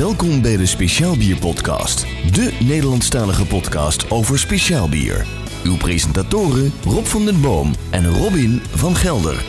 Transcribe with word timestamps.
Welkom 0.00 0.42
bij 0.42 0.56
de 0.56 0.66
Speciaal 0.66 1.16
Bier 1.16 1.38
Podcast, 1.38 2.00
de 2.34 2.58
Nederlandstalige 2.60 3.46
podcast 3.46 4.10
over 4.10 4.38
speciaal 4.38 4.88
bier. 4.88 5.26
Uw 5.64 5.76
presentatoren 5.76 6.72
Rob 6.84 7.04
van 7.04 7.24
den 7.24 7.40
Boom 7.40 7.74
en 7.90 8.06
Robin 8.06 8.60
van 8.70 8.96
Gelder. 8.96 9.44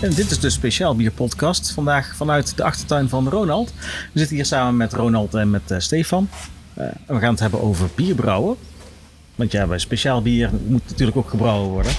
En 0.00 0.10
dit 0.10 0.30
is 0.30 0.40
de 0.40 0.50
Speciaal 0.50 0.96
Bier 0.96 1.12
Podcast. 1.12 1.70
Vandaag 1.70 2.16
vanuit 2.16 2.56
de 2.56 2.64
achtertuin 2.64 3.08
van 3.08 3.28
Ronald. 3.28 3.72
We 4.12 4.18
zitten 4.18 4.36
hier 4.36 4.46
samen 4.46 4.76
met 4.76 4.92
Ronald 4.92 5.34
en 5.34 5.50
met 5.50 5.70
eh, 5.70 5.78
Stefan. 5.78 6.28
Eh, 6.74 6.86
we 7.06 7.18
gaan 7.18 7.30
het 7.30 7.40
hebben 7.40 7.62
over 7.62 7.88
bierbrouwen. 7.94 8.56
Want 9.38 9.52
ja, 9.52 9.66
bij 9.66 9.78
speciaal 9.78 10.22
bier 10.22 10.50
moet 10.66 10.82
natuurlijk 10.88 11.16
ook 11.16 11.30
gebrouwen 11.30 11.68
worden. 11.68 11.92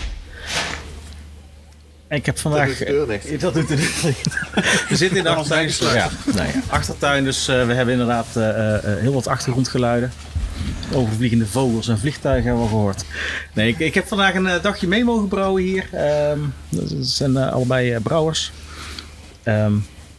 En 2.08 2.18
ik 2.18 2.26
heb 2.26 2.38
vandaag. 2.40 2.68
doet 2.68 3.08
de 3.08 3.38
Dat 3.40 3.54
doet 3.54 3.68
de 3.68 3.76
deur 3.76 4.02
dicht. 4.02 4.88
We 4.90 4.96
zitten 4.96 5.18
in 5.18 5.24
de 5.24 5.30
achtertuin. 5.30 5.96
Ja, 5.96 6.10
nou 6.26 6.48
ja, 6.48 6.54
achtertuin, 6.70 7.24
dus 7.24 7.48
eh, 7.48 7.66
we 7.66 7.74
hebben 7.74 7.94
inderdaad 7.94 8.28
eh, 8.34 8.76
eh, 8.76 9.00
heel 9.00 9.14
wat 9.14 9.28
achtergrondgeluiden. 9.28 10.12
Overvliegende 10.94 11.46
vogels 11.46 11.88
en 11.88 12.00
vliegtuigen 12.00 12.48
hebben 12.48 12.64
we 12.64 12.70
gehoord. 12.70 13.04
Nee, 13.54 13.70
ik, 13.70 13.80
ik 13.80 13.94
heb 13.94 14.08
vandaag 14.08 14.36
een 14.36 14.62
dagje 14.62 14.88
mee 14.88 15.04
mogen 15.04 15.28
brouwen 15.28 15.64
hier. 15.64 15.90
Ehm, 15.92 16.40
dat 16.70 16.94
zijn 17.00 17.38
allebei 17.38 18.00
brouwers. 18.00 18.52
Ehm, 19.44 19.74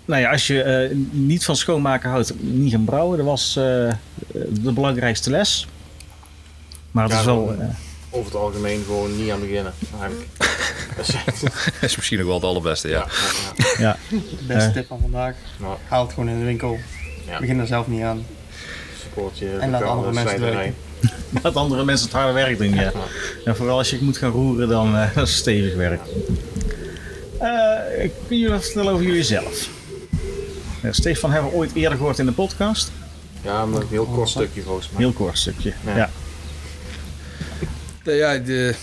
nou 0.05 0.20
ja, 0.20 0.30
als 0.30 0.47
je 0.47 0.91
niet 1.11 1.45
van 1.45 1.56
schoonmaken 1.56 2.11
houdt, 2.11 2.33
niet 2.41 2.73
gaan 2.73 2.84
brouwen. 2.84 3.16
Dat 3.16 3.27
was 3.27 3.56
eh, 3.56 3.62
de 4.62 4.72
belangrijkste 4.72 5.31
les. 5.31 5.66
Maar 6.91 7.05
het 7.05 7.12
Ja, 7.12 7.19
is 7.19 7.24
wel... 7.24 7.55
eh, 7.58 7.66
Over 8.10 8.33
het 8.33 8.41
algemeen 8.41 8.83
gewoon 8.86 9.16
niet 9.16 9.30
aan 9.30 9.41
beginnen. 9.41 9.72
Eigenlijk. 10.00 10.28
Dat 10.97 11.08
is 11.08 11.14
echt- 11.27 11.41
Dat 11.80 11.91
is 11.91 11.97
misschien 11.97 12.19
nog 12.19 12.27
wel 12.27 12.36
het 12.36 12.44
allerbeste, 12.44 12.88
ja. 12.88 13.06
ja, 13.08 13.52
ja, 13.78 13.78
ja. 13.78 13.97
De 14.08 14.44
beste 14.55 14.70
tip 14.72 14.86
van 14.86 15.00
vandaag. 15.00 15.34
Haal 15.88 16.02
het 16.05 16.12
gewoon 16.12 16.28
in 16.28 16.38
de 16.38 16.44
winkel. 16.44 16.78
Ja. 17.27 17.38
Begin 17.38 17.60
er 17.60 17.66
zelf 17.66 17.86
niet 17.86 18.02
aan. 18.02 18.27
Support 19.02 19.38
je 19.38 19.56
En 19.60 19.70
laat 19.70 19.82
andere 19.82 20.12
mensen 20.12 20.36
slijterij. 20.38 20.74
Dat 21.42 21.56
andere 21.64 21.84
mensen 21.84 22.06
het 22.06 22.16
harde 22.16 22.32
werk 22.32 22.58
doen, 22.58 22.74
ja. 22.74 22.92
En 23.44 23.56
vooral 23.56 23.78
als 23.78 23.91
je 23.91 23.98
moet 24.00 24.16
gaan 24.19 24.30
roeren, 24.30 24.69
dan 24.69 24.97
eh, 24.97 25.06
dat 25.14 25.28
is 25.28 25.36
stevig 25.36 25.75
werk. 25.75 26.00
Eh, 27.38 28.10
kun 28.28 28.38
je 28.38 28.50
wat 28.50 28.62
vertellen 28.64 28.92
over 28.92 29.04
jullie 29.04 29.22
zelf? 29.25 29.69
Ja, 30.82 30.92
Stefan 30.92 31.30
hebben 31.32 31.50
we 31.50 31.56
ooit 31.56 31.75
eerder 31.75 31.97
gehoord 31.98 32.19
in 32.19 32.27
de 32.27 32.32
podcast. 32.32 32.91
Ja, 33.42 33.66
maar 33.66 33.80
een 33.80 33.86
heel 33.91 34.04
kort 34.06 34.28
stukje 34.28 34.62
volgens 34.62 34.88
mij. 34.91 35.00
Heel 35.04 35.12
kort 35.12 35.38
stukje. 35.38 35.72
Ja. 35.86 35.97
Ja. 35.97 36.10
Eh, 38.05 38.19
Ja, 38.19 38.33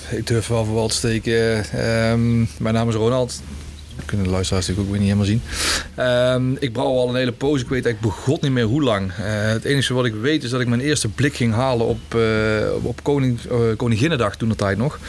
ik 0.10 0.28
durf 0.28 0.48
wel 0.48 0.66
voor 0.66 0.76
wel 0.76 0.88
te 0.88 0.96
steken. 0.96 1.64
Ehm, 1.72 2.38
mijn 2.38 2.74
naam 2.74 2.90
is 2.90 2.96
Ronald. 2.96 3.42
Dat 3.96 4.06
kunnen 4.06 4.26
de 4.26 4.32
luisteraars 4.32 4.68
natuurlijk 4.68 4.96
ook 4.96 5.00
weer 5.00 5.08
niet 5.08 5.16
helemaal 5.18 5.40
zien. 5.40 5.42
Ehm, 5.96 6.52
ik 6.66 6.74
brouw 6.74 6.86
al 6.98 7.10
een 7.10 7.16
hele 7.16 7.32
poos. 7.32 7.62
Ik 7.62 7.68
weet 7.70 7.86
eigenlijk 7.86 8.16
begot 8.16 8.42
niet 8.42 8.52
meer 8.52 8.64
hoe 8.64 8.84
lang. 8.84 9.12
Eh, 9.12 9.16
het 9.28 9.64
enige 9.66 9.94
wat 9.94 10.06
ik 10.06 10.14
weet 10.22 10.44
is 10.44 10.50
dat 10.50 10.62
ik 10.62 10.68
mijn 10.68 10.82
eerste 10.82 11.08
blik 11.10 11.36
ging 11.36 11.54
halen 11.54 11.86
op, 11.88 12.16
eh, 12.16 12.22
op 12.86 13.04
Koning, 13.04 13.40
eh, 13.50 13.58
Koninginnedag 13.78 14.36
toen 14.36 14.50
de 14.50 14.56
tijd 14.56 14.78
nog. 14.78 15.00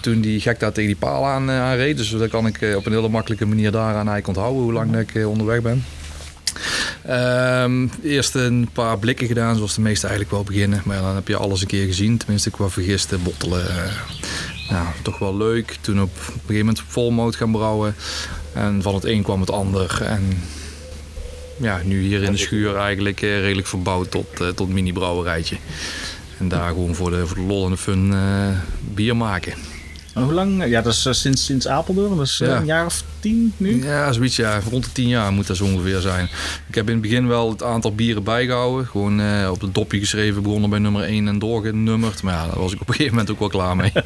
Toen 0.00 0.20
die 0.20 0.40
gek 0.40 0.60
daar 0.60 0.72
tegen 0.72 0.88
die 0.90 0.98
paal 0.98 1.26
aan, 1.26 1.50
eh, 1.50 1.60
aanreed. 1.60 1.96
Dus 1.96 2.10
dat 2.10 2.30
kan 2.30 2.46
ik 2.46 2.60
eh, 2.60 2.76
op 2.76 2.86
een 2.86 2.92
hele 2.92 3.08
makkelijke 3.08 3.46
manier 3.46 3.70
daaraan 3.70 3.94
eigenlijk 4.08 4.26
onthouden 4.26 4.62
hoe 4.62 4.72
lang 4.72 4.96
ik 4.96 5.14
eh, 5.14 5.28
onderweg 5.28 5.60
ben. 5.62 5.84
Ehm, 7.06 7.86
eerst 8.02 8.34
een 8.34 8.68
paar 8.72 8.98
blikken 8.98 9.26
gedaan, 9.26 9.56
zoals 9.56 9.74
de 9.74 9.80
meesten 9.80 10.08
eigenlijk 10.08 10.36
wel 10.36 10.54
beginnen. 10.54 10.82
Maar 10.84 11.00
dan 11.00 11.14
heb 11.14 11.28
je 11.28 11.36
alles 11.36 11.60
een 11.60 11.66
keer 11.66 11.86
gezien, 11.86 12.16
tenminste 12.16 12.50
qua 12.50 12.68
vergisten, 12.68 13.22
bottelen. 13.22 13.68
eh, 13.68 13.92
nou, 14.70 14.86
toch 15.02 15.18
wel 15.18 15.36
leuk. 15.36 15.76
Toen 15.80 16.02
op, 16.02 16.10
een 16.16 16.24
gegeven 16.24 16.56
moment 16.56 16.82
volmoot 16.88 17.36
gaan 17.36 17.52
brouwen. 17.52 17.94
En 18.52 18.82
van 18.82 18.94
het 18.94 19.04
een 19.04 19.22
kwam 19.22 19.40
het 19.40 19.50
ander. 19.50 20.02
En 20.02 20.42
ja, 21.56 21.80
nu 21.84 22.02
hier 22.02 22.22
in 22.22 22.32
de 22.32 22.38
schuur 22.38 22.76
eigenlijk 22.76 23.22
eh, 23.22 23.40
redelijk 23.40 23.66
verbouwd 23.66 24.10
tot, 24.10 24.40
eh, 24.40 24.48
tot 24.48 24.68
mini-brouwerijtje. 24.68 25.56
En 26.38 26.48
daar 26.48 26.68
gewoon 26.68 26.94
voor 26.94 27.10
de, 27.10 27.26
voor 27.26 27.36
de 27.36 27.42
lol 27.42 27.64
en 27.64 27.70
de 27.70 27.76
fun 27.76 28.14
bier 28.94 29.16
maken. 29.16 29.54
En 30.14 30.22
hoe 30.22 30.32
lang? 30.32 30.66
Ja, 30.68 30.80
dat 30.82 30.92
is 30.92 31.06
eh, 31.06 31.12
sinds, 31.12 31.44
sinds 31.44 31.68
Apeldoorn. 31.68 32.16
Dat 32.16 32.26
is 32.26 32.40
eh, 32.40 32.48
Ja. 32.48 32.56
een 32.56 32.64
jaar 32.66 32.86
of 32.86 33.04
tien 33.20 33.52
nu. 33.56 33.84
Ja, 33.84 34.12
zoiets 34.12 34.36
ja. 34.36 34.60
Rond 34.70 34.84
de 34.84 34.92
10 34.92 35.08
jaar 35.08 35.32
moet 35.32 35.46
dat 35.46 35.56
zo 35.56 35.64
ongeveer 35.64 36.00
zijn. 36.00 36.28
Ik 36.68 36.74
heb 36.74 36.86
in 36.86 36.92
het 36.92 37.02
begin 37.02 37.26
wel 37.28 37.50
het 37.50 37.62
aantal 37.62 37.94
bieren 37.94 38.22
bijgehouden. 38.22 38.86
Gewoon 38.86 39.20
eh, 39.20 39.50
op 39.50 39.60
het 39.60 39.74
dopje 39.74 39.98
geschreven, 39.98 40.42
begonnen 40.42 40.70
bij 40.70 40.78
nummer 40.78 41.02
1 41.02 41.28
en 41.28 41.38
doorgenummerd. 41.38 42.22
Maar 42.22 42.34
ja, 42.34 42.46
daar 42.46 42.58
was 42.58 42.72
ik 42.72 42.80
op 42.80 42.88
een 42.88 42.94
gegeven 42.94 43.14
moment 43.16 43.32
ook 43.32 43.38
wel 43.38 43.48
klaar 43.48 43.76
mee. 43.76 43.92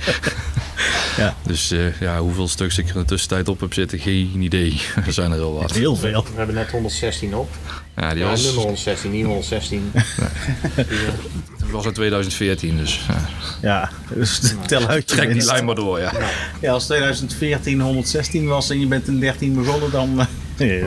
Ja. 1.16 1.34
Dus 1.46 1.70
eh, 1.70 2.00
ja, 2.00 2.18
hoeveel 2.20 2.48
stuks 2.48 2.78
ik 2.78 2.88
er 2.88 2.94
in 2.94 3.00
de 3.00 3.06
tussentijd 3.06 3.48
op 3.48 3.60
heb 3.60 3.72
zitten, 3.74 3.98
geen 3.98 4.40
idee. 4.42 4.80
Er 5.06 5.12
zijn 5.12 5.30
er 5.30 5.36
heel 5.36 5.54
wat. 5.54 5.72
Heel 5.72 5.96
veel. 5.96 6.22
We 6.22 6.36
hebben 6.36 6.54
net 6.54 6.70
116 6.70 7.34
op. 7.34 7.48
Ja, 7.96 8.10
die 8.10 8.18
Ja, 8.18 8.28
was, 8.28 8.42
nummer 8.44 8.60
116, 8.62 9.10
niet 9.10 9.24
116. 9.24 9.92
die 11.66 11.74
was 11.74 11.84
in 11.86 11.92
2014, 11.92 12.76
dus 12.76 13.06
ja. 13.08 13.28
Ja, 13.62 13.90
dus 14.14 14.40
tel 14.66 14.86
uit. 14.86 15.10
je 15.10 15.16
trek 15.16 15.32
die 15.32 15.44
lijn 15.44 15.64
maar 15.64 15.74
door, 15.74 16.00
ja. 16.00 16.12
Ja, 16.60 16.72
als 16.72 16.84
2014 16.84 17.80
116 17.80 18.46
was 18.46 18.70
en 18.70 18.80
je 18.80 18.86
bent 18.86 19.08
in 19.08 19.20
13 19.20 19.54
begonnen, 19.54 19.90
dan, 19.90 20.26
eh, 20.56 20.84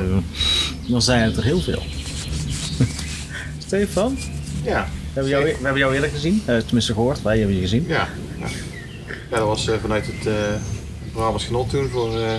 dan 0.91 1.01
zijn 1.01 1.21
het 1.23 1.37
er 1.37 1.43
heel 1.43 1.61
veel. 1.61 1.83
Stefan, 3.65 4.17
Ja, 4.63 4.87
we 5.13 5.13
hebben 5.13 5.31
jou, 5.31 5.43
we 5.45 5.51
hebben 5.61 5.77
jou 5.77 5.93
eerder 5.95 6.09
gezien. 6.09 6.41
Eh, 6.45 6.57
tenminste 6.57 6.93
gehoord, 6.93 7.21
wij 7.21 7.37
hebben 7.37 7.55
je 7.55 7.61
gezien. 7.61 7.85
ja. 7.87 8.07
ja. 8.39 8.47
Ja, 9.31 9.37
dat 9.37 9.47
was 9.47 9.67
eh, 9.67 9.75
vanuit 9.81 10.05
het 10.07 10.25
eh 10.27 10.33
Brabants 11.13 11.45
Genot 11.45 11.69
toen 11.69 11.89
voor 11.89 12.19
eh, 12.19 12.31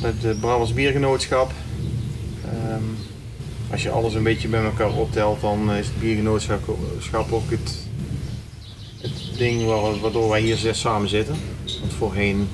het 0.00 0.40
Brabants 0.40 0.72
Biergenootschap. 0.72 1.52
Ehm, 2.44 2.82
als 3.72 3.82
je 3.82 3.90
alles 3.90 4.14
een 4.14 4.22
beetje 4.22 4.48
bij 4.48 4.64
elkaar 4.64 4.92
optelt, 4.92 5.40
dan 5.40 5.72
is 5.72 5.86
het 5.86 6.00
biergenootschap 6.00 6.76
schap 7.00 7.32
ook 7.32 7.50
het, 7.50 7.78
het 9.00 9.12
ding 9.38 9.64
waar- 9.64 10.00
waardoor 10.00 10.28
wij 10.28 10.40
hier 10.40 10.56
zes 10.56 10.80
samen 10.80 11.08
zitten. 11.08 11.34
Want 11.80 11.92
voorheen 11.98 12.48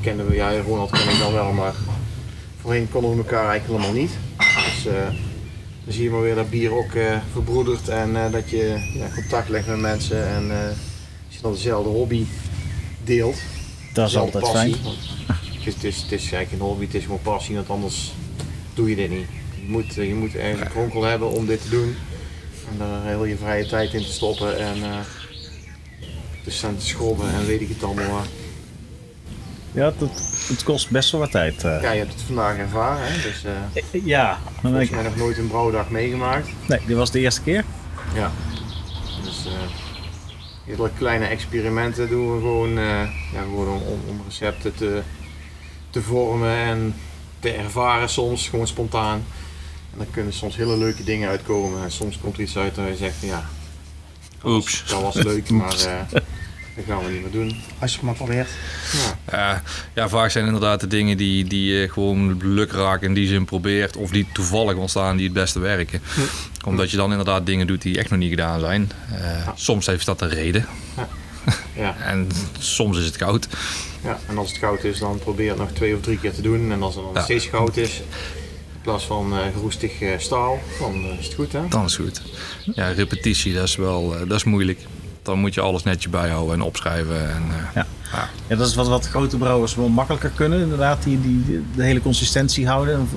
kenden 0.00 0.26
we, 0.28 0.34
ja 0.34 0.60
Ronald 0.60 0.90
ken 0.90 1.08
ik 1.12 1.18
dan 1.18 1.32
wel, 1.32 1.52
maar 1.52 1.74
voorheen 2.60 2.90
konden 2.90 3.10
we 3.10 3.16
elkaar 3.16 3.48
eigenlijk 3.48 3.82
helemaal 3.82 4.02
niet. 4.02 4.10
Dus 4.36 4.86
eh, 4.86 5.06
dan 5.84 5.92
zie 5.94 6.02
je 6.02 6.10
maar 6.10 6.20
weer 6.22 6.34
dat 6.34 6.50
bier 6.50 6.72
ook 6.72 6.92
eh, 6.94 7.16
verbroedert 7.32 7.88
en 7.88 8.16
eh, 8.24 8.32
dat 8.32 8.50
je 8.50 8.90
ja, 8.94 9.08
contact 9.14 9.48
legt 9.48 9.66
met 9.66 9.78
mensen 9.80 10.26
en 10.28 10.50
eh, 10.50 10.66
als 11.26 11.36
je 11.36 11.42
dan 11.42 11.52
dezelfde 11.52 11.90
hobby 11.90 12.24
deelt. 13.04 13.36
Dat 13.92 14.08
is 14.08 14.16
altijd 14.16 14.48
fijn. 14.48 14.70
passie, 14.70 14.84
want 14.84 14.96
Het 15.56 15.66
is, 15.66 15.74
het, 15.74 15.84
is, 15.84 16.02
het 16.02 16.12
is 16.12 16.32
eigenlijk 16.32 16.52
een 16.52 16.68
hobby, 16.68 16.84
het 16.84 16.94
is 16.94 17.02
gewoon 17.02 17.22
passie, 17.22 17.54
want 17.54 17.70
anders 17.70 18.12
doe 18.74 18.88
je 18.90 18.96
dit 18.96 19.10
niet. 19.10 19.26
Je 19.70 19.76
moet, 19.76 19.98
eh, 19.98 20.08
je 20.08 20.14
moet 20.14 20.34
ergens 20.34 20.60
een 20.60 20.68
kronkel 20.68 21.02
hebben 21.02 21.30
om 21.30 21.46
dit 21.46 21.62
te 21.62 21.68
doen. 21.68 21.96
En 22.70 22.78
daar 22.78 23.04
heel 23.04 23.24
je 23.24 23.36
vrije 23.36 23.66
tijd 23.66 23.92
in 23.94 24.02
te 24.02 24.12
stoppen 24.12 24.58
en 24.58 24.82
eh 24.82 24.98
te 26.44 26.50
staan 26.50 26.76
te 26.76 26.86
schrobben 26.86 27.28
en 27.34 27.46
weet 27.46 27.60
ik 27.60 27.68
het 27.68 27.82
allemaal. 27.84 28.22
Ja, 29.72 29.84
het, 29.84 30.00
het, 30.48 30.62
kost 30.62 30.90
best 30.90 31.10
wel 31.10 31.20
wat 31.20 31.30
tijd. 31.30 31.64
eh. 31.64 31.82
Ja, 31.82 31.90
je 31.90 31.98
hebt 31.98 32.12
het 32.12 32.22
vandaag 32.22 32.56
ervaren, 32.56 33.06
hè? 33.06 33.22
dus 33.22 33.44
Eh, 33.44 34.04
Ja, 34.04 34.38
dan 34.44 34.70
volgens 34.70 34.88
ik, 34.88 34.94
mij 34.94 35.04
nog 35.04 35.16
nooit 35.16 35.38
een 35.38 35.48
brouwdag 35.48 35.90
meegemaakt. 35.90 36.48
nee, 36.68 36.80
dit 36.86 36.96
was 36.96 37.10
de 37.10 37.18
eerste 37.20 37.40
keer. 37.42 37.64
Ja. 38.14 38.30
Dus 39.24 39.46
hele 40.64 40.90
kleine 40.98 41.26
experimenten 41.26 42.08
doen 42.08 42.34
we 42.34 42.40
gewoon, 42.40 42.72
ja, 43.32 43.42
gewoon 43.42 43.68
om, 43.68 43.98
om 44.08 44.22
recepten 44.26 44.74
te, 44.74 45.02
te 45.90 46.02
vormen 46.02 46.56
en 46.56 46.94
te 47.38 47.50
ervaren 47.50 48.08
soms, 48.08 48.48
gewoon 48.48 48.66
spontaan. 48.66 49.24
En 49.92 49.98
dan 49.98 50.06
kunnen 50.10 50.32
soms 50.32 50.56
hele 50.56 50.76
leuke 50.76 51.04
dingen 51.04 51.28
uitkomen. 51.28 51.82
En 51.82 51.90
soms 51.90 52.18
komt 52.18 52.36
er 52.36 52.42
iets 52.42 52.56
uit 52.56 52.78
en 52.78 52.84
je 52.86 52.96
zegt, 52.96 53.14
ja, 53.20 53.30
dat 54.20 54.42
was, 54.42 54.52
Oeps. 54.52 54.84
dat 54.86 55.02
was 55.02 55.14
leuk, 55.14 55.50
maar 55.60 55.74
eh, 55.74 56.00
dat 56.12 56.22
gaan 56.86 57.04
we 57.04 57.10
niet 57.10 57.20
meer 57.22 57.30
doen. 57.30 57.56
Als 57.78 57.90
je 57.90 57.96
het 57.96 58.06
maar 58.06 58.14
probeert. 58.14 58.48
Ja, 58.92 59.38
Ja, 59.38 59.62
ja, 59.94 60.08
vaak 60.08 60.30
zijn 60.30 60.44
inderdaad 60.46 60.80
de 60.80 60.86
dingen 60.86 61.16
die, 61.16 61.44
die 61.44 61.72
je 61.72 61.88
gewoon 61.88 62.36
lukraak 62.54 63.02
in 63.02 63.14
die 63.14 63.28
zin 63.28 63.44
probeert. 63.44 63.96
Of 63.96 64.10
die 64.10 64.26
toevallig 64.32 64.74
ontstaan 64.76 65.16
die 65.16 65.24
het 65.24 65.34
beste 65.34 65.58
werken. 65.58 66.02
Omdat 66.66 66.90
je 66.90 66.96
dan 66.96 67.10
inderdaad 67.10 67.46
dingen 67.46 67.66
doet 67.66 67.82
die 67.82 67.98
echt 67.98 68.10
nog 68.10 68.18
niet 68.18 68.30
gedaan 68.30 68.60
zijn. 68.60 68.90
Eh, 69.12 69.48
Soms 69.54 69.86
heeft 69.86 70.06
dat 70.06 70.20
een 70.20 70.28
reden. 70.28 70.66
ja, 71.76 71.96
En 72.10 72.28
soms 72.58 72.98
is 72.98 73.04
het 73.04 73.16
koud. 73.16 73.48
ja. 74.02 74.18
En 74.28 74.38
als 74.38 74.48
het 74.48 74.58
goud 74.58 74.84
is, 74.84 74.98
dan 74.98 75.18
probeer 75.18 75.48
het 75.48 75.58
nog 75.58 75.70
twee 75.72 75.94
of 75.94 76.00
drie 76.00 76.18
keer 76.18 76.32
te 76.34 76.42
doen. 76.42 76.72
En 76.72 76.82
als 76.82 76.94
het 76.94 77.04
dan 77.04 77.12
Ja. 77.14 77.22
steeds 77.22 77.46
goud 77.46 77.76
is, 77.76 78.00
in 78.82 78.86
plaats 78.86 79.04
van 79.06 79.32
eh 79.32 79.38
geroestig 79.54 80.00
eh, 80.00 80.18
staal, 80.18 80.58
dan 80.78 80.94
eh, 80.94 81.18
is 81.18 81.24
het 81.26 81.34
goed 81.34 81.52
hè. 81.52 81.60
Dan 81.68 81.84
is 81.84 81.96
het 81.96 82.06
goed. 82.06 82.22
Ja, 82.74 82.88
repetitie, 82.88 83.54
dat 83.54 83.62
is 83.64 83.76
wel 83.76 84.14
eh, 84.14 84.18
dat 84.28 84.36
is 84.36 84.44
moeilijk. 84.44 84.78
Dan 85.22 85.38
moet 85.38 85.54
je 85.54 85.60
alles 85.60 85.82
netjes 85.82 86.10
bijhouden 86.10 86.54
en 86.54 86.62
opschrijven. 86.62 87.30
En, 87.30 87.42
eh, 87.50 87.74
Ja. 87.74 87.86
ja. 88.12 88.28
Ja, 88.48 88.56
dat 88.56 88.66
is 88.68 88.74
wat, 88.74 88.88
wat 88.88 89.08
grote 89.08 89.36
brouwers 89.36 89.74
wel 89.74 89.88
makkelijker 89.88 90.30
kunnen. 90.34 90.60
Inderdaad, 90.60 91.02
die, 91.02 91.20
die, 91.20 91.64
de 91.74 91.82
hele 91.82 92.00
consistentie 92.00 92.66
houden. 92.66 92.94
En 92.94 93.08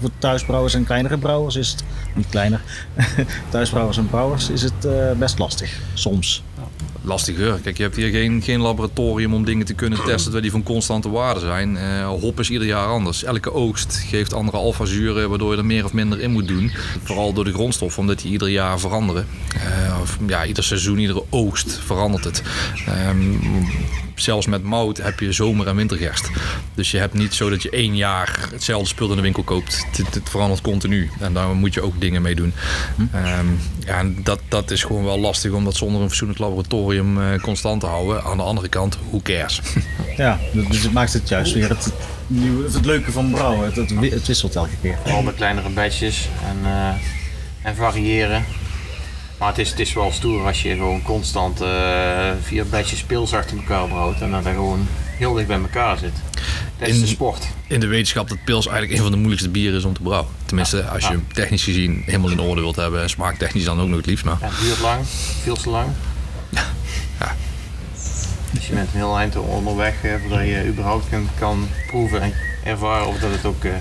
Voor, 0.00 0.10
thuisbrouwers 0.18 0.74
en 0.74 0.84
kleinere 0.84 1.18
brouwers 1.18 1.56
is 1.56 1.70
het 1.70 1.84
niet 2.14 2.28
kleiner. 2.28 2.60
thuisbrouwers 3.50 3.96
en 3.96 4.08
brouwers 4.08 4.50
is 4.50 4.62
het 4.62 4.84
eh, 4.84 5.10
best 5.12 5.38
lastig. 5.38 5.80
Soms. 5.94 6.42
Lastiger. 7.04 7.60
Kijk, 7.62 7.76
je 7.76 7.82
hebt 7.82 7.96
hier 7.96 8.10
geen, 8.10 8.42
geen 8.42 8.60
laboratorium 8.60 9.34
om 9.34 9.44
dingen 9.44 9.66
te 9.66 9.74
kunnen 9.74 9.98
testen 9.98 10.22
terwijl 10.22 10.42
die 10.42 10.50
van 10.50 10.62
constante 10.62 11.10
waarde 11.10 11.40
zijn. 11.40 11.76
Eh, 11.76 12.08
hop 12.08 12.40
is 12.40 12.50
ieder 12.50 12.66
jaar 12.66 12.86
anders. 12.86 13.24
Elke 13.24 13.52
oogst 13.52 14.04
geeft 14.08 14.34
andere 14.34 14.56
alfazuren 14.56 15.28
waardoor 15.28 15.52
je 15.52 15.58
er 15.58 15.64
meer 15.64 15.84
of 15.84 15.92
minder 15.92 16.20
in 16.20 16.30
moet 16.30 16.48
doen. 16.48 16.72
Vooral 17.02 17.32
door 17.32 17.44
de 17.44 17.52
grondstof, 17.52 17.98
omdat 17.98 18.20
die 18.20 18.32
ieder 18.32 18.48
jaar 18.48 18.80
veranderen. 18.80 19.26
Eh, 19.54 20.00
of, 20.00 20.18
ja, 20.26 20.44
ieder 20.46 20.64
seizoen, 20.64 20.98
iedere 20.98 21.24
oogst 21.30 21.78
verandert 21.84 22.24
het. 22.24 22.42
Ehm, 22.86 23.36
zelfs 24.14 24.46
met 24.46 24.62
mout 24.62 24.96
heb 24.96 25.20
je 25.20 25.32
zomer- 25.32 25.66
en 25.66 25.76
wintergerst. 25.76 26.30
Dus 26.74 26.90
je 26.90 26.98
hebt 26.98 27.14
niet 27.14 27.34
zo 27.34 27.50
dat 27.50 27.62
je 27.62 27.70
één 27.70 27.96
jaar 27.96 28.48
hetzelfde 28.52 28.88
spul 28.88 29.10
in 29.10 29.16
de 29.16 29.22
winkel 29.22 29.42
koopt. 29.42 29.86
Het, 29.96 30.14
het 30.14 30.28
verandert 30.28 30.60
continu. 30.60 31.10
En 31.20 31.32
daar 31.32 31.48
moet 31.48 31.74
je 31.74 31.82
ook 31.82 32.00
dingen 32.00 32.22
mee 32.22 32.34
doen. 32.34 32.52
Ehm, 33.12 33.46
ja, 33.86 33.98
en 33.98 34.16
dat, 34.22 34.40
dat 34.48 34.70
is 34.70 34.82
gewoon 34.82 35.04
wel 35.04 35.18
lastig 35.18 35.52
om 35.52 35.64
dat 35.64 35.76
zonder 35.76 36.00
een 36.00 36.08
fatsoenlijk 36.08 36.40
laboratorium 36.40 36.93
eh, 37.02 37.40
constant 37.42 37.80
te 37.80 37.86
houden. 37.86 38.24
Aan 38.24 38.36
de 38.36 38.42
andere 38.42 38.68
kant, 38.68 38.98
who 39.08 39.20
cares? 39.22 39.60
Ja, 40.16 40.38
dus 40.52 40.82
het 40.82 40.92
maakt 40.92 41.12
het 41.12 41.28
juist 41.28 41.52
weer 41.52 41.68
het, 41.68 41.92
nieuwe, 42.26 42.72
het 42.72 42.84
leuke 42.84 43.12
van 43.12 43.30
brouwen. 43.30 43.64
Het, 43.66 43.76
het, 43.76 43.98
wi- 43.98 44.10
het 44.10 44.26
wisselt 44.26 44.56
elke 44.56 44.76
keer. 44.82 44.98
Vooral 45.02 45.22
met 45.22 45.34
kleinere 45.34 45.68
batches 45.68 46.28
en, 46.48 46.70
eh, 46.70 46.88
en 47.62 47.76
variëren. 47.76 48.44
Maar 49.38 49.48
het 49.48 49.58
is, 49.58 49.70
het 49.70 49.80
is 49.80 49.92
wel 49.92 50.12
stoer 50.12 50.46
als 50.46 50.62
je 50.62 50.68
gewoon 50.74 51.02
constant 51.02 51.60
eh, 51.60 51.68
vier 52.42 52.66
batches 52.66 53.02
pils 53.02 53.32
achter 53.34 53.56
elkaar 53.56 53.86
brouwt 53.88 54.20
en 54.20 54.30
dat 54.30 54.44
dat 54.44 54.52
gewoon 54.52 54.86
heel 55.18 55.32
dicht 55.34 55.46
bij 55.46 55.58
elkaar 55.60 55.98
zit. 55.98 56.12
Dat 56.78 56.88
is 56.88 56.94
In- 56.94 57.00
de 57.00 57.06
sport. 57.06 57.46
In 57.66 57.80
de 57.80 57.86
wetenschap 57.86 58.28
dat 58.28 58.38
pils 58.44 58.66
eigenlijk 58.66 58.96
een 58.96 59.02
van 59.02 59.10
de 59.10 59.16
moeilijkste 59.18 59.50
bieren 59.50 59.78
is 59.78 59.84
om 59.84 59.94
te 59.94 60.02
brouwen. 60.02 60.30
Tenminste, 60.46 60.82
als 60.84 61.02
je 61.02 61.08
hem 61.10 61.26
technisch 61.32 61.64
gezien 61.64 62.02
helemaal 62.06 62.30
in 62.30 62.40
orde 62.40 62.60
wilt 62.60 62.76
hebben. 62.76 63.02
En 63.02 63.10
smaaktechnisch 63.10 63.64
dan 63.64 63.80
ook 63.80 63.88
nog 63.88 63.96
het 63.96 64.06
liefst. 64.06 64.24
Maar 64.24 64.36
Ja, 64.40 64.46
het 64.46 64.60
duurt 64.60 64.80
lang, 64.80 65.00
veel 65.42 65.56
te 65.56 65.70
lang. 65.70 65.86
Ja. 67.20 67.34
Dus 68.50 68.66
je 68.66 68.72
bent 68.74 68.88
een 68.92 68.96
heel 68.96 69.18
eind 69.18 69.36
onderweg 69.36 69.94
eh, 70.02 70.14
voordat 70.20 70.46
je 70.46 70.66
überhaupt 70.66 71.08
kan, 71.10 71.28
kan 71.38 71.68
proeven 71.86 72.20
en 72.22 72.32
ervaren 72.64 73.06
of 73.06 73.18
dat 73.18 73.30
het 73.30 73.44
ook 73.44 73.64
eh, 73.64 73.72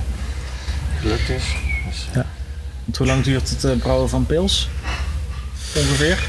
gelukt 0.99 1.29
is. 1.29 1.43
Dus, 1.89 2.07
eh, 2.11 2.21
Want 2.83 2.97
hoe 2.97 3.07
lang 3.07 3.23
duurt 3.23 3.49
het 3.49 3.63
eh, 3.63 3.71
brouwen 3.77 4.09
van 4.09 4.25
pils? 4.25 4.69
Ongeveer? 5.75 6.23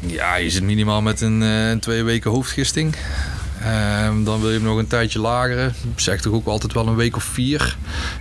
Ja, 0.00 0.34
je 0.36 0.50
zit 0.50 0.62
minimaal 0.62 1.02
met 1.02 1.20
een, 1.20 1.42
eh, 1.42 1.68
een 1.68 1.80
twee 1.80 2.02
weken 2.02 2.30
hoofdgisting. 2.30 2.96
Ehm, 3.64 4.24
dan 4.24 4.40
wil 4.40 4.48
je 4.48 4.54
hem 4.54 4.64
nog 4.64 4.78
een 4.78 4.86
tijdje 4.86 5.18
lageren. 5.18 5.74
Zeg 5.96 6.20
toch 6.20 6.32
ook 6.32 6.46
altijd 6.46 6.72
wel 6.72 6.86
een 6.86 6.96
week 6.96 7.16
of 7.16 7.24
vier. 7.24 7.76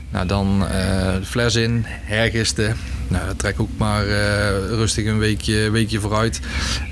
Nou, 0.09 0.27
dan 0.27 0.67
eh, 0.67 1.13
de 1.13 1.25
fles 1.25 1.55
in, 1.55 1.83
hergisten. 1.85 2.75
Nou, 3.07 3.35
trek 3.35 3.59
ook 3.59 3.69
maar 3.77 4.07
eh, 4.07 4.67
rustig 4.67 5.05
een 5.05 5.19
weekje, 5.19 5.69
weekje 5.69 5.99
vooruit. 5.99 6.39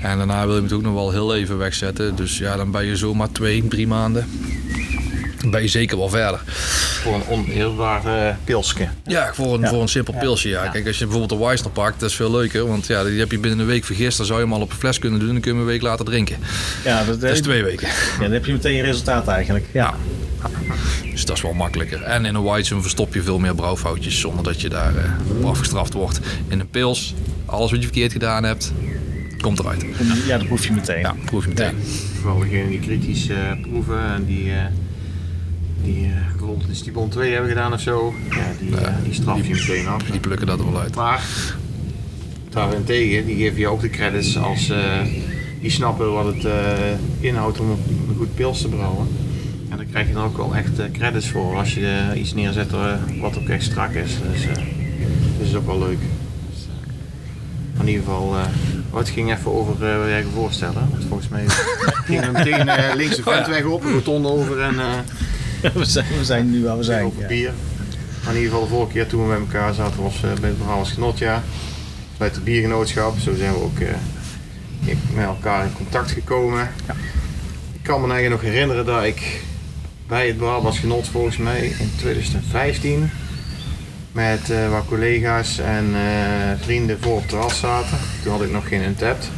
En 0.02 0.18
daarna 0.18 0.46
wil 0.46 0.54
je 0.54 0.62
hem 0.62 0.72
ook 0.72 0.82
nog 0.82 0.94
wel 0.94 1.10
heel 1.10 1.34
even 1.34 1.58
wegzetten. 1.58 2.16
Dus 2.16 2.38
ja, 2.38 2.56
dan 2.56 2.70
ben 2.70 2.84
je 2.84 2.96
zomaar 2.96 3.32
twee, 3.32 3.68
drie 3.68 3.86
maanden. 3.86 4.26
Ben 5.50 5.62
je 5.62 5.68
zeker 5.68 5.96
wel 5.98 6.08
verder. 6.08 6.40
voor 7.02 7.14
een 7.14 7.26
oneerbaar 7.28 8.36
pilsje. 8.44 8.88
Ja, 9.06 9.30
voor 9.34 9.54
een, 9.54 9.60
Ja. 9.60 9.68
voor 9.68 9.82
een 9.82 9.88
simpel 9.88 10.14
Ja. 10.14 10.20
pilsje. 10.20 10.48
Ja. 10.48 10.64
Ja. 10.64 10.70
Kijk, 10.70 10.86
als 10.86 10.98
je 10.98 11.04
bijvoorbeeld 11.06 11.40
de 11.40 11.46
Weissner 11.46 11.72
pakt, 11.72 12.00
dat 12.00 12.10
is 12.10 12.16
veel 12.16 12.30
leuker. 12.30 12.66
Want 12.66 12.86
ja, 12.86 13.04
die 13.04 13.18
heb 13.18 13.30
je 13.30 13.38
binnen 13.38 13.60
een 13.60 13.66
week 13.66 13.84
vergist. 13.84 14.16
Dan 14.16 14.26
zou 14.26 14.38
je 14.38 14.44
hem 14.44 14.54
al 14.54 14.60
op 14.60 14.70
een 14.70 14.76
fles 14.76 14.98
kunnen 14.98 15.18
doen. 15.18 15.28
En 15.28 15.34
dan 15.34 15.42
kun 15.42 15.52
je 15.52 15.58
hem 15.58 15.66
een 15.66 15.72
week 15.72 15.82
later 15.82 16.04
drinken. 16.04 16.36
Ja, 16.84 17.04
dat, 17.04 17.20
Dat 17.20 17.30
is 17.30 17.40
twee 17.40 17.62
weken. 17.62 17.88
ja, 17.88 18.22
dan 18.22 18.30
heb 18.32 18.44
je 18.46 18.52
meteen 18.52 18.74
je 18.74 18.82
resultaat 18.82 19.28
eigenlijk. 19.28 19.64
Ja. 19.72 19.94
Dus 21.10 21.24
dat 21.24 21.36
is 21.36 21.42
wel 21.42 21.52
makkelijker. 21.52 22.02
En 22.02 22.24
in 22.24 22.34
een 22.34 22.44
Weizen 22.44 22.82
verstop 22.82 23.14
je 23.14 23.22
veel 23.22 23.38
meer 23.38 23.54
brouwfoutjes 23.54 24.20
zonder 24.20 24.44
dat 24.44 24.60
je 24.60 24.68
daar 24.68 24.96
eh, 24.96 25.04
op 25.38 25.44
afgestraft 25.44 25.92
wordt. 25.92 26.20
In 26.48 26.60
een 26.60 26.68
pils, 26.70 27.14
alles 27.46 27.70
wat 27.70 27.78
je 27.80 27.86
verkeerd 27.86 28.12
gedaan 28.12 28.44
hebt, 28.44 28.72
komt 29.40 29.58
eruit. 29.58 29.84
Ja, 30.26 30.38
dat 30.38 30.46
proef 30.46 30.64
je 30.66 30.72
meteen. 30.72 30.98
Ja, 31.00 31.14
proef 31.24 31.42
je 31.42 31.48
meteen. 31.48 31.74
Vooral 32.20 32.38
degenen 32.38 32.68
die 32.70 32.78
kritisch 32.80 33.28
eh, 33.28 33.36
proeven 33.62 34.00
en 34.14 34.24
die, 34.24 34.52
eh, 34.52 34.56
die 35.84 36.04
eh, 36.04 36.12
bijvoorbeeld 36.36 36.68
een 36.68 36.76
Stibon 36.76 37.08
2 37.08 37.30
hebben 37.32 37.48
gedaan 37.48 37.72
of 37.72 37.80
zo, 37.80 38.14
ja, 38.30 38.44
die, 38.60 38.76
eh, 38.76 38.94
die 39.04 39.14
straf 39.14 39.46
je 39.46 39.54
meteen 39.54 39.86
af. 39.86 40.02
Die 40.02 40.20
plukken 40.20 40.46
dat 40.46 40.58
er 40.58 40.72
wel 40.72 40.80
uit. 40.80 40.94
Maar 40.94 41.24
daarentegen, 42.50 43.26
die 43.26 43.36
geven 43.36 43.58
je 43.58 43.68
ook 43.68 43.80
de 43.80 43.90
credits 43.90 44.38
als 44.38 44.70
eh, 44.70 45.00
die 45.60 45.70
snappen 45.70 46.12
wat 46.12 46.24
het 46.24 46.44
eh, 46.44 46.52
inhoudt 47.20 47.60
om 47.60 47.70
een 47.70 48.16
goed 48.16 48.34
pils 48.34 48.60
te 48.60 48.68
brouwen. 48.68 49.08
En 49.68 49.76
daar 49.76 49.86
krijg 49.86 50.06
je 50.08 50.12
dan 50.12 50.24
ook 50.24 50.36
wel 50.36 50.56
echt 50.56 50.78
eh, 50.78 50.86
credits 50.92 51.28
voor 51.28 51.56
als 51.56 51.74
je 51.74 52.10
iets 52.14 52.34
neerzet 52.34 52.70
wat 53.20 53.38
ook 53.38 53.48
echt 53.48 53.64
strak 53.64 53.92
is. 53.92 54.12
Dus 54.32 54.46
eh, 54.46 54.54
dat 55.38 55.46
is 55.46 55.54
ook 55.54 55.66
wel 55.66 55.78
leuk. 55.78 55.98
Dus, 56.50 56.66
in 57.80 57.88
ieder 57.88 58.04
geval, 58.04 58.34
eh, 58.36 58.44
oh, 58.90 58.98
het 58.98 59.08
ging 59.08 59.32
even 59.32 59.52
over 59.52 59.88
eh 59.88 59.98
wat 59.98 60.08
jij 60.08 60.18
je 60.18 60.26
voorstellen. 60.34 60.88
Want 60.90 61.04
volgens 61.08 61.28
mij 61.28 61.44
gingen 62.06 62.24
we 62.24 62.30
meteen 62.32 62.68
eh, 62.68 62.94
links 62.94 63.16
de 63.16 63.22
ventweg 63.22 63.64
op, 63.64 63.84
een 63.84 63.92
rotonde 63.92 64.28
over 64.28 64.60
en 64.60 64.78
eh, 64.78 64.86
we, 65.74 65.84
zijn, 65.84 66.06
we 66.18 66.24
zijn 66.24 66.50
nu 66.50 66.64
waar 66.64 66.76
we 66.76 66.82
zijn. 66.82 67.04
over 67.04 67.20
Ja. 67.20 67.26
bier. 67.26 67.52
Maar 68.24 68.34
in 68.34 68.40
ieder 68.40 68.52
geval 68.52 68.68
de 68.68 68.74
vorige 68.74 68.92
keer 68.92 69.06
toen 69.06 69.22
we 69.22 69.28
met 69.28 69.38
elkaar 69.38 69.74
zaten 69.74 70.02
was 70.02 70.14
eh, 70.14 70.20
bij 70.40 70.48
het 70.48 70.56
programma 70.58 70.84
Genotja. 70.84 71.42
Vanuit 72.16 72.34
het 72.34 72.44
biergenootschap. 72.44 73.18
Zo 73.18 73.34
zijn 73.34 73.52
we 73.52 73.58
ook 73.60 73.78
eh, 73.78 73.88
met 75.14 75.24
elkaar 75.24 75.64
in 75.64 75.72
contact 75.72 76.10
gekomen. 76.10 76.70
Ik 77.72 77.82
kan 77.82 78.00
me 78.00 78.12
eigenlijk 78.12 78.42
nog 78.42 78.52
herinneren 78.52 78.84
dat 78.86 79.04
ik 79.04 79.42
bij 80.06 80.26
het 80.26 80.36
Brabants 80.36 80.78
Genot 80.78 81.08
volgens 81.08 81.36
mij 81.36 81.66
in 81.78 81.90
2015 81.96 83.10
met 84.12 84.50
eh, 84.50 84.70
wat 84.70 84.84
collega's 84.88 85.58
en 85.58 85.94
vrienden 86.60 86.98
voor 87.00 87.12
op 87.12 87.18
het 87.20 87.28
terras 87.28 87.58
zaten. 87.58 87.98
Toen 88.22 88.32
had 88.32 88.42
ik 88.42 88.50
nog 88.52 88.68
geen 88.68 88.82
Untapped. 88.82 89.30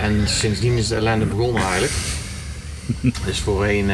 En 0.00 0.28
sindsdien 0.28 0.76
is 0.76 0.88
de 0.88 0.94
ellende 0.94 1.24
begonnen 1.24 1.62
eigenlijk. 1.62 1.92
Dus 3.26 3.38
voorheen 3.38 3.90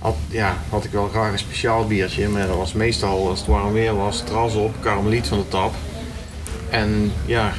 had, 0.00 0.16
ja, 0.28 0.56
had 0.68 0.84
ik 0.84 0.90
wel 0.90 1.08
graag 1.08 1.32
een 1.32 1.38
speciaal 1.38 1.86
biertje, 1.86 2.28
maar 2.28 2.46
dat 2.46 2.56
was 2.56 2.72
meestal 2.72 3.28
als 3.28 3.38
het 3.38 3.48
warm 3.48 3.72
weer 3.72 3.96
was, 3.96 4.22
tras 4.24 4.54
op, 4.54 4.74
karameliet 4.80 5.26
van 5.26 5.38
de 5.38 5.48
tap. 5.48 5.74
En 6.70 7.12
ja, 7.26 7.52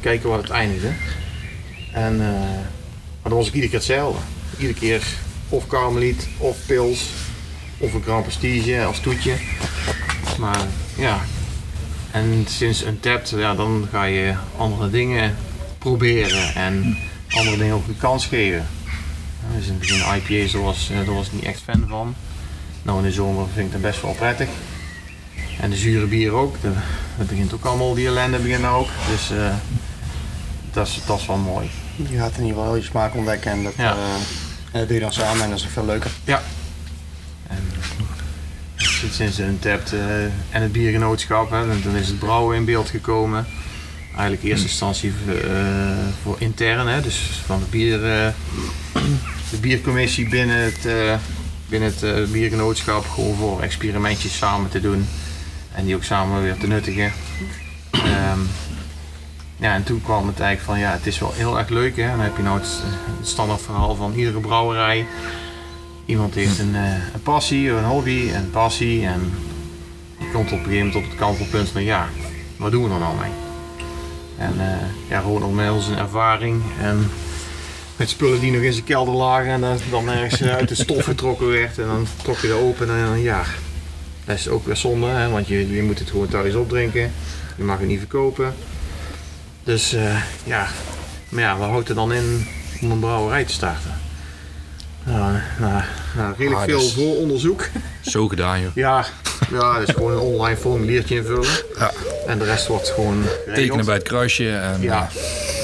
kijken 0.00 0.28
waar 0.28 0.38
het 0.38 0.50
eindigde. 0.50 0.90
En, 1.92 2.20
eh, 2.20 2.40
maar 3.22 3.30
dan 3.30 3.36
was 3.36 3.46
ik 3.46 3.54
iedere 3.54 3.70
keer 3.70 3.78
hetzelfde. 3.78 4.20
Iedere 4.58 4.78
keer 4.78 5.02
of 5.48 5.66
karameliet, 5.66 6.28
of 6.38 6.56
pils, 6.66 7.10
of 7.78 7.94
een 7.94 8.02
Grand 8.02 8.22
Prestige 8.22 8.84
als 8.84 9.00
toetje. 9.00 9.34
Maar 10.38 10.66
ja, 10.96 11.20
en 12.10 12.44
sinds 12.48 12.84
een 12.84 13.00
tap, 13.00 13.26
ja, 13.26 13.54
dan 13.54 13.88
ga 13.90 14.04
je 14.04 14.34
andere 14.56 14.90
dingen 14.90 15.36
proberen 15.78 16.54
en 16.54 16.98
andere 17.28 17.56
dingen 17.56 17.74
ook 17.74 17.88
een 17.88 17.98
kans 17.98 18.26
geven. 18.26 18.66
Dus 19.56 19.66
in 19.66 19.70
het 19.70 19.78
begin 19.78 20.14
IPA's, 20.16 20.52
daar 20.52 20.62
was, 20.62 20.90
eh, 20.90 20.96
daar 20.96 21.14
was 21.14 21.26
ik 21.26 21.32
niet 21.32 21.44
echt 21.44 21.60
fan 21.60 21.84
van. 21.88 22.14
Nou 22.82 22.98
in 22.98 23.04
de 23.04 23.12
zomer 23.12 23.46
vind 23.54 23.66
ik 23.66 23.72
dat 23.72 23.80
best 23.80 24.02
wel 24.02 24.12
prettig. 24.14 24.48
En 25.60 25.70
de 25.70 25.76
zure 25.76 26.06
bier 26.06 26.32
ook. 26.32 26.56
Dat, 26.62 26.72
dat 27.18 27.26
begint 27.26 27.54
ook 27.54 27.64
allemaal, 27.64 27.94
die 27.94 28.06
ellende 28.06 28.38
begint 28.38 28.60
nou 28.62 28.80
ook. 28.80 28.88
Dus 29.10 29.30
eh, 29.30 29.54
dat, 30.72 30.86
is, 30.86 31.00
dat 31.06 31.20
is 31.20 31.26
wel 31.26 31.36
mooi. 31.36 31.70
Je 31.96 32.16
gaat 32.16 32.32
in 32.36 32.40
ieder 32.40 32.48
geval 32.56 32.64
heel 32.64 32.76
je 32.82 32.82
smaak 32.88 33.14
ontdekken 33.14 33.50
en 33.50 33.62
dat, 33.62 33.72
Ja. 33.76 33.92
eh, 33.92 33.98
en 34.72 34.78
dat 34.78 34.86
doe 34.86 34.94
je 34.96 35.02
dan 35.02 35.12
samen 35.12 35.42
en 35.42 35.50
dat 35.50 35.58
is 35.58 35.66
veel 35.72 35.84
leuker. 35.84 36.10
Ja. 36.24 36.42
En 37.46 37.58
sinds- 39.10 39.36
de 39.36 39.42
Untapped 39.42 39.92
eh, 39.92 40.24
en 40.24 40.62
het 40.62 40.72
biergenootschap, 40.72 41.50
hè, 41.50 41.66
dan, 41.66 41.80
dan 41.84 41.94
is 41.96 42.06
het 42.08 42.18
brouwen 42.18 42.56
in 42.56 42.64
beeld 42.64 42.88
gekomen. 42.90 43.46
Eigenlijk 44.12 44.42
in 44.42 44.48
eerste 44.48 44.66
instantie 44.66 45.12
eh, 45.28 45.34
voor 46.22 46.36
intern, 46.38 46.86
hè, 46.86 47.00
dus 47.00 47.16
van 47.46 47.58
de, 47.58 47.64
bier, 47.70 48.04
eh, 48.04 48.28
de 49.50 49.56
biercommissie 49.60 50.28
binnen 50.28 50.56
het, 50.56 50.86
eh, 50.86 51.14
binnen 51.68 51.92
het 51.94 52.32
biergenootschap. 52.32 53.08
Gewoon 53.08 53.34
voor 53.34 53.62
experimentjes 53.62 54.36
samen 54.36 54.70
te 54.70 54.80
doen 54.80 55.06
en 55.74 55.84
die 55.84 55.94
ook 55.94 56.04
samen 56.04 56.42
weer 56.42 56.56
te 56.56 56.66
nuttigen. 56.66 57.12
Ehm, 57.90 58.38
ja, 59.56 59.74
en 59.74 59.82
toen 59.82 60.02
kwam 60.02 60.26
het 60.26 60.40
eigenlijk 60.40 60.70
van 60.70 60.78
ja, 60.78 60.92
het 60.92 61.06
is 61.06 61.18
wel 61.18 61.32
heel 61.32 61.58
erg 61.58 61.68
leuk. 61.68 61.96
Hè? 61.96 62.06
Dan 62.06 62.20
heb 62.20 62.36
je 62.36 62.42
nou 62.42 62.58
het, 62.58 62.68
het 63.18 63.28
standaard 63.28 63.62
verhaal 63.62 63.94
van 63.94 64.14
iedere 64.14 64.40
brouwerij. 64.40 65.06
Iemand 66.06 66.34
heeft 66.34 66.58
een, 66.58 66.74
een 66.74 67.22
passie, 67.22 67.70
een 67.70 67.84
hobby, 67.84 68.30
een 68.34 68.50
passie. 68.50 69.06
En 69.06 69.32
je 70.18 70.30
komt 70.32 70.52
op 70.52 70.58
een 70.58 70.64
gegeven 70.64 70.86
moment 70.86 70.94
op 70.94 71.10
het 71.10 71.18
kantelpunt 71.18 71.68
van 71.68 71.82
ja, 71.82 72.08
wat 72.56 72.70
doen 72.70 72.84
we 72.84 72.94
er 72.94 72.98
nou 72.98 73.18
mee? 73.20 73.51
En 74.42 74.54
eh, 74.60 75.08
ja, 75.08 75.20
gewoon 75.20 75.42
op 75.42 75.54
met 75.54 75.70
onze 75.70 75.94
ervaring 75.94 76.62
en 76.80 77.10
met 77.96 78.08
spullen 78.08 78.40
die 78.40 78.52
nog 78.52 78.62
in 78.62 78.72
zijn 78.72 78.84
kelder 78.84 79.14
lagen 79.14 79.50
en 79.50 79.60
dan, 79.60 79.78
dan 79.90 80.08
ergens 80.08 80.40
eh, 80.40 80.54
uit 80.54 80.68
de 80.68 80.74
stof 80.74 81.04
getrokken 81.04 81.48
werd. 81.48 81.78
En 81.78 81.86
dan 81.86 82.06
trok 82.22 82.38
je 82.38 82.48
dat 82.48 82.58
open 82.58 82.88
en 82.90 83.04
dan 83.06 83.20
ja, 83.20 83.42
dat 84.24 84.36
is 84.38 84.48
ook 84.48 84.66
weer 84.66 84.76
zonde, 84.76 85.06
hè? 85.06 85.28
want 85.28 85.48
je, 85.48 85.74
je 85.74 85.82
moet 85.82 85.98
het 85.98 86.10
gewoon 86.10 86.28
thuis 86.28 86.54
opdrinken. 86.54 87.12
Je 87.56 87.64
mag 87.64 87.78
het 87.78 87.88
niet 87.88 87.98
verkopen. 87.98 88.54
Dus 89.64 89.92
eh, 89.92 90.16
ja, 90.44 90.66
maar 91.28 91.42
ja, 91.42 91.56
wat 91.56 91.68
houdt 91.68 91.88
er 91.88 91.94
dan 91.94 92.12
in 92.12 92.46
om 92.82 92.90
een 92.90 92.98
brouwerij 93.00 93.44
te 93.44 93.52
starten? 93.52 93.94
Nou, 95.04 95.36
nou, 95.60 95.82
nou 96.16 96.34
redelijk 96.38 96.60
Ah, 96.60 96.68
veel 96.68 96.78
dus- 96.78 96.92
vooronderzoek. 96.92 97.68
Zo 98.00 98.28
gedaan, 98.28 98.60
joh. 98.60 98.74
Ja, 98.74 99.06
ja, 99.50 99.78
is 99.78 99.94
gewoon 99.94 100.12
een 100.12 100.18
online 100.18 100.56
formuliertje 100.56 101.14
invullen. 101.14 101.48
Ja. 101.78 101.90
En 102.26 102.38
de 102.38 102.44
rest 102.44 102.66
wordt 102.66 102.88
gewoon 102.88 103.22
geregeld. 103.22 103.54
Tekenen 103.54 103.84
bij 103.84 103.94
het 103.94 104.02
kruisje. 104.02 104.48
En, 104.50 104.76
Ja. 104.80 105.08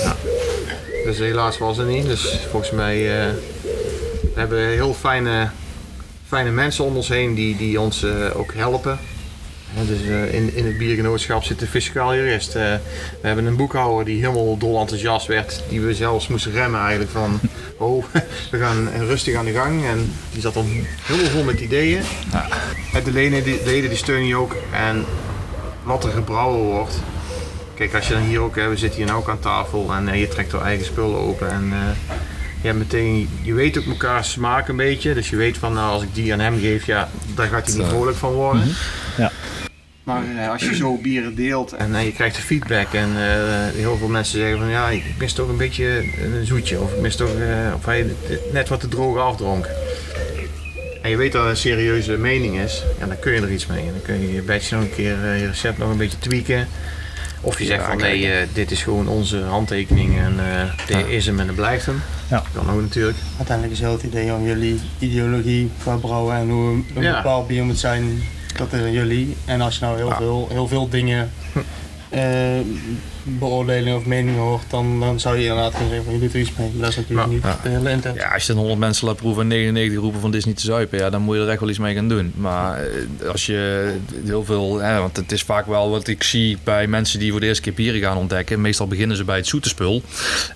eh, 0.04 0.11
Dus 1.04 1.18
helaas 1.18 1.58
was 1.58 1.76
het 1.76 1.87
niet. 1.87 2.06
Dus 2.06 2.38
volgens 2.50 2.70
mij 2.73 2.97
eh, 3.20 3.26
we 4.23 4.32
hebben 4.35 4.58
heel 4.66 4.94
fijne, 4.94 5.49
fijne 6.28 6.50
mensen 6.50 6.85
om 6.85 6.97
ons 6.97 7.08
heen 7.08 7.35
die, 7.35 7.56
die 7.56 7.80
ons 7.80 8.02
eh, 8.02 8.11
ook 8.38 8.52
helpen. 8.54 8.99
Dus 9.87 10.02
eh, 10.02 10.34
in, 10.34 10.54
in 10.54 10.66
het 10.66 10.78
biergenootschap 10.78 11.44
zit 11.44 11.58
de 11.58 11.66
fiscaal 11.66 12.14
jurist. 12.14 12.54
Eh, 12.54 12.62
we 13.20 13.26
hebben 13.26 13.46
een 13.46 13.56
boekhouder 13.56 14.04
die 14.04 14.20
helemaal 14.20 14.56
dol 14.56 14.80
enthousiast 14.80 15.26
werd. 15.26 15.62
Die 15.68 15.80
we 15.80 15.94
zelfs 15.94 16.28
moesten 16.28 16.52
remmen 16.52 16.80
eigenlijk 16.80 17.10
van... 17.10 17.40
Oh, 17.80 18.04
we 18.50 18.58
gaan 18.58 18.88
rustig 19.06 19.34
aan 19.34 19.44
de 19.44 19.52
gang. 19.52 19.84
En 19.84 20.12
die 20.32 20.40
zat 20.40 20.54
dan 20.54 20.66
helemaal 21.02 21.30
vol 21.30 21.44
met 21.44 21.60
ideeën. 21.60 22.02
En 22.92 23.02
de 23.04 23.12
leden, 23.12 23.44
die, 23.44 23.60
leden 23.64 23.88
die 23.88 23.98
steunen 23.98 24.26
je 24.26 24.37
ook. 24.37 24.56
En 24.72 25.04
wat 25.82 26.04
er 26.04 26.10
gebrouwen 26.10 26.62
wordt. 26.62 27.00
Kijk, 27.75 27.94
als 27.94 28.08
je 28.08 28.14
dan 28.14 28.22
hier 28.22 28.40
ook, 28.40 28.56
hè, 28.56 28.68
we 28.68 28.76
zitten 28.76 28.98
hier 28.98 29.06
nou 29.06 29.18
ook 29.18 29.28
aan 29.28 29.40
tafel 29.40 29.92
en 29.92 30.08
eh, 30.08 30.20
je 30.20 30.28
trekt 30.28 30.52
er 30.52 30.60
eigen 30.60 30.87
spullen 30.87 31.18
open. 31.18 31.50
En 31.50 31.72
eh, 31.72 32.16
je, 32.60 32.66
hebt 32.66 32.78
meteen, 32.78 33.28
je 33.42 33.54
weet 33.54 33.78
ook 33.78 33.87
elkaar 33.87 34.25
smaak 34.25 34.68
een 34.68 34.76
beetje. 34.76 35.14
Dus 35.14 35.30
je 35.30 35.37
weet 35.37 35.58
van, 35.58 35.72
nou, 35.72 35.92
als 35.92 36.02
ik 36.02 36.14
die 36.14 36.32
aan 36.32 36.40
hem 36.40 36.58
geef, 36.58 36.87
ja, 36.87 37.08
daar 37.34 37.48
gaat 37.48 37.68
hij 37.68 37.78
niet 37.78 37.87
vrolijk 37.87 38.16
van 38.16 38.32
worden. 38.32 38.75
Ja. 39.16 39.32
Maar 40.08 40.22
eh, 40.36 40.50
als 40.50 40.62
je 40.62 40.74
zo 40.74 40.96
bieren 40.96 41.34
deelt 41.34 41.72
en 41.72 41.94
eh, 41.94 42.04
je 42.04 42.12
krijgt 42.12 42.36
de 42.36 42.42
feedback 42.42 42.92
en 42.92 43.08
eh, 43.16 43.74
heel 43.74 43.96
veel 43.96 44.08
mensen 44.08 44.38
zeggen 44.38 44.58
van 44.58 44.68
ja, 44.68 44.88
ik 44.88 45.02
mis 45.18 45.32
toch 45.32 45.48
een 45.48 45.56
beetje 45.56 46.04
een 46.24 46.46
zoetje 46.46 46.80
of 46.80 46.92
ik 46.92 47.00
mis 47.00 47.16
toch 47.16 47.34
eh, 47.34 47.74
of 47.74 47.84
hij 47.84 48.06
net 48.52 48.68
wat 48.68 48.80
te 48.80 48.88
droog 48.88 49.18
afdronk. 49.18 49.68
En 51.02 51.10
je 51.10 51.16
weet 51.16 51.32
dat 51.32 51.42
het 51.42 51.50
een 51.50 51.56
serieuze 51.56 52.16
mening 52.16 52.58
is, 52.60 52.82
ja, 52.98 53.06
dan 53.06 53.18
kun 53.18 53.32
je 53.32 53.40
er 53.40 53.52
iets 53.52 53.66
mee. 53.66 53.78
En 53.80 53.90
dan 53.92 54.02
kun 54.02 54.20
je 54.20 54.32
je 54.32 54.42
badge 54.42 54.74
nog 54.74 54.82
een 54.84 54.94
keer 54.94 55.24
eh, 55.24 55.40
je 55.40 55.46
recept 55.46 55.78
nog 55.78 55.90
een 55.90 55.96
beetje 55.96 56.18
tweaken. 56.18 56.68
Of 57.40 57.58
je 57.58 57.64
zegt 57.64 57.84
van 57.84 57.96
nee, 57.96 58.30
eh, 58.32 58.46
dit 58.52 58.70
is 58.70 58.82
gewoon 58.82 59.08
onze 59.08 59.38
handtekening 59.42 60.18
en 60.18 60.34
eh 60.38 60.86
dit 60.86 61.06
is 61.08 61.26
hem 61.26 61.40
en 61.40 61.46
dat 61.46 61.56
blijft 61.56 61.86
hem. 61.86 62.00
Ja. 62.30 62.42
Kan 62.54 62.70
ook 62.70 62.80
natuurlijk. 62.80 63.16
Uiteindelijk 63.36 63.76
is 63.76 63.80
heel 63.82 63.92
het 63.92 64.02
idee 64.02 64.28
van 64.28 64.42
jullie 64.42 64.80
ideologie 64.98 65.70
qua 65.80 65.96
brouwen 65.96 66.36
en 66.36 66.48
hoe 66.48 66.70
een 66.94 67.02
Ja. 67.02 67.16
bepaald 67.16 67.46
bier 67.46 67.64
moet 67.64 67.78
zijn, 67.78 68.22
dat 68.58 68.72
is 68.72 68.80
aan 68.80 68.92
jullie. 68.92 69.36
En 69.44 69.60
als 69.60 69.74
je 69.74 69.84
nou 69.84 69.96
heel, 69.96 70.10
veel, 70.10 70.46
heel 70.50 70.68
veel 70.68 70.88
dingen, 70.88 71.30
eh, 72.08 72.60
beoordelingen 73.38 73.97
of 73.97 74.04
meningen 74.04 74.40
hoort, 74.40 74.62
dan, 74.70 75.00
dan 75.00 75.20
zou 75.20 75.37
je 75.37 75.42
inderdaad 75.42 75.70
kunnen 75.73 75.88
zeggen 75.88 76.04
van 76.04 76.14
je 76.14 76.20
doet 76.20 76.35
er 76.35 76.40
iets 76.40 76.52
mee. 76.58 76.68
Maar 76.73 76.80
dat 76.80 76.88
is 76.90 76.97
natuurlijk 76.97 77.28
Ja. 77.28 77.35
niet 77.35 77.42
Ja. 77.42 77.58
de 77.62 77.68
hele 77.68 77.90
intentie. 77.90 78.20
Ja, 78.20 78.28
als 78.28 78.42
je 78.42 78.49
dan 78.49 78.58
100 78.61 78.80
mensen 78.80 79.06
laat 79.06 79.16
proeven 79.16 79.42
en 79.42 79.49
99 79.49 80.00
roepen 80.00 80.20
van 80.20 80.30
dit 80.30 80.40
is 80.40 80.47
niet 80.47 80.56
te 80.56 80.64
zuipen, 80.64 80.99
ja, 80.99 81.11
dan 81.11 81.23
moet 81.23 81.37
je 81.37 81.42
er 81.42 81.49
echt 81.49 81.61
wel 81.61 81.68
iets 81.68 81.78
mee 81.78 81.94
gaan 81.94 82.08
doen. 82.08 82.32
Maar 82.37 82.82
eh, 82.82 83.28
als 83.30 83.47
je 83.47 83.92
heel 84.25 84.44
veel, 84.44 84.78
hè, 84.78 84.99
want 84.99 85.16
het 85.16 85.32
is 85.32 85.42
vaak 85.42 85.66
wel 85.66 85.90
wat 85.90 86.08
ik 86.08 86.23
zie 86.23 86.58
bij 86.64 86.87
mensen 86.87 87.18
die 87.18 87.30
voor 87.30 87.40
de 87.40 87.47
eerste 87.47 87.62
keer 87.62 87.75
bieren 87.75 88.00
gaan 88.00 88.16
ontdekken. 88.16 88.61
Meestal 88.61 88.87
beginnen 88.87 89.16
ze 89.16 89.25
bij 89.25 89.37
het 89.37 89.47
zoete 89.47 89.68
spul 89.68 90.02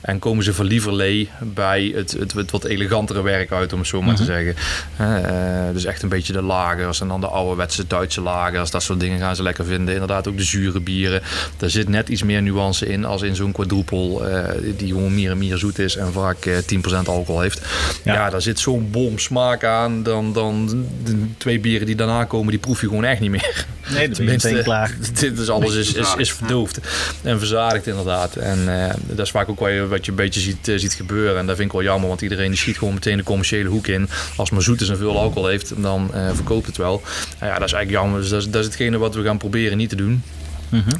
en 0.00 0.18
komen 0.18 0.44
ze 0.44 0.54
van 0.54 0.64
lieverlee 0.66 1.28
bij 1.40 1.92
het, 1.94 2.12
het, 2.12 2.32
het 2.32 2.50
wat 2.50 2.64
elegantere 2.64 3.22
werk 3.22 3.52
uit, 3.52 3.72
om 3.72 3.78
het 3.78 3.88
zo 3.88 4.02
maar 4.02 4.14
te 4.14 4.24
zeggen. 4.24 4.54
Hè, 4.96 5.18
eh, 5.20 5.72
dus 5.72 5.84
echt 5.84 6.02
een 6.02 6.08
beetje 6.08 6.32
de 6.32 6.42
lagers 6.42 7.00
en 7.00 7.08
dan 7.08 7.20
de 7.20 7.26
ouderwetse 7.26 7.86
Duitse 7.86 8.20
lagers, 8.20 8.70
dat 8.70 8.82
soort 8.82 9.00
dingen 9.00 9.18
gaan 9.18 9.36
ze 9.36 9.42
lekker 9.42 9.64
vinden. 9.64 9.92
Inderdaad 9.94 10.28
ook 10.28 10.36
de 10.36 10.42
zure 10.42 10.80
bieren. 10.80 11.22
Daar 11.56 11.70
zit 11.70 11.88
net 11.88 12.08
iets 12.08 12.22
meer 12.22 12.42
nuance 12.42 12.61
in 12.82 13.04
als 13.04 13.22
in 13.22 13.36
zo'n 13.36 13.52
quadruppel 13.52 14.28
eh, 14.28 14.44
die 14.76 14.88
gewoon 14.88 15.14
meer 15.14 15.30
en 15.30 15.38
meer 15.38 15.56
zoet 15.56 15.78
is 15.78 15.96
en 15.96 16.12
vaak 16.12 16.44
eh, 16.46 16.56
10% 16.56 17.08
alcohol 17.08 17.40
heeft. 17.40 17.60
Ja, 18.04 18.12
Ja. 18.14 18.30
daar 18.30 18.42
zit 18.42 18.58
zo'n 18.60 18.88
bom 18.90 19.18
smaak 19.18 19.64
aan. 19.64 20.02
Dan, 20.02 20.32
dan 20.32 20.66
de 21.04 21.16
twee 21.38 21.60
bieren 21.60 21.86
die 21.86 21.96
daarna 21.96 22.24
komen, 22.24 22.50
die 22.50 22.58
proef 22.60 22.80
je 22.80 22.88
gewoon 22.88 23.04
echt 23.04 23.20
niet 23.20 23.30
meer. 23.30 23.64
Nee, 23.92 24.08
ben 24.08 24.24
je 24.24 24.30
meteen 24.30 24.62
klaar. 24.62 24.94
Dit 25.20 25.38
is 25.38 25.48
alles 25.48 25.74
is, 25.74 25.92
is, 25.92 26.14
is 26.16 26.32
verdoofd 26.32 26.78
en 27.22 27.38
verzadigd 27.38 27.86
inderdaad. 27.86 28.36
En 28.36 28.84
eh, 28.84 28.94
dat 29.06 29.26
is 29.26 29.30
vaak 29.30 29.48
ook 29.48 29.58
wat 29.60 29.70
je, 29.70 29.86
wat 29.86 30.04
je 30.04 30.10
een 30.10 30.16
beetje 30.16 30.40
ziet, 30.40 30.68
eh, 30.68 30.78
ziet 30.78 30.94
gebeuren. 30.94 31.38
En 31.38 31.46
dat 31.46 31.56
vind 31.56 31.66
ik 31.68 31.72
wel 31.74 31.82
jammer, 31.82 32.08
want 32.08 32.20
iedereen 32.22 32.48
die 32.48 32.58
schiet 32.58 32.78
gewoon 32.78 32.94
meteen 32.94 33.16
de 33.16 33.22
commerciële 33.22 33.68
hoek 33.68 33.86
in. 33.86 34.08
Als 34.36 34.48
het 34.48 34.50
maar 34.50 34.62
zoet 34.62 34.80
is 34.80 34.88
en 34.88 34.96
veel 34.96 35.18
alcohol 35.18 35.46
heeft, 35.48 35.72
dan 35.82 36.10
eh, 36.14 36.28
verkoopt 36.34 36.66
het 36.66 36.76
wel. 36.76 37.02
Nou 37.40 37.52
ja, 37.52 37.58
dat 37.58 37.68
is 37.68 37.72
eigenlijk 37.74 37.90
jammer. 37.90 38.20
Dus 38.20 38.28
dat 38.30 38.40
is, 38.40 38.50
dat 38.50 38.60
is 38.60 38.66
hetgene 38.66 38.98
wat 38.98 39.14
we 39.14 39.22
gaan 39.22 39.38
proberen 39.38 39.76
niet 39.76 39.88
te 39.88 39.96
doen. 39.96 40.22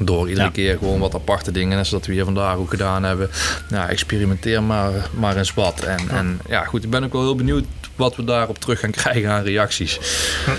Door 0.01 0.29
iedere 0.29 0.47
Ja. 0.47 0.53
keer 0.53 0.79
gewoon 0.79 1.01
wat 1.01 1.15
aparte 1.15 1.53
dingen. 1.53 1.77
Net 1.77 1.87
zoals 1.87 2.07
we 2.07 2.13
hier 2.13 2.25
vandaag 2.25 2.57
ook 2.57 2.71
gedaan 2.71 3.03
hebben. 3.03 3.31
Nou, 3.69 3.89
experimenteer 3.89 4.63
maar, 4.63 4.91
maar 5.13 5.37
eens 5.37 5.55
wat. 5.55 5.81
En 5.81 5.99
ja. 6.11 6.17
en 6.17 6.41
ja, 6.49 6.65
goed, 6.65 6.85
ik 6.85 6.91
ben 6.91 7.05
ook 7.05 7.13
wel 7.13 7.23
heel 7.23 7.35
benieuwd 7.37 7.65
wat 7.97 8.17
we 8.17 8.25
daarop 8.25 8.59
terug 8.59 8.81
gaan 8.81 8.91
krijgen 9.03 9.31
aan 9.31 9.43
reacties. 9.43 9.99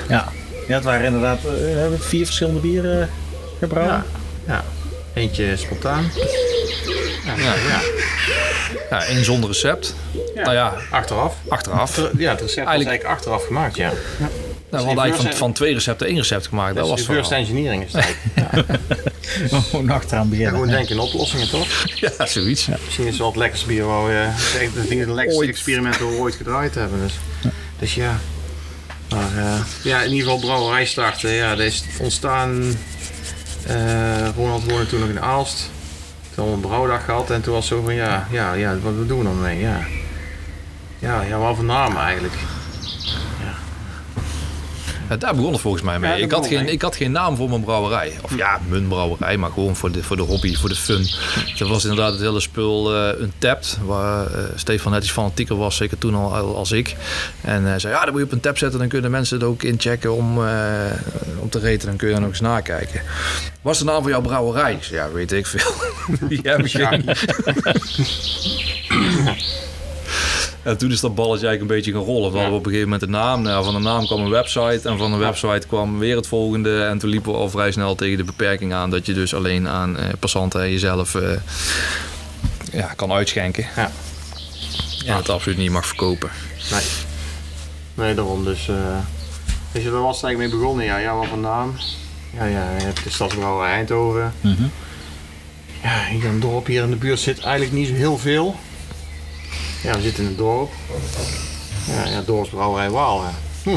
Ja. 0.10 0.28
ja, 0.68 0.74
het 0.76 0.84
waren 0.84 1.06
inderdaad 1.06 1.38
eh, 1.38 1.44
we 1.52 1.58
hebben 1.80 2.00
vier 2.00 2.26
verschillende 2.26 2.60
bieren 2.60 3.10
gebrouwen. 3.60 4.04
Ja, 4.48 4.54
ja. 4.54 4.64
Eentje 5.14 5.56
spontaan. 5.58 6.06
Ja, 7.26 7.34
Ja. 7.36 7.54
ja. 7.68 7.80
Ja, 8.90 9.06
één 9.06 9.24
zonder 9.26 9.50
recept. 9.50 9.96
Nou 10.36 10.54
ja, 10.54 10.74
Achteraf. 10.92 11.36
achteraf. 11.48 11.96
Ja, 11.98 12.02
het 12.04 12.12
recept 12.18 12.40
was 12.40 12.56
Eigenlijk- 12.56 12.68
eigenlijk 12.68 13.04
achteraf 13.04 13.46
gemaakt, 13.46 13.76
ja. 13.76 13.92
Nou, 14.74 14.86
we 14.86 14.92
hadden 14.92 15.04
eigenlijk 15.12 15.38
van, 15.38 15.48
van 15.48 15.54
twee 15.56 15.74
recepten 15.74 16.08
één 16.08 16.16
recept 16.18 16.48
gemaakt. 16.48 16.76
Dat 16.76 16.88
Dat 16.88 16.98
was 16.98 17.08
reverse 17.08 17.24
verhaal. 17.30 17.46
engineering 17.46 17.84
is 17.86 17.94
het 17.94 18.04
eigenlijk. 18.04 18.80
Gewoon 19.70 19.90
achteraan 19.90 20.24
Ja, 20.24 20.30
beginnen. 20.30 20.54
gewoon 20.54 20.70
denken 20.70 20.96
in 20.96 21.00
oplossingen, 21.02 21.50
toch? 21.50 21.68
Ja, 21.96 22.26
zoiets. 22.26 22.68
Misschien 22.86 23.04
is 23.06 23.10
het 23.10 23.18
wel 23.20 23.28
het 23.28 23.36
lekkerste 23.38 23.66
bier 23.68 23.86
waar 23.86 24.06
we... 24.06 24.12
Het 24.12 24.62
echt- 24.62 24.76
ik 24.76 24.88
denk 24.88 25.00
het 25.00 25.08
de 25.10 25.14
lekkerste 25.14 25.40
Ooit. 25.42 25.50
experiment 25.50 26.00
dat 26.00 26.10
we 26.10 26.16
ooit 26.18 26.36
gedraaid 26.36 26.76
hebben. 26.76 27.00
Dus, 27.00 27.14
dus 27.80 27.96
ja. 27.96 28.20
Maar 29.10 29.38
eh, 29.38 29.60
ja, 29.84 30.02
in 30.02 30.10
ieder 30.12 30.24
geval 30.24 30.40
brouwerij 30.40 30.86
starten. 30.86 31.32
Ja, 31.32 31.50
dat 31.56 31.66
is 31.66 31.84
ontstaan... 32.00 32.76
eh, 33.68 34.28
Ronald 34.36 34.64
woonde 34.72 34.86
toen 34.86 35.00
nog 35.00 35.10
in 35.10 35.22
Aalst. 35.22 35.58
Toen 35.58 36.44
hadden 36.44 36.54
we 36.54 36.62
een 36.62 36.68
brouwdag 36.70 37.06
gehad 37.06 37.30
en 37.30 37.42
toen 37.42 37.54
was 37.54 37.70
het 37.70 37.78
zo 37.78 37.84
van 37.86 37.94
ja, 37.94 38.28
ja, 38.32 38.54
ja, 38.54 38.78
wat 38.80 39.08
doen 39.08 39.18
we 39.18 39.24
dan 39.24 39.42
mee? 39.42 39.60
Ja, 39.60 39.80
ja, 41.00 41.22
ja 41.22 41.38
wat 41.38 41.56
voor 41.56 41.66
naam 41.66 41.98
eigenlijk? 41.98 42.34
Ja, 45.10 45.18
daar 45.18 45.36
begon 45.36 45.52
het 45.52 45.62
volgens 45.62 45.84
mij 45.84 46.00
mee. 46.00 46.10
Ja, 46.10 46.26
ik, 46.26 46.32
had 46.32 46.48
geen, 46.48 46.64
mee. 46.64 46.74
ik 46.74 46.82
had 46.82 46.96
geen 46.96 47.12
naam 47.12 47.36
voor 47.36 47.50
mijn 47.50 47.64
brouwerij. 47.64 48.14
Of 48.22 48.36
ja, 48.38 48.60
mijn 48.68 48.88
brouwerij, 48.88 49.38
maar 49.38 49.52
gewoon 49.52 49.76
voor 49.76 49.92
de, 49.92 50.04
voor 50.04 50.16
de 50.16 50.22
hobby, 50.22 50.56
voor 50.56 50.70
de 50.70 50.76
fun. 50.76 51.08
Dat 51.58 51.68
was 51.68 51.84
inderdaad 51.84 52.12
het 52.12 52.22
hele 52.22 52.40
spul 52.40 52.96
eh 52.96 53.22
Untapped, 53.22 53.78
waar 53.86 54.26
eh, 54.26 54.44
Stefan 54.56 54.92
net 54.92 55.04
iets 55.04 55.12
fanatieker 55.12 55.56
was, 55.56 55.76
zeker 55.76 55.98
toen 55.98 56.16
al 56.16 56.36
al 56.36 56.56
als 56.56 56.72
ik. 56.72 56.96
En 57.42 57.64
hij 57.64 57.80
zei, 57.80 57.94
ja, 57.94 58.04
dan 58.04 58.12
moet 58.12 58.20
je 58.20 58.26
op 58.26 58.32
een 58.32 58.40
tab 58.40 58.58
zetten, 58.58 58.80
dan 58.80 58.88
kunnen 58.88 59.12
mensen 59.12 59.38
het 59.38 59.48
ook 59.48 59.64
inchecken 59.64 60.14
om, 60.14 60.46
eh, 60.46 60.52
om 61.40 61.50
te 61.50 61.60
reten. 61.60 61.88
Dan 61.88 61.98
kun 61.98 62.08
je 62.08 62.14
dan 62.14 62.24
ook 62.24 62.30
eens 62.30 62.40
nakijken. 62.40 63.02
Wat 63.62 63.74
is 63.74 63.80
de 63.80 63.86
naam 63.86 64.02
van 64.02 64.12
jouw 64.12 64.22
brouwerij? 64.22 64.80
Ja, 64.90 65.12
weet 65.12 65.32
ik 65.32 65.46
veel. 65.46 65.72
Die 66.30 66.40
heb 66.44 66.66
ik 66.66 66.72
geen. 66.72 67.04
En 70.64 70.78
toen 70.78 70.92
is 70.92 71.00
dat 71.00 71.16
balletje 71.16 71.48
eigenlijk 71.48 71.62
een 71.62 71.78
beetje 71.78 71.92
gaan 72.00 72.14
rollen. 72.14 72.32
We 72.32 72.38
hadden 72.38 72.58
op 72.58 72.66
een 72.66 72.72
gegeven 72.72 72.90
moment 72.90 73.02
een 73.08 73.10
naam. 73.18 73.42
Nou, 73.42 73.64
van 73.64 73.74
de 73.74 73.80
naam 73.80 74.06
kwam 74.06 74.22
een 74.22 74.30
website. 74.30 74.90
En 74.90 74.98
van 74.98 75.12
de 75.12 75.18
website 75.18 75.68
kwam 75.68 76.00
weer 76.00 76.16
het 76.16 76.28
volgende. 76.28 76.84
En 76.84 76.98
toen 76.98 77.10
liepen 77.10 77.32
we 77.32 77.38
al 77.38 77.50
vrij 77.50 77.72
snel 77.72 77.96
tegen 77.96 78.18
de 78.18 78.24
beperking 78.24 78.74
aan. 78.74 78.90
Dat 78.90 79.06
je 79.06 79.14
dus 79.14 79.34
alleen 79.36 79.68
aan 79.68 79.98
eh, 79.98 80.06
passanten 80.20 80.62
en 80.62 80.72
jezelf 80.72 81.16
eh, 81.16 81.30
ja, 82.72 82.88
kan 82.96 83.12
uitschenken. 83.12 83.66
Ja. 83.76 83.92
En 85.06 85.16
het 85.16 85.30
absoluut 85.30 85.58
niet 85.58 85.72
mag 85.72 85.86
verkopen. 85.86 86.30
Nee. 86.72 86.82
Nee, 87.94 88.16
daarom 88.16 88.44
dus. 88.44 88.68
eh 88.68 88.76
weet 89.72 89.84
je, 89.84 89.92
daar 89.92 90.02
was 90.02 90.16
het 90.16 90.26
eigenlijk 90.26 90.54
mee 90.54 90.62
begonnen. 90.62 90.86
Ja, 90.86 90.98
ja, 90.98 91.16
wat 91.16 91.28
voor 91.28 91.38
naam? 91.38 91.76
Ja, 92.34 92.46
ja, 92.46 92.76
je 92.78 92.84
hebt 92.84 93.04
de 93.04 93.10
Stadsbrouwerij 93.10 93.74
Eindhoven. 93.74 94.34
Mhm. 94.42 94.64
Ja, 95.84 96.06
hier 96.10 96.24
in 96.24 96.32
het 96.32 96.42
dorp 96.42 96.66
hier 96.66 96.84
in 96.84 96.90
de 96.90 96.96
buurt 96.96 97.20
zit 97.20 97.40
eigenlijk 97.40 97.72
niet 97.74 97.88
zo 97.88 97.94
heel 97.94 98.18
veel. 98.18 98.56
Ja, 99.84 99.96
we 99.96 100.02
zitten 100.02 100.24
in 100.24 100.30
het 100.30 100.38
dorp. 100.38 100.72
Ja, 101.88 102.06
ja 102.10 102.22
dorpsbrouwerij 102.22 102.90
Waal. 102.90 103.24
Hm. 103.64 103.70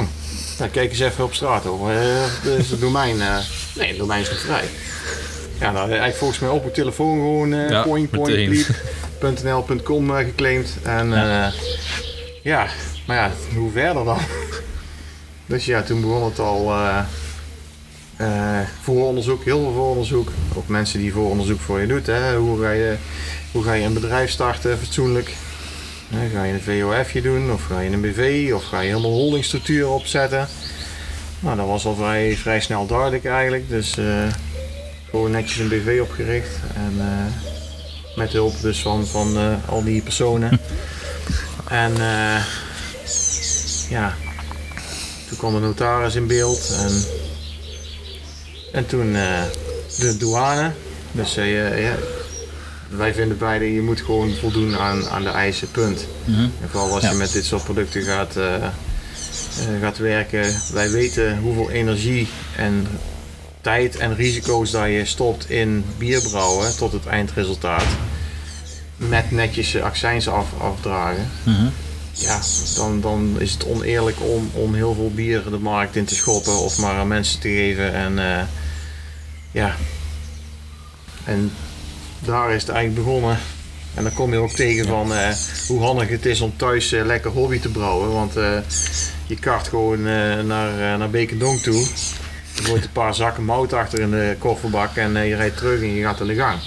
Ja, 0.58 0.68
kijk 0.70 0.90
eens 0.90 1.00
even 1.00 1.25
op 1.25 1.34
straat 1.34 1.66
over. 1.66 1.96
Eh, 1.96 2.22
dat 2.44 2.58
is 2.58 2.70
het 2.70 2.80
domein. 2.80 3.20
eh, 3.20 3.38
nee, 3.75 3.88
het 3.88 3.98
domein 3.98 4.20
is 4.20 4.30
nog 4.30 4.38
vrij. 4.38 4.64
Ja, 5.60 5.70
nou, 5.72 5.86
eigenlijk 5.88 6.16
volgens 6.16 6.38
mij 6.38 6.48
op 6.50 6.60
mijn 6.60 6.75
telefoon 6.75 7.14
gewoon 7.14 7.48
Ja, 7.48 7.82
point, 7.82 8.10
point, 8.10 8.26
meteen. 8.36 8.64
bliep, 9.20 9.42
.nl.com 9.44 10.16
eh, 10.16 10.25
geclaimd. 10.25 10.76
En 10.82 11.08
ja. 11.10 11.52
ja, 12.42 12.66
maar 13.06 13.16
ja, 13.16 13.30
hoe 13.54 13.70
verder 13.72 14.04
dan? 14.04 14.18
Dus 15.46 15.64
ja, 15.64 15.82
toen 15.82 16.00
begon 16.00 16.25
het 16.25 16.38
al 16.38 16.72
vooronderzoek, 18.82 19.44
heel 19.44 19.60
veel 19.60 19.72
vooronderzoek. 19.72 20.30
Ook 20.54 20.68
mensen 20.68 20.98
die 21.00 21.12
vooronderzoek 21.12 21.60
voor 21.60 21.80
je 21.80 21.86
doet. 21.86 22.06
Hè. 22.06 22.36
Hoe, 22.36 22.62
ga 22.62 22.70
je, 22.70 22.96
hoe 23.52 23.62
ga 23.62 23.72
je 23.72 23.84
een 23.84 23.92
bedrijf 23.94 24.30
starten 24.30 24.78
fatsoenlijk? 24.78 25.34
Ga 26.10 26.44
je 26.44 26.52
een 26.52 26.82
VOFje 26.82 27.22
doen 27.22 27.52
of 27.52 27.64
ga 27.64 27.80
je 27.80 27.90
een 27.90 28.00
BV 28.00 28.50
of 28.54 28.64
ga 28.64 28.80
je 28.80 28.88
helemaal 28.88 29.10
een 29.10 29.16
holdingstructuur 29.16 29.88
opzetten? 29.88 30.48
Nou, 31.40 31.56
dat 31.56 31.66
was 31.66 31.84
al 31.84 31.94
vrij, 31.94 32.36
vrij 32.36 32.60
snel 32.60 32.86
duidelijk 32.86 33.25
eigenlijk. 33.25 33.68
Dus 33.68 33.96
eh, 33.98 34.28
gewoon 35.10 35.30
netjes 35.30 35.58
een 35.58 35.68
BV 35.68 35.98
opgericht. 36.02 36.58
En 36.75 36.94
eh, 36.98 38.16
met 38.16 38.32
hulp 38.32 38.60
dus 38.60 38.82
van, 38.82 39.06
van 39.06 39.36
eh, 39.36 39.68
al 39.68 39.84
die 39.84 40.02
personen. 40.02 40.50
en 41.68 41.92
ja, 43.88 44.14
toen 45.28 45.38
kwam 45.38 45.54
de 45.54 45.60
notaris 45.60 46.14
in 46.14 46.26
beeld. 46.26 46.76
En, 46.78 47.04
en 48.72 48.86
toen 48.86 49.12
de 49.98 50.16
douane. 50.18 50.72
Dus 51.12 51.34
ja, 51.34 51.94
wij 52.88 53.14
vinden 53.14 53.38
beide, 53.38 53.73
je 53.75 53.81
moet 53.83 54.00
gewoon 54.00 54.35
voldoen 54.35 54.76
aan, 54.76 55.09
aan 55.09 55.23
de 55.23 55.28
eisen, 55.31 55.71
punt. 55.71 56.07
Mhm. 56.25 56.40
En 56.40 56.69
vooral 56.71 56.93
als 56.95 57.02
Ja. 57.02 57.11
je 57.11 57.16
met 57.16 57.33
dit 57.33 57.45
soort 57.45 57.64
producten 57.64 58.02
gaat, 58.02 58.37
eh, 58.37 58.55
eh, 58.55 58.71
gaat 59.81 59.99
werken. 59.99 60.55
Wij 60.73 60.90
weten 60.90 61.38
hoeveel 61.38 61.71
energie 61.71 62.28
en 62.57 62.87
tijd 63.61 63.97
en 63.97 64.14
risico's 64.14 64.71
dat 64.71 64.87
je 64.87 65.05
stopt 65.05 65.50
in 65.50 65.85
bierbrouwen 65.99 66.76
tot 66.76 66.93
het 66.93 67.07
eindresultaat. 67.07 67.85
Met 68.97 69.31
netjes 69.31 69.73
je 69.73 69.83
accijns 69.83 70.28
af, 70.28 70.47
afdragen. 70.61 71.31
Mhm. 71.43 71.66
Ja, 72.12 72.40
dan, 72.76 73.00
dan 73.00 73.37
is 73.38 73.52
het 73.52 73.66
oneerlijk 73.66 74.16
om, 74.21 74.50
om 74.52 74.75
heel 74.75 74.95
veel 74.95 75.11
bier 75.14 75.43
de 75.50 75.59
markt 75.59 75.97
in 75.97 76.05
te 76.05 76.14
schoppen 76.14 76.59
of 76.59 76.78
maar 76.78 76.95
aan 76.99 77.09
mensen 77.09 77.40
te 77.40 77.49
geven. 77.49 77.95
En 77.95 78.19
eh, 78.19 78.43
ja, 79.50 79.75
en 81.25 81.52
daar 82.18 82.52
is 82.52 82.62
het 82.62 82.70
eigenlijk 82.70 83.06
begonnen. 83.06 83.38
En 83.96 84.02
dan 84.02 84.12
kom 84.12 84.32
je 84.32 84.38
ook 84.38 84.50
tegen 84.50 84.87
van 84.87 85.14
eh, 85.14 85.28
hoe 85.68 85.82
handig 85.82 86.08
het 86.08 86.26
is 86.26 86.40
om 86.40 86.56
thuis 86.56 86.92
eh, 86.92 87.04
lekker 87.04 87.30
hobby 87.30 87.58
te 87.58 87.68
brouwen. 87.68 88.12
Want 88.12 88.37
eh, 88.37 88.58
je 89.26 89.38
kart 89.38 89.68
gewoon 89.68 90.02
naar, 90.46 90.99
naar 90.99 91.11
Bekendonk 91.11 91.58
toe. 91.58 91.87
Je 92.54 92.62
gooit 92.62 92.85
een 92.85 92.92
paar 92.92 93.14
zakken 93.14 93.44
mout 93.44 93.73
achter 93.73 93.99
in 93.99 94.11
de 94.11 94.37
kofferbak 94.38 94.96
en 94.96 95.26
je 95.26 95.37
rijdt 95.37 95.56
terug 95.56 95.80
en 95.80 95.94
je 95.94 96.02
gaat 96.02 96.20
aan 96.20 96.26
de 96.26 96.35
gang. 96.35 96.58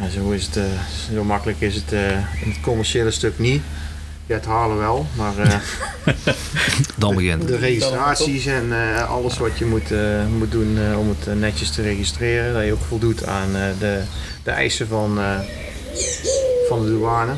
Ja, 0.00 0.08
zo, 0.08 0.30
is 0.30 0.46
het, 0.46 0.58
zo 1.14 1.24
makkelijk 1.24 1.60
is 1.60 1.74
het 1.74 1.92
in 2.42 2.48
het 2.50 2.60
commerciële 2.60 3.10
stuk 3.10 3.38
niet. 3.38 3.62
Ja, 4.30 4.36
het 4.36 4.44
halen 4.44 4.78
wel, 4.78 5.06
maar 5.16 5.38
eh, 5.38 5.54
Dan 6.96 7.14
begint 7.14 7.48
de 7.48 7.56
registraties 7.56 8.46
en 8.46 8.72
eh, 8.72 9.10
alles 9.10 9.38
wat 9.38 9.58
je 9.58 9.64
moet, 9.64 9.92
eh, 9.92 10.26
moet 10.38 10.50
doen 10.50 10.78
eh, 10.90 10.98
om 10.98 11.08
het 11.18 11.38
netjes 11.38 11.70
te 11.70 11.82
registreren. 11.82 12.52
Dat 12.54 12.64
je 12.64 12.72
ook 12.72 12.84
voldoet 12.88 13.26
aan 13.26 13.56
eh, 13.56 13.62
de, 13.78 14.00
de 14.42 14.50
eisen 14.50 14.88
van, 14.88 15.18
eh, 15.18 15.38
van 16.68 16.82
de 16.84 16.90
douane, 16.90 17.32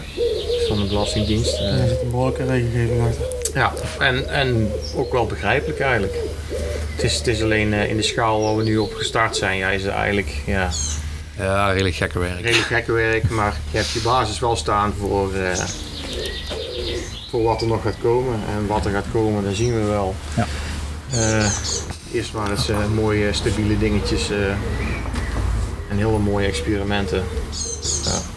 van 0.68 0.76
de 0.78 0.84
Belastingdienst. 0.88 1.54
Eh, 1.58 1.80
Er 1.82 1.88
zit 1.88 2.00
een 2.02 2.10
behoorlijke 2.10 2.44
regelgeving 2.44 3.00
achter. 3.08 3.26
ja, 3.54 3.72
en, 3.98 4.28
en 4.28 4.70
ook 4.96 5.12
wel 5.12 5.26
begrijpelijk 5.26 5.80
eigenlijk. 5.80 6.14
Het 6.94 7.02
is, 7.04 7.16
het 7.16 7.26
is 7.26 7.42
alleen 7.42 7.72
eh, 7.74 7.90
in 7.90 7.96
de 7.96 8.02
schaal 8.02 8.42
waar 8.42 8.56
we 8.56 8.62
nu 8.62 8.78
op 8.78 8.94
gestart 8.94 9.36
zijn, 9.36 9.56
ja, 9.58 9.70
is 9.70 9.82
het 9.82 9.92
eigenlijk 9.92 10.32
ja, 10.46 10.70
Ja, 11.38 11.70
redelijk 11.70 11.94
gekke 11.94 12.18
werk. 12.18 12.40
redelijk 12.40 12.66
gekke 12.66 12.92
werk, 12.92 13.30
maar 13.30 13.54
je 13.70 13.76
hebt 13.76 13.90
je 13.90 14.00
basis 14.00 14.38
wel 14.38 14.56
staan 14.56 14.94
voor, 14.98 15.34
eh, 15.34 15.64
voor 17.30 17.42
wat 17.42 17.60
er 17.60 17.66
nog 17.66 17.82
gaat 17.82 17.96
komen. 18.02 18.34
En 18.56 18.66
wat 18.66 18.84
er 18.86 18.92
gaat 18.92 19.04
komen, 19.12 19.44
dat 19.44 19.54
zien 19.54 19.74
we 19.74 19.84
wel. 19.86 20.14
Ja. 20.36 20.46
Eh, 21.10 21.50
eerst 22.12 22.32
waren 22.32 22.56
het 22.56 22.68
eh, 22.68 22.76
mooie, 22.94 23.32
stabiele 23.32 23.78
dingetjes 23.78 24.30
eh, 24.30 24.46
en 25.90 25.96
hele 25.96 26.18
mooie 26.18 26.46
experimenten. 26.46 27.24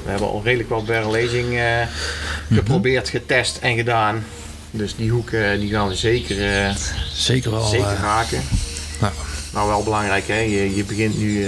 We 0.03 0.09
hebben 0.11 0.27
al 0.27 0.41
redelijk 0.43 0.69
wat 0.69 0.85
barrel 0.85 1.15
aging 1.15 1.57
eh, 1.57 1.81
geprobeerd, 2.51 3.09
getest 3.09 3.57
en 3.57 3.75
gedaan. 3.75 4.25
Dus 4.71 4.95
die 4.95 5.09
hoeken 5.09 5.59
die 5.59 5.69
gaan 5.71 5.87
we 5.87 5.95
zeker, 5.95 6.75
Zeker 7.13 7.51
wel. 7.51 7.65
zeker 7.65 7.97
raken. 8.01 8.41
ja. 9.01 9.11
Nou, 9.53 9.67
wel 9.67 9.83
belangrijk, 9.83 10.27
hè? 10.27 10.39
Je, 10.39 10.75
je 10.75 10.83
begint 10.83 11.17
nu 11.17 11.45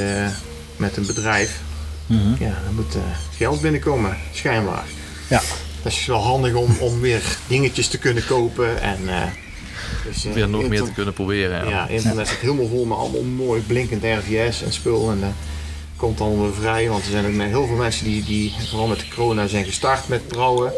met 0.75 0.97
een 0.97 1.05
bedrijf. 1.05 1.59
Mhm. 2.05 2.43
Ja, 2.43 2.47
er 2.47 2.73
moet 2.75 2.95
geld 3.37 3.61
binnenkomen, 3.61 4.17
schijnbaar. 4.33 4.83
Ja. 5.27 5.41
Dat 5.83 5.91
is 5.91 6.05
wel 6.05 6.23
handig 6.23 6.53
om, 6.53 6.77
om 6.79 6.99
weer 6.99 7.37
dingetjes 7.47 7.87
te 7.87 7.97
kunnen 7.97 8.25
kopen. 8.25 8.81
En, 8.81 8.99
eh, 9.07 9.21
dus, 10.05 10.25
eh, 10.25 10.33
weer 10.33 10.49
nog 10.49 10.67
meer 10.67 10.83
te 10.83 10.91
kunnen 10.91 11.13
proberen. 11.13 11.65
Ja. 11.65 11.69
Ja, 11.69 11.87
internet 11.87 12.27
zit 12.27 12.37
helemaal 12.37 12.67
vol 12.67 12.85
met 12.85 12.97
allemaal 12.97 13.23
mooi 13.23 13.61
blinkend 13.61 14.03
RVS 14.03 14.63
en 14.63 14.73
spul. 14.73 15.11
En 15.11 15.23
eh, 15.23 15.27
komt 15.95 16.17
dan 16.17 16.41
weer 16.41 16.53
vrij, 16.53 16.89
want 16.89 17.05
er 17.05 17.11
zijn 17.11 17.25
ook 17.25 17.47
heel 17.47 17.67
veel 17.67 17.75
mensen 17.75 18.05
die, 18.05 18.23
die 18.23 18.53
vooral 18.69 18.87
met 18.87 18.99
de 18.99 19.07
corona 19.15 19.47
zijn 19.47 19.65
gestart 19.65 20.07
met 20.07 20.27
brouwen. 20.27 20.73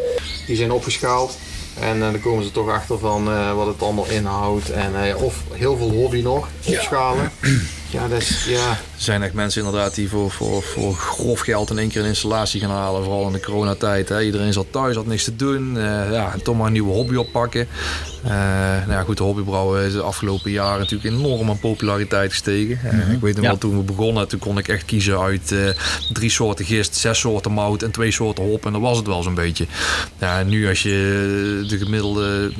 Die 0.46 0.56
zijn 0.56 0.72
opgeschaald. 0.72 1.38
En 1.80 1.96
eh, 1.96 2.12
dan 2.12 2.20
komen 2.20 2.44
ze 2.44 2.52
toch 2.52 2.70
achter 2.70 3.00
van 3.00 3.32
eh, 3.32 3.54
wat 3.54 3.68
het 3.68 3.82
allemaal 3.82 4.10
inhoudt. 4.10 4.70
En, 4.70 5.04
eh, 5.04 5.24
of 5.24 5.44
heel 5.52 5.78
veel 5.78 5.92
hobby 5.92 6.22
nog, 6.22 6.48
opschalen. 6.66 7.32
Ja, 7.42 7.50
dat 7.92 8.22
is, 8.22 8.46
ja, 8.48 8.70
Er 8.70 8.78
zijn 8.98 9.24
echt 9.24 9.34
mensen 9.34 9.64
inderdaad 9.66 9.96
die 9.96 10.10
voor, 10.10 10.32
voor, 10.32 10.64
voor 10.64 10.94
grof 10.96 11.40
geld 11.40 11.70
in 11.70 11.78
één 11.78 11.90
keer 11.90 12.02
een 12.02 12.08
installatie 12.08 12.62
gaan 12.62 12.70
halen. 12.70 13.04
Vooral 13.04 13.26
in 13.28 13.32
de 13.34 13.40
coronatijd. 13.40 14.10
Hè. 14.10 14.22
Iedereen 14.24 14.54
zat 14.54 14.66
thuis, 14.72 14.96
had 14.96 15.06
niks 15.06 15.24
te 15.24 15.36
doen. 15.36 15.78
Eh, 15.78 16.12
ja, 16.12 16.34
en 16.34 16.44
toch 16.44 16.58
maar 16.58 16.66
een 16.68 16.72
nieuwe 16.74 16.92
hobby 16.94 17.16
oppakken. 17.16 17.68
Eh, 18.24 18.30
nou 18.32 18.92
ja, 18.92 19.02
goed, 19.02 19.18
de 19.18 19.24
hobbybrouwen 19.24 19.86
is 19.86 19.94
de 19.94 20.02
afgelopen 20.02 20.52
jaren 20.52 20.80
natuurlijk 20.80 21.16
enorm 21.16 21.50
aan 21.50 21.60
populariteit 21.60 22.32
gestegen. 22.32 22.80
Eh, 22.84 23.12
ik 23.14 23.20
weet 23.22 23.34
nog 23.36 23.44
Ja. 23.44 23.50
wel, 23.50 23.58
toen 23.60 23.78
we 23.78 23.84
begonnen, 23.84 24.28
toen 24.28 24.40
kon 24.40 24.58
ik 24.58 24.68
echt 24.68 24.86
kiezen 24.86 25.20
uit 25.20 25.54
drie 26.14 26.30
soorten 26.30 26.66
gist, 26.66 26.96
zes 26.96 27.20
soorten 27.20 27.52
mout 27.52 27.84
en 27.84 27.92
twee 27.92 28.12
soorten 28.12 28.44
hop. 28.44 28.66
En 28.66 28.72
dat 28.72 28.82
was 28.82 28.98
het 28.98 29.08
wel 29.08 29.24
zo'n 29.24 29.34
beetje. 29.34 29.66
Ja, 30.20 30.44
nu 30.44 30.68
als 30.70 30.82
je 30.84 31.66
de 31.70 31.78
gemiddelde 31.78 32.52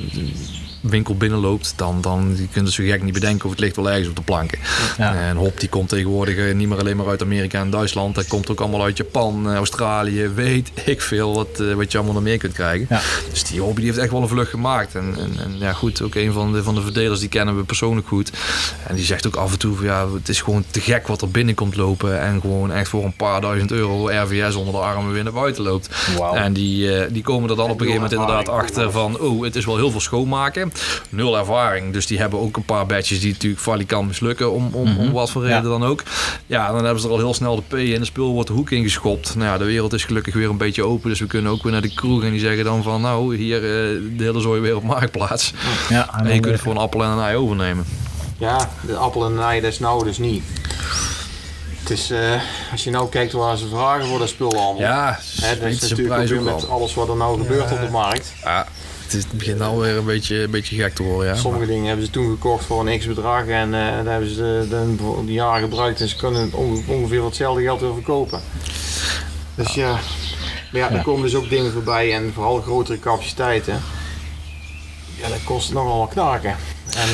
winkel 0.80 1.16
binnenloopt, 1.16 1.72
dan, 1.76 2.00
dan 2.00 2.34
je 2.36 2.48
kunt 2.52 2.66
het 2.66 2.74
zo 2.74 2.84
gek 2.84 3.02
niet 3.02 3.12
bedenken 3.12 3.44
of 3.44 3.50
het 3.50 3.60
ligt 3.60 3.76
wel 3.76 3.90
ergens 3.90 4.08
op 4.08 4.16
de 4.16 4.22
planken. 4.22 4.58
Ja. 4.98 5.14
En 5.14 5.36
hop 5.36 5.60
die 5.60 5.68
komt 5.68 5.88
tegenwoordig 5.88 6.36
eh, 6.36 6.54
niet 6.54 6.68
meer 6.68 6.78
alleen 6.78 6.96
maar 6.96 7.08
uit 7.08 7.22
Amerika 7.22 7.60
en 7.60 7.70
Duitsland. 7.70 8.14
Dat 8.14 8.26
komt 8.26 8.50
ook 8.50 8.60
allemaal 8.60 8.82
uit 8.82 8.96
Japan, 8.96 9.48
eh, 9.48 9.54
Australië, 9.54 10.28
weet 10.28 10.70
ik 10.84 11.00
veel 11.00 11.34
wat, 11.34 11.60
eh, 11.60 11.74
wat 11.74 11.92
je 11.92 11.98
allemaal 11.98 12.14
nog 12.14 12.24
meer 12.24 12.38
kunt 12.38 12.52
krijgen. 12.52 12.86
Ja. 12.90 13.00
Dus 13.30 13.44
die 13.44 13.60
hobby 13.60 13.76
die 13.76 13.86
heeft 13.86 13.98
echt 13.98 14.10
wel 14.10 14.22
een 14.22 14.28
vlucht 14.28 14.50
gemaakt. 14.50 14.94
En, 14.94 15.14
en, 15.18 15.32
en 15.44 15.58
ja 15.58 15.72
goed, 15.72 16.02
ook 16.02 16.14
een 16.14 16.32
van 16.32 16.52
de, 16.52 16.62
van 16.62 16.74
de 16.74 16.82
verdelers 16.82 17.20
die 17.20 17.28
kennen 17.28 17.56
we 17.56 17.64
persoonlijk 17.64 18.06
goed. 18.06 18.32
En 18.86 18.94
die 18.94 19.04
zegt 19.04 19.26
ook 19.26 19.36
af 19.36 19.52
en 19.52 19.58
toe 19.58 19.76
van, 19.76 19.84
ja, 19.84 20.12
het 20.12 20.28
is 20.28 20.40
gewoon 20.40 20.64
te 20.70 20.80
gek 20.80 21.06
wat 21.06 21.22
er 21.22 21.30
binnen 21.30 21.54
komt 21.54 21.76
lopen. 21.76 22.20
En 22.20 22.40
gewoon 22.40 22.72
echt 22.72 22.88
voor 22.88 23.04
een 23.04 23.16
paar 23.16 23.40
duizend 23.40 23.72
euro 23.72 24.06
RVS 24.06 24.54
onder 24.54 24.74
de 24.74 24.80
armen 24.80 25.12
weer 25.12 25.22
naar 25.22 25.32
buiten 25.32 25.62
loopt. 25.62 25.88
En 26.34 26.52
die, 26.52 27.10
die 27.10 27.22
komen 27.22 27.50
er 27.50 27.56
dan 27.56 27.70
op 27.70 27.80
een 27.80 27.86
gegeven 27.86 28.02
moment 28.02 28.20
inderdaad 28.20 28.48
achter 28.48 28.90
van, 28.90 29.18
oh, 29.18 29.44
het 29.44 29.56
is 29.56 29.64
wel 29.64 29.76
heel 29.76 29.90
veel 29.90 30.00
schoonmaken. 30.00 30.69
Nul 31.08 31.38
ervaring. 31.38 31.92
Dus 31.92 32.06
die 32.06 32.18
hebben 32.18 32.40
ook 32.40 32.56
een 32.56 32.64
paar 32.64 32.86
badges 32.86 33.20
die 33.20 33.32
natuurlijk 33.32 33.62
valikant 33.62 34.08
mislukken 34.08 34.52
om, 34.52 34.68
om, 34.72 34.98
om 34.98 35.12
wat 35.12 35.30
voor 35.30 35.42
reden 35.42 35.62
Ja. 35.62 35.68
dan 35.68 35.84
ook. 35.84 36.02
Ja, 36.46 36.66
dan 36.72 36.84
hebben 36.84 37.00
ze 37.00 37.06
er 37.06 37.12
al 37.12 37.18
heel 37.18 37.34
snel 37.34 37.56
de 37.56 37.62
P 37.68 37.74
in. 37.78 37.98
De 38.00 38.04
spul 38.04 38.32
wordt 38.32 38.48
de 38.48 38.54
hoek 38.54 38.70
ingeschopt. 38.70 39.34
Nou 39.34 39.50
ja, 39.50 39.58
de 39.58 39.64
wereld 39.64 39.92
is 39.92 40.04
gelukkig 40.04 40.34
weer 40.34 40.48
een 40.50 40.56
beetje 40.56 40.84
open. 40.84 41.08
Dus 41.08 41.20
we 41.20 41.26
kunnen 41.26 41.52
ook 41.52 41.62
weer 41.62 41.72
naar 41.72 41.80
de 41.82 41.94
kroeg 41.94 42.22
en 42.22 42.30
die 42.30 42.40
zeggen 42.40 42.64
dan 42.64 42.82
van, 42.82 43.00
nou, 43.00 43.36
hier 43.36 43.56
eh, 43.56 43.60
de 44.16 44.24
hele 44.24 44.40
zooi 44.40 44.60
weer 44.60 44.76
op 44.76 44.82
marktplaats. 44.82 45.52
Ja, 45.88 46.18
en 46.18 46.26
En 46.26 46.34
je 46.34 46.40
kunt 46.40 46.54
eh, 46.54 46.60
voor 46.62 46.72
een 46.72 46.78
appel 46.78 47.02
en 47.04 47.08
een 47.10 47.20
ei 47.22 47.36
overnemen. 47.36 47.84
ja, 48.38 48.70
de 48.86 48.96
appel 48.96 49.24
en 49.24 49.36
de 49.36 49.42
ei, 49.42 49.60
dat 49.60 49.70
is 49.72 49.78
nou 49.78 50.04
dus 50.04 50.18
niet. 50.18 50.42
Het 51.80 51.90
is, 51.90 52.10
eh, 52.10 52.40
als 52.72 52.84
je 52.84 52.90
nou 52.90 53.08
kijkt 53.08 53.32
waar 53.32 53.56
ze 53.56 53.68
vragen 53.68 54.06
voor 54.06 54.18
dat 54.18 54.28
spul 54.28 54.50
allemaal. 54.52 54.78
Ja, 54.80 55.18
Hè, 55.40 55.58
dat 55.58 55.68
is 55.68 55.74
is 55.82 55.90
een 55.90 56.06
natuurlijk 56.06 56.32
ook 56.32 56.54
met 56.54 56.68
alles 56.68 56.94
wat 56.94 57.08
er 57.08 57.16
nou 57.16 57.40
gebeurt 57.40 57.72
op 57.72 57.80
de 57.80 57.88
markt. 57.90 58.32
Ja, 58.44 58.66
het, 59.12 59.22
het 59.22 59.32
begint 59.38 59.58
nou 59.58 59.78
weer 59.80 59.96
een 59.96 60.04
beetje, 60.04 60.42
een 60.42 60.50
beetje 60.50 60.76
gek 60.76 60.94
te 60.94 61.02
worden, 61.02 61.32
ja. 61.34 61.38
Sommige 61.40 61.66
dingen 61.66 61.86
hebben 61.86 62.04
ze 62.04 62.10
toen 62.10 62.30
gekocht 62.30 62.64
voor 62.64 62.86
een 62.86 62.98
x 62.98 63.06
bedrag 63.06 63.46
en 63.46 63.74
eh 63.74 63.80
daar 63.80 64.12
hebben 64.12 64.28
ze 64.30 64.66
de, 64.70 64.94
de, 64.96 65.24
de 65.26 65.32
jaren 65.32 65.62
gebruikt 65.62 66.00
en 66.00 66.08
ze 66.08 66.16
kunnen 66.16 66.40
het 66.42 66.54
onge- 66.54 66.82
ongeveer 66.86 67.24
hetzelfde 67.24 67.62
geld 67.62 67.80
weer 67.80 67.92
verkopen. 67.92 68.40
Dus 69.54 69.74
ja, 69.74 69.90
maar 70.72 70.80
ja, 70.80 70.90
er 70.90 71.02
komen 71.02 71.22
dus 71.22 71.34
ook 71.34 71.48
dingen 71.48 71.72
voorbij 71.72 72.14
en 72.14 72.30
vooral 72.34 72.60
grotere 72.60 72.98
capaciteiten. 72.98 73.80
Ja, 75.20 75.28
dat 75.28 75.44
kost 75.44 75.72
nogal 75.72 75.98
wat 75.98 76.08
knaken. 76.10 76.56
En 76.96 77.08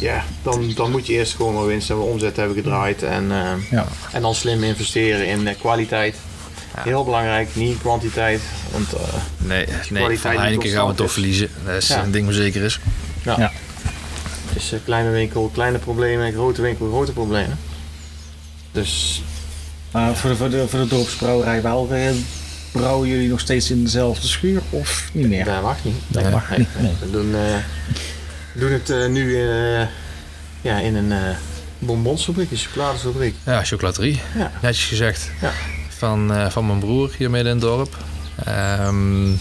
ja, 0.00 0.24
dan, 0.42 0.72
dan 0.74 0.90
moet 0.90 1.06
je 1.06 1.12
eerst 1.12 1.34
gewoon 1.34 1.54
maar 1.54 1.66
winst 1.66 1.90
en 1.90 1.96
omzet 1.96 2.36
hebben 2.36 2.56
gedraaid 2.56 3.02
en, 3.02 3.30
eh, 3.32 3.70
Ja. 3.70 3.86
en 4.12 4.22
dan 4.22 4.34
slim 4.34 4.62
investeren 4.62 5.26
in 5.26 5.48
eh, 5.48 5.54
Heel 6.84 7.04
belangrijk, 7.04 7.48
niet 7.56 7.78
kwantiteit. 7.78 8.40
Want 8.72 8.92
eh, 8.92 9.00
Nee, 9.36 9.66
nee 9.66 9.66
kwaliteit 9.66 10.20
van 10.20 10.30
niet 10.30 10.40
Heineken 10.40 10.70
gaan 10.70 10.86
we 10.86 10.94
toch 10.94 11.12
verliezen. 11.12 11.48
Dat 11.64 11.74
is 11.82 11.88
Ja. 11.88 12.02
een 12.02 12.10
ding 12.10 12.26
wat 12.26 12.34
zeker 12.34 12.62
is. 12.62 12.78
Ja. 13.24 13.52
Is 14.54 14.72
een 14.72 14.84
kleine 14.84 15.10
winkel, 15.10 15.50
kleine 15.54 15.78
problemen, 15.78 16.32
grote 16.32 16.62
winkel, 16.62 16.88
grote 16.88 17.12
problemen. 17.12 17.58
Dus 18.72 19.22
Maar 19.90 20.16
voor 20.16 20.30
de, 20.30 20.36
voor 20.36 20.50
de, 20.50 20.68
voor 20.68 20.78
de 20.78 20.86
dorpsbrouwerij 20.86 21.62
wel, 21.62 21.88
eh, 21.92 22.10
brouwen 22.72 23.08
jullie 23.08 23.28
nog 23.28 23.40
steeds 23.40 23.70
in 23.70 23.84
dezelfde 23.84 24.26
schuur 24.26 24.60
of 24.70 25.08
niet 25.12 25.28
meer? 25.28 25.44
dat 25.44 25.62
mag 25.62 25.84
niet. 25.84 25.94
Dat 26.06 26.22
Nee. 26.22 26.32
mag 26.32 26.56
niet. 26.56 26.68
Nee. 26.80 26.92
We 27.00 27.10
doen, 27.10 27.34
eh, 27.34 27.40
we 28.52 28.60
doen 28.60 28.72
het 28.72 28.90
eh, 28.90 29.06
nu 29.06 29.36
eh, 29.36 29.86
ja, 30.60 30.78
in 30.78 30.94
een 30.94 31.12
eh 31.12 31.18
bonbonsfabriek, 31.78 32.50
een 32.50 32.56
chocoladefabriek. 32.56 33.34
Ja, 33.44 33.64
chocolaterie. 33.64 34.20
Ja. 34.36 34.50
Netjes 34.62 34.86
gezegd. 34.86 35.30
Ja. 35.40 35.52
Van, 36.00 36.32
eh, 36.32 36.50
van 36.50 36.66
mijn 36.66 36.78
broer 36.78 37.10
hier 37.18 37.30
midden 37.30 37.52
in 37.52 37.58
het 37.58 37.68
dorp. 37.68 37.96
Ehm, 38.44 39.32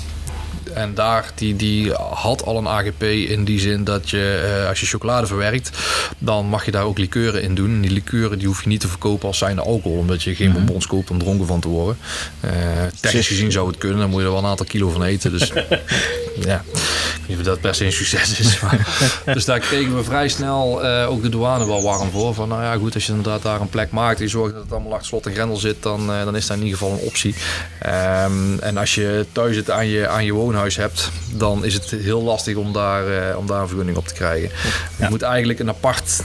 en 0.74 0.94
daar, 0.94 1.32
die, 1.36 1.56
die 1.56 1.92
had 1.94 2.46
al 2.46 2.58
een 2.58 2.68
AGP 2.68 3.04
in 3.04 3.44
die 3.44 3.60
zin 3.60 3.84
dat 3.84 4.10
je, 4.10 4.58
eh, 4.62 4.68
als 4.68 4.80
je 4.80 4.86
chocolade 4.86 5.28
verwerkt, 5.28 5.70
dan 6.18 6.46
mag 6.46 6.66
je 6.66 6.72
daar 6.72 6.84
ook 6.84 6.98
likeuren 6.98 7.42
in 7.42 7.56
doen. 7.56 7.70
En 7.70 7.82
die 7.82 7.92
likeuren 7.92 8.38
die 8.38 8.48
hoef 8.48 8.64
je 8.64 8.70
niet 8.70 8.80
te 8.80 8.88
verkopen 8.88 9.28
als 9.28 9.38
zijnde 9.38 9.62
alcohol, 9.62 9.98
omdat 9.98 10.24
je 10.24 10.36
geen 10.36 10.54
bonbons 10.54 10.88
koopt 10.88 11.10
om 11.10 11.20
dronken 11.20 11.48
van 11.48 11.60
te 11.60 11.68
worden. 11.68 11.98
Eh, 12.40 12.52
technisch 13.00 13.28
gezien 13.28 13.52
zou 13.52 13.68
het 13.68 13.78
kunnen, 13.78 14.00
dan 14.00 14.10
moet 14.10 14.20
je 14.20 14.26
er 14.26 14.32
wel 14.32 14.42
een 14.42 14.50
aantal 14.50 14.66
kilo 14.66 14.90
van 14.90 15.04
eten. 15.04 15.32
Dus 15.32 15.52
ja, 16.36 16.64
niet 17.30 17.38
of 17.38 17.44
dat 17.44 17.62
per 17.62 17.76
se 17.76 17.86
een 17.86 17.92
succes 17.92 18.40
is. 18.40 18.60
Maar, 18.60 18.88
dus 19.34 19.46
daar 19.46 19.60
kregen 19.60 19.96
we 19.96 20.04
vrij 20.04 20.28
snel 20.28 20.84
eh, 20.84 21.10
ook 21.10 21.22
de 21.22 21.30
douane 21.30 21.66
wel 21.66 21.84
warm 21.84 22.12
voor. 22.12 22.34
Van 22.34 22.48
nou 22.48 22.62
ja, 22.62 22.76
goed, 22.78 22.94
als 22.94 23.06
je 23.06 23.12
inderdaad 23.12 23.42
daar 23.42 23.62
een 23.62 23.70
plek 23.70 23.92
maakt... 23.92 24.20
je 24.20 24.28
zorgt 24.28 24.54
dat 24.54 24.64
het 24.64 24.72
allemaal 24.72 24.92
achter 24.92 25.08
slot 25.08 25.26
en 25.26 25.34
grendel 25.34 25.58
zit... 25.58 25.84
dan, 25.84 26.12
eh, 26.12 26.24
dan 26.24 26.36
is 26.36 26.48
dat 26.48 26.58
in 26.58 26.64
ieder 26.64 26.78
geval 26.78 26.94
een 26.94 27.06
optie. 27.06 27.36
Ehm, 27.80 28.60
en 28.60 28.78
als 28.78 28.96
je 28.96 29.26
thuis 29.32 29.56
het 29.56 29.72
aan 29.72 29.88
je, 29.88 30.08
aan 30.08 30.26
je 30.26 30.34
woonhuis 30.34 30.76
hebt... 30.76 31.10
dan 31.32 31.66
is 31.66 31.74
het 31.74 31.90
heel 31.90 32.22
lastig 32.22 32.56
om 32.56 32.74
daar, 32.74 33.30
eh, 33.30 33.38
om 33.38 33.48
daar 33.48 33.62
een 33.62 33.68
vergunning 33.68 33.98
op 33.98 34.08
te 34.08 34.14
krijgen. 34.14 34.50
Je 35.00 35.06
moet 35.10 35.22
eigenlijk 35.22 35.60
een 35.60 35.70
apart... 35.70 36.22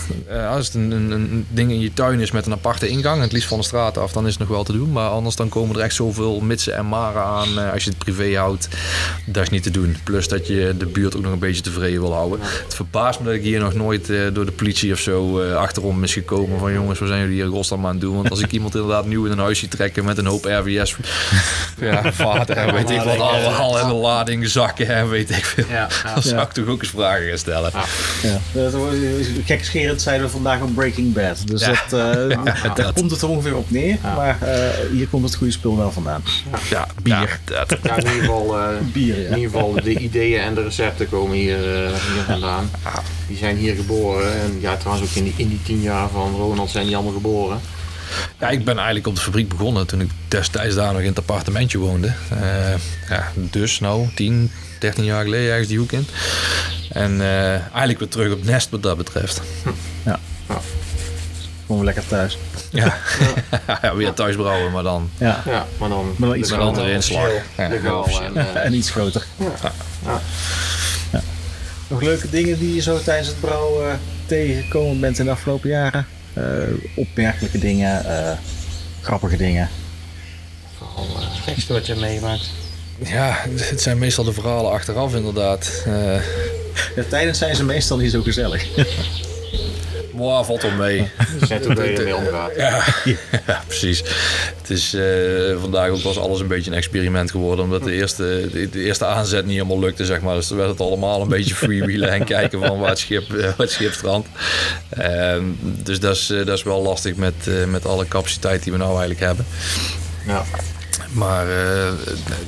als 0.49 0.67
het 0.67 0.75
een, 0.75 0.91
een, 0.91 1.11
een 1.11 1.47
ding 1.49 1.71
in 1.71 1.81
je 1.81 1.93
tuin 1.93 2.21
is 2.21 2.31
met 2.31 2.47
een 2.47 2.53
aparte 2.53 2.89
ingang... 2.89 3.23
het 3.23 3.33
liefst 3.33 3.49
van 3.49 3.59
de 3.59 3.65
straat 3.65 3.99
af, 3.99 4.13
dan 4.13 4.27
is 4.27 4.31
het 4.31 4.41
nog 4.41 4.49
wel 4.49 4.65
te 4.65 4.73
doen. 4.73 4.93
Maar 4.93 5.09
anders 5.09 5.37
dan 5.37 5.49
komen 5.49 5.77
er 5.77 5.83
echt 5.83 5.95
zoveel 5.95 6.41
mitsen 6.41 6.75
en 6.77 6.87
maren 6.87 7.23
aan... 7.23 7.73
als 7.73 7.85
je 7.85 7.91
het 7.91 7.99
privé 7.99 8.37
houdt, 8.37 8.69
dat 9.27 9.43
is 9.43 9.49
niet 9.49 9.63
te 9.63 9.71
doen. 9.71 9.97
Plus 10.05 10.29
dat 10.29 10.47
je 10.47 10.75
de 10.79 10.87
buurt 10.87 11.17
ook 11.17 11.23
nog 11.23 11.33
een 11.33 11.39
beetje 11.39 11.63
tevreden 11.63 12.01
wil 12.01 12.13
houden. 12.13 12.39
Het 12.43 12.75
verbaast 12.75 13.19
me 13.21 13.25
dat 13.27 13.35
ik 13.35 13.43
hier 13.43 13.61
nog 13.61 13.75
nooit 13.75 14.11
eh, 14.11 14.21
door 14.33 14.47
de 14.47 14.53
politie 14.53 14.93
of 14.93 14.99
zo 14.99 15.41
eh, 15.41 15.57
achterom 15.57 16.03
is 16.03 16.13
gekomen... 16.13 16.59
van 16.59 16.73
jongens, 16.73 16.99
wat 16.99 17.09
zijn 17.09 17.21
jullie 17.21 17.35
hier 17.35 17.47
godsnaam 17.47 17.87
aan 17.87 17.93
het 17.93 18.01
doen? 18.01 18.15
Want 18.17 18.31
als 18.31 18.41
ik 18.41 18.53
iemand 18.57 18.75
inderdaad 18.75 19.07
nieuw 19.07 19.25
in 19.25 19.33
een 19.33 19.39
huis 19.39 19.59
zie 19.59 19.69
trekken... 19.69 20.05
met 20.05 20.19
een 20.19 20.27
hoop 20.27 20.45
RWS, 20.45 20.97
ja, 21.81 22.13
vaten 22.13 22.57
en 22.57 22.75
weet 22.75 22.91
ik 22.91 23.01
wat 23.01 23.19
allemaal... 23.19 23.79
en 23.79 23.87
een 23.87 23.95
lading 23.95 24.49
zakken 24.49 24.89
en 24.89 25.09
weet 25.09 25.31
ik 25.31 25.45
veel... 25.45 25.65
Ja, 25.69 25.89
ja. 26.05 26.15
dan 26.15 26.23
zou 26.23 26.43
ik 26.43 26.53
toch 26.53 26.67
ook 26.67 26.83
eens 26.83 26.91
vragen 26.91 27.29
gaan 27.29 27.39
stellen. 27.39 27.71
Ja. 28.23 28.41
Gekscherend 29.45 30.03
zeiden 30.03 30.27
we 30.27 30.33
vandaag 30.33 30.61
op 30.61 30.75
Breaking 30.75 31.13
Bad. 31.13 31.47
Dus 31.47 31.61
Ja. 31.61 31.69
dat, 31.69 32.01
eh, 32.01 32.45
daar 32.65 32.75
dat. 32.75 32.93
komt 32.93 33.11
het 33.11 33.23
er 33.23 33.29
ongeveer 33.29 33.57
op 33.57 33.71
neer. 33.71 33.99
Maar 34.03 34.43
eh, 34.43 34.91
hier 34.93 35.09
komt 35.09 35.25
het 35.25 35.35
goede 35.35 35.53
spul 35.53 35.77
wel 35.77 35.93
vandaan. 35.93 36.23
Ja, 36.71 36.87
bier. 37.03 37.41
dat. 37.45 37.77
Ja, 37.83 37.97
in 37.97 38.07
ieder 38.07 38.21
geval, 38.21 38.59
eh, 38.59 38.69
Bier, 38.93 39.21
ja. 39.21 39.29
in 39.29 39.37
ieder 39.39 39.51
geval 39.51 39.75
de 39.85 39.99
ideeën 39.99 40.41
en 40.41 40.55
de 40.55 40.63
recepten 40.63 41.09
komen 41.09 41.37
hier, 41.37 41.57
eh, 41.75 41.89
hier 41.89 42.23
vandaan. 42.27 42.71
Die 43.29 43.37
zijn 43.37 43.57
hier 43.57 43.75
geboren. 43.75 44.41
En 44.41 44.61
ja, 44.61 44.77
trouwens 44.77 45.09
ook 45.09 45.17
in 45.17 45.25
die, 45.25 45.35
in 45.37 45.49
die 45.49 45.63
tien 45.63 45.81
jaar 45.81 46.09
van 46.09 46.35
Ronald 46.35 46.71
zijn 46.71 46.87
die 46.87 46.95
allemaal 46.95 47.13
geboren. 47.13 47.61
Ja, 48.41 48.49
ik 48.49 48.65
ben 48.65 48.77
eigenlijk 48.77 49.07
op 49.07 49.15
de 49.15 49.21
fabriek 49.21 49.49
begonnen 49.49 49.87
toen 49.87 50.01
ik 50.01 50.11
destijds 50.29 50.75
daar 50.75 50.93
nog 50.93 51.01
in 51.01 51.09
het 51.09 51.19
appartementje 51.19 51.79
woonde. 51.79 52.13
Eh, 52.31 52.75
ja, 53.09 53.33
dus 53.35 53.81
nou, 53.81 54.09
10, 54.15 54.51
13 54.79 55.05
jaar 55.05 55.25
geleden 55.25 55.51
ergens 55.51 55.69
die 55.69 55.79
hoek 55.79 55.93
in. 55.93 56.07
En 56.89 57.21
eh, 57.21 57.53
eigenlijk 57.53 57.99
weer 57.99 58.09
terug 58.09 58.33
op 58.33 58.45
nest 58.45 58.71
wat 58.71 58.83
dat 58.83 58.97
betreft. 58.97 59.43
Gewoon 61.75 61.89
lekker 61.95 62.07
thuis. 62.07 62.39
Ja, 62.71 62.97
ja 63.83 63.95
weer 63.97 64.13
thuis 64.13 64.37
brouwen, 64.37 64.73
maar 64.73 64.83
dan 64.83 65.11
Ja. 65.19 65.43
Ja, 65.47 65.67
maar 65.79 65.89
dan 65.89 66.15
Maar 66.19 66.37
iets 66.37 66.51
met 66.51 66.61
een 66.61 66.67
andere 66.67 66.93
inslag. 66.93 67.29
Ja, 67.57 67.69
legaal 67.69 68.07
en, 68.23 68.37
eh, 68.37 68.65
En 68.67 68.75
iets 68.75 68.91
groter. 68.91 69.27
ja. 69.39 70.21
Ja. 71.13 71.23
Nog 71.89 72.03
leuke 72.03 72.31
dingen 72.31 72.59
die 72.59 72.75
je 72.75 72.81
zo 72.81 73.01
tijdens 73.03 73.29
het 73.29 73.41
brouwen 73.41 73.91
eh, 73.91 73.97
tegengekomen 74.27 75.01
bent 75.01 75.19
in 75.19 75.25
de 75.25 75.31
afgelopen 75.31 75.69
jaren? 75.71 76.07
Eh, 76.33 76.43
opmerkelijke 76.97 77.59
dingen, 77.59 78.05
eh, 78.05 78.37
grappige 79.01 79.37
dingen. 79.37 79.69
Vooral, 80.79 81.07
eh, 81.17 81.29
Het 81.35 81.43
gekste 81.45 81.73
wat 81.73 81.87
je 81.87 81.93
hebt 81.93 82.05
meegemaakt. 82.05 82.51
Ja, 83.05 83.37
het 83.59 83.81
zijn 83.83 83.99
meestal 83.99 84.25
de 84.25 84.33
verhalen 84.33 84.73
achteraf 84.73 85.15
inderdaad. 85.15 85.83
Eh 85.87 86.17
Ja, 86.97 87.03
tijdens 87.09 87.39
zijn 87.39 87.57
ze 87.57 87.65
meestal 87.65 87.97
niet 87.97 88.11
zo 88.11 88.23
gezellig. 88.23 88.67
Wow, 90.15 90.45
valt 90.45 90.63
wel 90.63 90.71
mee. 90.71 91.11
toch 91.63 91.75
weer 91.75 92.03
mee 92.03 92.17
omgaat. 92.17 92.57
Ja, 92.57 92.85
ja, 93.47 93.63
precies. 93.67 94.03
Het 94.61 94.71
is 94.71 94.95
eh, 94.95 95.61
vandaag 95.61 95.89
ook 95.89 96.03
was 96.03 96.19
alles 96.19 96.41
een 96.41 96.47
beetje 96.47 96.71
een 96.71 96.77
experiment 96.77 97.31
geworden. 97.31 97.65
Omdat 97.65 97.85
de 97.85 97.93
eerste, 97.93 98.49
de, 98.53 98.69
de 98.71 98.83
eerste 98.83 99.07
aanzet 99.07 99.45
niet 99.45 99.57
helemaal 99.57 99.81
lukte, 99.81 100.05
zeg 100.05 100.21
maar. 100.21 100.35
Dus 100.35 100.47
toen 100.47 100.57
werd 100.57 100.71
het 100.71 100.81
allemaal 100.81 101.21
een 101.21 101.29
beetje 101.29 101.55
freewheelen 101.55 102.11
en 102.11 102.25
kijken 102.25 102.61
van 102.61 102.79
waar 102.79 102.89
het 102.89 102.99
schip, 102.99 103.33
eh, 103.33 103.43
waar 103.43 103.55
het 103.57 103.71
schip 103.71 103.93
strandt. 103.93 104.29
Ehm, 104.89 105.45
dus 105.61 106.01
dat 106.01 106.17
is, 106.17 106.31
eh, 106.31 106.37
dat 106.37 106.57
is 106.57 106.63
wel 106.63 106.83
lastig 106.83 107.17
met, 107.17 107.35
met 107.69 107.87
alle 107.87 108.09
capaciteit 108.09 108.63
die 108.63 108.73
we 108.73 108.79
nou 108.79 108.91
eigenlijk 108.91 109.21
hebben. 109.21 109.47
Ja. 110.27 110.45
Maar 111.15 111.49
eh, 111.49 111.93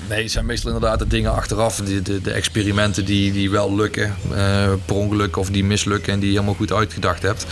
nee, 0.09 0.23
het 0.23 0.31
zijn 0.31 0.47
meestal 0.47 0.73
inderdaad 0.73 0.99
de 0.99 1.07
dingen 1.07 1.35
achteraf. 1.35 1.77
De, 1.77 2.03
de, 2.03 2.21
de 2.21 2.31
experimenten 2.31 3.05
die, 3.05 3.33
die 3.33 3.51
wel 3.51 3.75
lukken, 3.75 4.15
eh 4.35 4.73
per 4.85 4.95
ongeluk 4.95 5.37
of 5.37 5.51
die 5.51 5.65
mislukken 5.65 6.13
en 6.13 6.19
die 6.19 6.29
je 6.29 6.35
helemaal 6.35 6.57
goed 6.57 6.73
uitgedacht 6.73 7.23
hebt. 7.23 7.47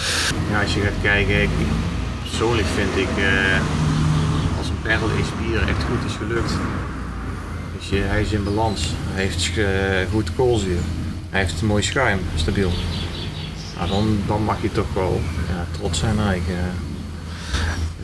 ja, 0.51 0.63
als 0.63 0.75
je 0.75 0.81
gaat 0.81 1.03
kijken, 1.03 1.43
ik, 1.43 1.49
persoonlijk 2.23 2.67
vind 2.75 3.09
ik 3.09 3.17
eh, 3.17 4.59
als 4.59 4.69
een 4.69 4.91
aged 4.91 5.39
bier 5.39 5.69
echt 5.69 5.83
goed 5.83 6.11
is 6.11 6.17
gelukt. 6.17 6.53
Dus 7.79 8.01
hij 8.01 8.21
is 8.21 8.33
in 8.33 8.45
balans, 8.45 8.83
hij 9.13 9.23
heeft 9.23 9.51
goed 10.11 10.35
koolzuur, 10.35 10.79
hij 11.31 11.41
heeft 11.41 11.63
mooi 11.63 11.83
schuim, 11.83 12.21
stabiel. 12.37 12.73
Dan, 13.89 14.19
dan 14.27 14.43
mag 14.43 14.63
je 14.63 14.73
toch 14.73 14.87
wel 14.95 15.21
ja, 15.49 15.67
trots 15.79 15.99
zijn 15.99 16.19
eigenlijk. 16.19 16.61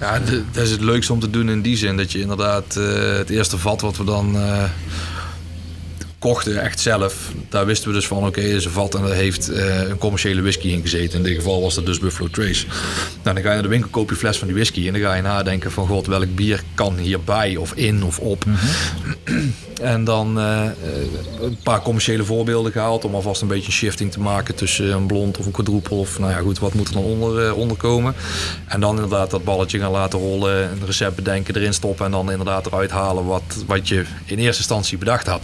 Ja, 0.01 0.19
dat 0.53 0.63
is 0.63 0.71
het 0.71 0.81
leukste 0.81 1.13
om 1.13 1.21
te 1.21 1.31
doen 1.31 1.49
in 1.49 1.63
die 1.63 1.77
zin. 1.77 1.97
Dat 1.97 2.13
je 2.13 2.21
inderdaad 2.21 2.77
eh, 2.77 3.17
het 3.17 3.31
eerste 3.31 3.59
vat 3.59 3.81
wat 3.81 3.97
we 3.97 4.05
dan 4.05 4.37
eh, 4.37 4.65
kochten, 6.21 6.63
echt 6.63 6.81
zelf. 6.81 7.33
Daar 7.49 7.67
wisten 7.67 7.89
we 7.89 7.95
dus 7.95 8.07
van, 8.07 8.27
oké, 8.27 8.41
is 8.41 8.65
een 8.65 8.71
vat 8.71 8.95
en 8.95 9.03
dat 9.03 9.13
heeft 9.13 9.49
eh, 9.49 9.89
een 9.89 9.99
commerciële 9.99 10.43
whisky 10.43 10.69
in 10.69 10.83
gezeten. 10.83 11.19
In 11.19 11.25
dit 11.25 11.35
geval 11.35 11.61
was 11.61 11.75
dat 11.75 11.87
dus 11.87 11.99
Buffalo 11.99 12.29
Trace. 12.29 12.67
Nou, 13.23 13.35
dan 13.35 13.43
ga 13.43 13.49
je 13.49 13.55
naar 13.55 13.63
de 13.63 13.69
winkel, 13.69 13.91
koop 13.91 14.11
je 14.11 14.17
fles 14.17 14.39
van 14.39 14.47
die 14.47 14.57
whisky. 14.57 14.87
En 14.87 14.93
dan 14.93 15.03
ga 15.03 15.15
je 15.15 15.23
nadenken 15.23 15.71
van, 15.71 15.87
god, 15.87 16.07
welk 16.07 16.35
bier 16.35 16.63
kan 16.75 16.97
hierbij 16.97 17.57
of 17.57 17.73
in 17.75 18.05
of 18.05 18.19
op. 18.19 18.45
En 19.81 20.05
dan 20.05 20.39
eh, 20.39 20.67
eh, 20.67 20.73
een 21.41 21.59
paar 21.63 21.83
commerciële 21.83 22.25
voorbeelden 22.25 22.73
gehaald 22.73 23.05
om 23.05 23.15
alvast 23.15 23.43
een 23.43 23.49
beetje 23.49 23.67
een 23.67 23.73
shifting 23.73 24.13
te 24.13 24.21
maken 24.21 24.55
tussen 24.55 24.93
een 24.93 25.07
blond 25.07 25.39
of 25.39 25.47
een 25.47 25.53
quadruple 25.53 25.97
of 25.97 26.19
nou 26.19 26.31
ja 26.31 26.39
goed, 26.39 26.59
wat 26.59 26.75
moet 26.75 26.89
er 26.89 26.95
dan 26.95 27.03
onder, 27.03 27.55
onder 27.55 27.77
komen. 27.77 28.15
En 28.67 28.81
dan 28.81 28.95
inderdaad 28.95 29.31
dat 29.31 29.45
balletje 29.45 29.79
gaan 29.79 29.91
laten 29.91 30.19
rollen, 30.19 30.71
een 30.71 30.87
recept 30.87 31.15
bedenken, 31.15 31.57
erin 31.57 31.75
stoppen 31.75 32.05
en 32.05 32.11
dan 32.11 32.31
inderdaad 32.31 32.67
eruit 32.67 32.91
halen 32.91 33.25
wat, 33.25 33.43
wat 33.67 33.89
je 33.89 34.05
in 34.25 34.39
eerste 34.39 34.59
instantie 34.59 34.99
bedacht 34.99 35.27
had. 35.27 35.41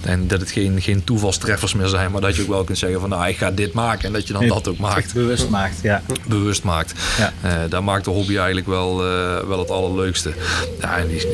En 0.00 0.13
dat 0.26 0.40
het 0.40 0.50
geen, 0.50 0.82
geen 0.82 1.04
toevalstreffers 1.04 1.74
meer 1.74 1.88
zijn, 1.88 2.10
maar 2.10 2.20
dat 2.20 2.36
je 2.36 2.42
ook 2.42 2.48
wel 2.48 2.64
kunt 2.64 2.78
zeggen 2.78 3.00
van 3.00 3.08
nou 3.08 3.28
ik 3.28 3.36
ga 3.36 3.50
dit 3.50 3.72
maken 3.72 4.04
en 4.06 4.12
dat 4.12 4.26
je 4.26 4.32
dan 4.32 4.48
dat 4.48 4.68
ook 4.68 4.78
maakt 4.78 5.14
Bewust 5.14 5.48
maakt, 5.48 5.80
ja. 5.82 6.02
bewust 6.26 6.62
maakt. 6.62 6.92
Ja. 7.18 7.32
Eh, 7.40 7.52
daar 7.68 7.84
maakt 7.84 8.04
de 8.04 8.10
hobby 8.10 8.36
eigenlijk 8.36 8.66
wel, 8.66 9.06
eh, 9.06 9.46
wel 9.46 9.58
het 9.58 9.70
allerleukste. 9.70 10.32
Ja, 10.80 10.98
en 10.98 11.08
die, 11.08 11.26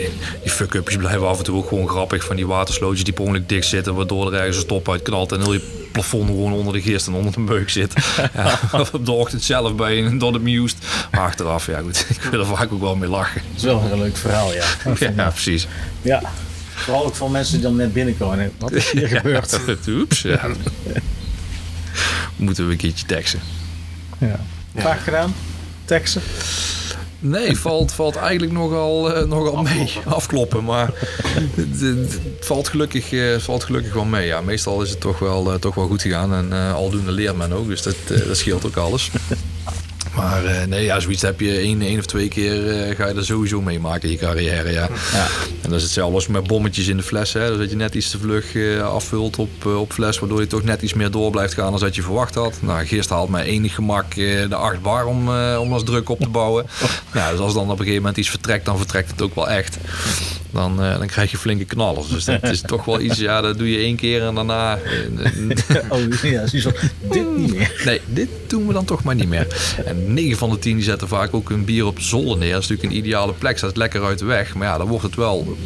die, 0.43 0.51
fuck-upjes 0.51 0.97
blijven 0.97 1.29
af 1.29 1.38
en 1.38 1.45
toe 1.45 1.57
ook 1.57 1.69
gewoon 1.69 1.88
grappig. 1.88 2.25
Van 2.25 2.37
die 2.37 2.47
waterslootjes 2.47 3.05
die 3.05 3.12
per 3.12 3.25
ongeluk 3.25 3.49
dicht 3.49 3.66
zitten, 3.66 3.95
waardoor 3.95 4.27
er 4.27 4.38
ergens 4.38 4.57
een 4.57 4.62
stop 4.62 4.88
uit 4.90 5.03
knalt 5.03 5.33
en 5.33 5.40
heel 5.40 5.53
je 5.53 5.81
plafond 5.93 6.27
gewoon 6.27 6.53
onder 6.53 6.73
de 6.73 6.83
gist 6.83 7.07
en 7.07 7.14
onder 7.14 7.33
de 7.33 7.40
meuk 7.40 7.71
zit. 7.71 7.95
ja, 8.35 8.59
op 8.93 9.07
de 9.07 9.12
ochtend 9.12 9.43
zelf 9.43 9.75
bij 9.75 9.99
een 9.99 10.19
door 10.19 10.33
het 10.33 10.43
mused. 10.43 10.77
Maar 11.11 11.21
achteraf, 11.21 11.66
ja 11.66 11.81
goed, 11.81 12.07
ik 12.23 12.31
wil 12.31 12.40
er 12.40 12.47
vaak 12.47 12.73
ook 12.73 12.81
wel 12.81 12.97
mee 12.97 13.09
lachen. 13.09 13.43
Dat 13.49 13.57
is 13.57 13.62
wel 13.62 13.88
een 13.93 13.99
leuk 13.99 14.16
verhaal, 14.16 14.53
ja. 14.55 14.64
Ja, 15.16 15.31
precies. 15.31 15.66
Ja. 16.03 16.23
Vooral 16.81 17.05
ook 17.05 17.14
van 17.14 17.31
mensen 17.31 17.55
die 17.55 17.62
dan 17.62 17.77
net 17.77 17.93
binnenkomen. 17.93 18.53
Wat 18.59 18.73
is 18.73 18.90
hier 18.90 19.09
gebeurd? 19.16 19.61
Oeps, 19.88 20.23
ja. 20.23 20.51
Moeten 22.37 22.66
we 22.66 22.73
een 22.73 22.79
keertje 22.79 23.07
teksten. 23.07 23.40
Ja. 24.19 24.40
Vaak 24.77 25.01
gedaan? 25.01 25.35
Teksten? 25.85 26.23
Nee, 27.23 27.57
valt, 27.57 27.93
valt 27.93 28.16
eigenlijk 28.16 28.53
nogal, 28.53 29.14
eh, 29.14 29.27
nogal 29.27 29.62
mee. 29.62 29.93
Afkloppen, 30.05 30.64
maar 30.64 30.90
het, 31.55 31.81
het 31.81 32.21
valt, 32.40 32.69
gelukkig, 32.69 33.12
eh, 33.12 33.37
valt 33.38 33.64
gelukkig 33.64 33.93
wel 33.93 34.05
mee. 34.05 34.27
Ja, 34.27 34.40
meestal 34.40 34.83
is 34.83 34.90
het 34.90 35.01
toch 35.01 35.19
wel, 35.19 35.53
eh, 35.53 35.59
toch 35.59 35.75
wel 35.75 35.87
goed 35.87 36.03
gegaan 36.03 36.35
en 36.35 36.73
aldoende 36.73 37.12
leert 37.12 37.37
men 37.37 37.53
ook, 37.53 37.66
dus 37.66 37.83
dat, 37.83 37.97
dat 38.07 38.37
scheelt 38.37 38.66
ook 38.66 38.77
alles. 38.77 39.11
Maar 40.14 40.44
eh, 40.44 40.66
nee, 40.66 40.84
ja, 40.84 41.00
zoiets 41.00 41.22
heb 41.22 41.40
je 41.40 41.56
één, 41.56 41.82
één 41.82 41.98
of 41.98 42.06
twee 42.06 42.28
keer 42.28 42.68
eh, 42.68 42.96
ga 42.96 43.06
je 43.06 43.14
er 43.14 43.24
sowieso 43.24 43.60
meemaken 43.60 44.08
in 44.08 44.10
je 44.10 44.20
carrière. 44.20 44.72
Ja. 44.72 44.88
Ja. 45.12 45.26
En 45.62 45.70
dat 45.70 45.72
is 45.72 45.82
hetzelfde 45.82 46.14
als 46.14 46.26
met 46.26 46.46
bommetjes 46.46 46.88
in 46.88 46.96
de 46.96 47.02
fles. 47.02 47.32
Hè. 47.32 47.48
Dus 47.48 47.58
dat 47.58 47.70
je 47.70 47.76
net 47.76 47.94
iets 47.94 48.10
te 48.10 48.18
vlug 48.18 48.54
eh, 48.54 48.92
afvult 48.92 49.38
op, 49.38 49.66
op 49.66 49.92
fles, 49.92 50.18
waardoor 50.18 50.40
je 50.40 50.46
toch 50.46 50.62
net 50.62 50.82
iets 50.82 50.94
meer 50.94 51.10
door 51.10 51.30
blijft 51.30 51.54
gaan 51.54 51.70
dan 51.70 51.80
dat 51.80 51.94
je 51.94 52.02
verwacht 52.02 52.34
had. 52.34 52.58
Nou, 52.60 52.86
Geert 52.86 53.08
haalt 53.08 53.28
met 53.28 53.44
enig 53.44 53.74
gemak 53.74 54.14
de 54.14 54.54
8 54.54 54.82
bar 54.82 55.06
om, 55.06 55.28
om 55.56 55.72
als 55.72 55.84
druk 55.84 56.08
op 56.08 56.20
te 56.20 56.28
bouwen. 56.28 56.66
Nou, 57.12 57.30
dus 57.30 57.40
als 57.40 57.54
dan 57.54 57.62
op 57.62 57.70
een 57.70 57.76
gegeven 57.78 57.96
moment 57.96 58.16
iets 58.16 58.30
vertrekt, 58.30 58.64
dan 58.64 58.76
vertrekt 58.76 59.10
het 59.10 59.22
ook 59.22 59.34
wel 59.34 59.48
echt. 59.48 59.78
Dan, 60.52 60.82
eh, 60.82 60.98
dan 60.98 61.06
krijg 61.06 61.30
je 61.30 61.36
flinke 61.36 61.64
knallers. 61.64 62.08
Dus 62.08 62.24
dat 62.24 62.42
is 62.42 62.60
toch 62.60 62.84
wel 62.84 63.00
iets, 63.00 63.18
ja, 63.18 63.40
dat 63.40 63.58
doe 63.58 63.70
je 63.70 63.78
één 63.78 63.96
keer 63.96 64.22
en 64.22 64.34
daarna... 64.34 64.78
eh, 64.78 65.86
Oh 65.88 65.98
ja, 66.22 66.46
van, 66.46 66.72
dit 67.10 67.36
niet 67.36 67.54
meer. 67.56 67.82
Nee, 67.84 68.00
dit 68.06 68.28
doen 68.46 68.66
we 68.66 68.72
dan 68.72 68.84
toch 68.84 69.02
maar 69.02 69.14
niet 69.14 69.28
meer. 69.28 69.46
En 69.84 70.14
9 70.14 70.38
van 70.38 70.50
de 70.50 70.58
10 70.58 70.74
die 70.74 70.84
zetten 70.84 71.08
vaak 71.08 71.34
ook 71.34 71.48
hun 71.48 71.64
bier 71.64 71.86
op 71.86 71.96
de 71.96 72.02
zolder 72.02 72.38
neer. 72.38 72.52
Dat 72.52 72.62
is 72.62 72.68
natuurlijk 72.68 72.94
een 72.96 73.04
ideale 73.04 73.32
plek, 73.32 73.58
staat 73.58 73.76
lekker 73.76 74.04
uit 74.04 74.18
de 74.18 74.24
weg. 74.24 74.54
Maar 74.54 74.68
ja, 74.68 74.78
dan 74.78 74.86
wordt 74.88 75.04
het 75.04 75.14
wel 75.14 75.56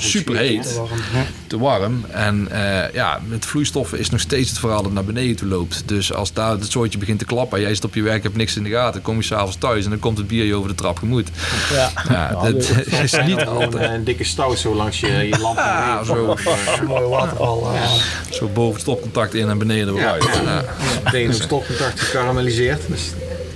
super 0.00 0.36
heet, 0.36 0.74
Warm, 0.76 0.88
ja. 1.14 1.24
te 1.46 1.58
warm. 1.58 2.04
En 2.10 2.48
eh, 2.50 2.92
ja, 2.94 3.20
met 3.28 3.46
vloeistoffen 3.46 3.98
is 3.98 4.10
nog 4.10 4.20
steeds 4.20 4.50
het 4.50 4.58
verhaal 4.58 4.82
dat 4.82 4.92
naar 4.92 5.04
beneden 5.04 5.36
toe 5.36 5.48
loopt. 5.48 5.82
Dus 5.86 6.12
als 6.12 6.32
daar 6.32 6.50
het 6.50 6.70
zooitje 6.72 6.98
begint 6.98 7.18
te 7.18 7.24
klappen, 7.24 7.60
jij 7.60 7.74
zit 7.74 7.84
op 7.84 7.94
je 7.94 8.02
werk, 8.02 8.22
hebt 8.22 8.36
niks 8.36 8.56
in 8.56 8.62
de 8.62 8.70
gaten, 8.70 9.02
kom 9.02 9.16
je 9.16 9.22
s'avonds 9.22 9.56
thuis 9.56 9.84
en 9.84 9.90
dan 9.90 9.98
komt 9.98 10.18
het 10.18 10.26
bier 10.26 10.44
je 10.44 10.54
over 10.54 10.68
de 10.68 10.74
trap 10.74 10.98
gemoet. 10.98 11.28
Ja. 11.72 11.90
Ja, 12.08 12.42
dat 12.42 12.70
is 13.02 13.12
niet 13.26 13.44
altijd 13.46 13.74
eh, 13.74 13.92
een 13.92 14.04
dikke 14.04 14.24
stout 14.24 14.58
zo 14.58 14.74
langs 14.74 15.00
je, 15.00 15.08
je 15.08 15.38
lamp. 15.38 15.58
Ah, 15.58 16.04
zo, 16.06 16.36
Een 16.80 16.86
mooie 16.86 17.08
waterval. 17.08 17.70
eh. 17.74 17.92
zo 18.30 18.46
boven 18.48 18.72
het 18.72 18.80
stopcontact 18.82 19.34
in 19.34 19.48
en 19.48 19.58
beneden 19.58 19.94
weer 19.94 20.02
Ja. 20.02 20.10
uit. 20.12 20.24
Ja. 20.44 20.64
Meteen 21.04 21.28
op 21.28 21.32
stopcontact 21.42 22.00
gekarameliseerd. 22.00 22.80
Dus 22.88 23.02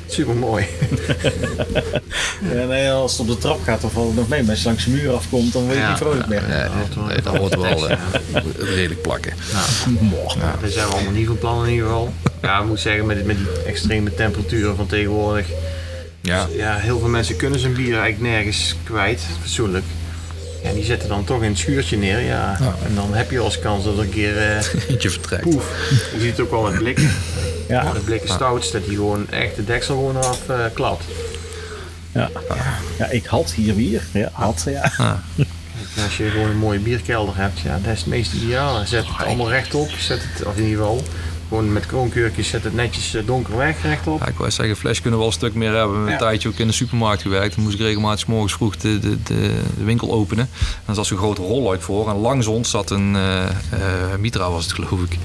super 0.06 0.34
mooi. 0.34 0.66
Ja, 2.54 2.64
nee, 2.64 2.90
als 2.90 3.12
het 3.12 3.20
op 3.20 3.26
de 3.26 3.38
trap 3.38 3.62
gaat, 3.64 3.80
dan 3.80 3.90
valt 3.90 4.06
het 4.06 4.16
nog 4.16 4.28
mee. 4.28 4.40
Maar 4.42 4.50
als 4.50 4.60
je 4.62 4.66
langs 4.66 4.84
de 4.84 4.90
muur 4.90 5.12
afkomt, 5.12 5.52
dan 5.52 5.64
word 5.64 5.76
je 5.76 5.86
niet 5.88 5.96
vrolijk 5.96 6.26
meer. 6.26 6.42
Nee, 6.48 6.58
nee, 7.06 7.22
dat 7.22 7.36
hoort 7.36 7.54
wel 7.56 7.88
eh, 7.88 7.98
redelijk 8.58 9.02
plakken. 9.02 9.32
Daar 10.60 10.70
zijn 10.70 10.86
we 10.86 10.92
allemaal 10.94 11.12
niet 11.12 11.26
van 11.26 11.38
plan 11.38 11.64
in 11.66 11.70
ieder 11.72 11.86
geval. 11.86 12.12
Ja, 12.42 12.60
ik 12.60 12.66
moet 12.66 12.80
zeggen, 12.80 13.06
met, 13.06 13.24
met 13.26 13.36
die 13.36 13.46
extreme 13.66 14.14
temperaturen 14.14 14.76
van 14.76 14.86
tegenwoordig. 14.86 15.46
Ja. 16.20 16.46
Ja, 16.56 16.76
heel 16.76 16.98
veel 16.98 17.08
mensen 17.08 17.36
kunnen 17.36 17.58
zijn 17.60 17.72
bier 17.74 17.98
eigenlijk 17.98 18.20
nergens 18.34 18.76
kwijt, 18.84 19.20
fatsoenlijk. 19.40 19.84
Ja, 20.62 20.72
die 20.72 20.84
zetten 20.84 21.08
dan 21.08 21.24
toch 21.24 21.42
in 21.42 21.48
het 21.48 21.58
schuurtje 21.58 21.96
neer, 21.96 22.20
ja. 22.20 22.58
En 22.88 22.94
dan 22.94 23.14
heb 23.14 23.30
je 23.30 23.38
als 23.38 23.58
kans 23.58 23.84
dat 23.84 23.96
er 23.96 24.02
een 24.02 24.10
keer 24.10 24.36
eh 24.38 24.56
Eentje 24.90 25.10
vertrekt. 25.10 25.42
poef. 25.42 25.90
Je 26.14 26.20
ziet 26.20 26.30
het 26.30 26.40
ook 26.40 26.50
wel 26.50 26.62
met 26.62 26.78
blikken. 26.78 27.10
Ja. 27.68 27.92
De 27.92 28.00
blikken 28.00 28.28
stouts, 28.28 28.70
dat 28.70 28.84
die 28.84 28.96
gewoon 28.96 29.30
echt 29.30 29.56
de 29.56 29.64
deksel 29.64 29.96
gewoon 29.96 30.16
eraf 30.16 30.48
eh, 30.48 30.64
klapt. 30.74 31.04
Ja. 32.12 32.30
ja, 32.98 33.06
ik 33.10 33.26
had 33.26 33.52
hier 33.52 33.74
bier. 33.74 34.02
Ja, 34.12 34.28
had, 34.32 34.64
ja. 34.66 34.92
En 35.96 36.02
als 36.02 36.16
je 36.16 36.28
gewoon 36.30 36.50
een 36.50 36.56
mooie 36.56 36.78
bierkelder 36.78 37.36
hebt, 37.36 37.60
ja, 37.60 37.78
dat 37.82 37.92
is 37.92 37.98
het 37.98 38.08
meest 38.08 38.32
ideaal. 38.32 38.86
Zet 38.86 39.06
het 39.06 39.26
allemaal 39.26 39.48
rechtop, 39.48 39.90
zet 39.90 40.22
het, 40.22 40.46
of 40.46 40.56
in 40.56 40.62
ieder 40.62 40.78
geval, 40.78 41.02
gewoon 41.48 41.72
met 41.72 41.86
kroonkeurtjes, 41.86 42.48
zet 42.48 42.64
het 42.64 42.74
netjes 42.74 43.14
eh, 43.14 43.22
donker 43.26 43.56
weg 43.56 43.82
rechtop. 43.82 44.20
Ja, 44.20 44.26
ik 44.26 44.34
wou 44.38 44.50
zeggen, 44.50 44.76
fles 44.76 45.00
kunnen 45.00 45.12
we 45.12 45.18
wel 45.18 45.26
een 45.26 45.32
stuk 45.32 45.54
meer 45.54 45.72
hebben. 45.72 45.86
We 45.88 45.92
hebben 45.94 46.06
een 46.12 46.18
Ja. 46.20 46.26
tijdje 46.26 46.48
ook 46.48 46.58
in 46.58 46.66
de 46.66 46.72
supermarkt 46.72 47.22
gewerkt. 47.22 47.54
Dan 47.54 47.64
moest 47.64 47.74
ik 47.76 47.80
regelmatig 47.80 48.18
's 48.20 48.24
morgens 48.24 48.52
vroeg 48.52 48.76
de, 48.76 48.98
de, 48.98 49.22
de, 49.22 49.54
de 49.78 49.84
winkel 49.84 50.12
openen. 50.12 50.48
En 50.60 50.82
dan 50.86 50.94
zat 50.94 51.06
zo'n 51.06 51.18
grote 51.18 51.42
rolluik 51.42 51.82
voor. 51.82 52.08
En 52.08 52.16
langs 52.16 52.46
ons 52.46 52.70
zat 52.70 52.90
een 52.90 53.16
eh, 53.16 53.44
eh, 53.44 53.50
Mitra 54.18 54.50
was 54.50 54.64
het 54.64 54.72
geloof 54.72 55.00
ik. 55.02 55.12
En 55.12 55.18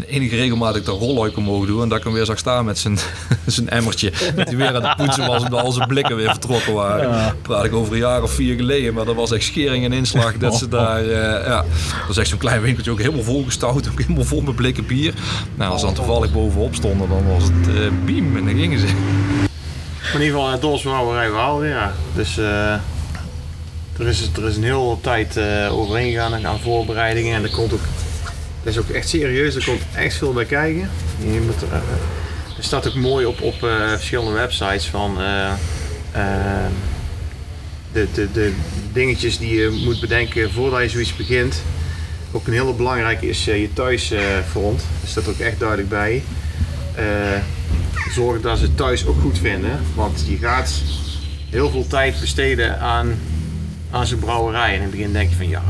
de 0.00 0.06
enige 0.06 0.36
regelmatig 0.36 0.82
dat 0.82 0.98
de 1.00 1.06
rolluik 1.06 1.36
omhoog 1.36 1.66
doe. 1.66 1.82
En 1.82 1.88
dat 1.88 1.98
ik 1.98 2.04
hem 2.04 2.12
weer 2.12 2.24
zag 2.24 2.38
staan 2.38 2.64
met 2.64 2.78
zijn, 2.78 2.98
zijn 3.46 3.68
emmertje. 3.68 4.12
Dat 4.36 4.46
hij 4.48 4.56
weer 4.56 4.74
aan 4.74 4.84
het 4.84 4.96
poetsen 4.96 5.26
was 5.26 5.42
omdat 5.42 5.60
al 5.62 5.72
zijn 5.72 5.88
blikken 5.88 6.16
weer 6.16 6.30
vertrokken 6.30 6.72
waren. 6.74 7.36
Praat 7.42 7.64
ik 7.64 7.72
over 7.74 7.92
een 7.92 7.98
jaar 7.98 8.22
of 8.22 8.32
vier 8.32 8.56
geleden. 8.56 8.94
Maar 8.94 9.04
dat 9.04 9.14
was 9.14 9.32
echt 9.32 9.44
schering 9.44 9.84
en 9.84 9.92
inslag 9.92 10.36
dat 10.36 10.56
ze 10.56 10.68
daar... 10.68 11.02
eh, 11.02 11.46
ja, 11.46 11.56
dat 11.56 12.06
was 12.06 12.16
echt 12.16 12.28
zo'n 12.28 12.38
klein 12.38 12.60
winkeltje 12.62 12.90
ook 12.90 12.98
helemaal 12.98 13.22
volgestouwd. 13.24 13.88
Ook 13.90 14.00
helemaal 14.00 14.24
vol 14.24 14.40
met 14.40 14.54
blikken 14.56 14.86
bier. 14.86 15.14
Nou, 15.60 15.72
als 15.72 15.80
ze 15.80 15.86
dan 15.86 15.94
toevallig 15.94 16.32
bovenop 16.32 16.74
stonden, 16.74 17.08
dan 17.08 17.28
was 17.28 17.42
het 17.42 17.76
eh 17.76 17.90
biem 18.04 18.36
en 18.36 18.44
dan 18.44 18.54
gingen 18.54 18.78
ze. 18.78 18.86
In 18.86 20.20
ieder 20.20 20.26
geval, 20.26 20.50
het 20.50 20.60
Dolsbrouwerij 20.60 21.30
Waalre, 21.30 21.68
ja. 21.68 21.92
Dus 22.14 22.38
eh, 22.38 22.72
er, 23.98 24.06
is, 24.06 24.30
er 24.36 24.48
is 24.48 24.56
een 24.56 24.62
hele 24.62 24.96
tijd 25.00 25.36
eh 25.36 25.78
overheen 25.78 26.10
gegaan 26.10 26.46
aan 26.46 26.60
voorbereidingen. 26.60 27.36
En 27.36 27.42
er 27.42 27.50
komt 27.50 27.72
ook, 27.72 27.80
dat 28.62 28.72
is 28.72 28.78
ook 28.78 28.88
echt 28.88 29.08
serieus, 29.08 29.54
er 29.54 29.64
komt 29.64 29.82
echt 29.94 30.16
veel 30.16 30.32
bij 30.32 30.44
kijken. 30.44 30.90
Je 31.18 31.48
er, 31.70 31.72
eh, 31.72 31.80
staat 32.58 32.88
ook 32.88 32.94
mooi 32.94 33.26
op, 33.26 33.40
op 33.40 33.62
eh, 33.62 33.88
verschillende 33.88 34.32
websites 34.32 34.86
van 34.86 35.20
eh, 35.20 35.50
eh, 36.12 36.66
de, 37.92 38.06
de, 38.14 38.32
de 38.32 38.52
dingetjes 38.92 39.38
die 39.38 39.54
je 39.54 39.80
moet 39.84 40.00
bedenken 40.00 40.50
voordat 40.50 40.82
je 40.82 40.88
zoiets 40.88 41.16
begint. 41.16 41.62
Ook 42.32 42.46
een 42.46 42.52
hele 42.52 42.72
belangrijke 42.72 43.28
is 43.28 43.48
eh, 43.48 43.60
je 43.60 43.72
thuisfront. 43.72 44.80
Er 45.02 45.08
staat 45.08 45.28
ook 45.28 45.38
echt 45.38 45.58
duidelijk 45.58 45.88
bij. 45.88 46.22
Eh, 46.94 47.04
zorg 48.12 48.40
dat 48.40 48.58
ze 48.58 48.64
het 48.64 48.76
thuis 48.76 49.06
ook 49.06 49.20
goed 49.20 49.38
vinden. 49.38 49.80
Want 49.94 50.24
je 50.28 50.36
gaat 50.36 50.82
heel 51.50 51.70
veel 51.70 51.86
tijd 51.86 52.20
besteden 52.20 52.80
aan, 52.80 53.18
aan 53.90 54.06
zo'n 54.06 54.18
brouwerij. 54.18 54.68
En 54.68 54.74
in 54.74 54.82
het 54.82 54.90
begin 54.90 55.12
denk 55.12 55.30
je 55.30 55.36
van 55.36 55.48
ja, 55.48 55.62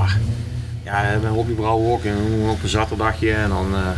ja 0.84 1.02
ik 1.02 1.20
ben 1.20 1.30
hobbybrouwer 1.30 1.92
ook. 1.92 2.04
En 2.04 2.24
we 2.24 2.36
doen 2.36 2.50
op 2.50 2.62
een 2.62 2.68
zaterdagje 2.68 3.32
en 3.32 3.48
dan, 3.48 3.74
eh, 3.74 3.88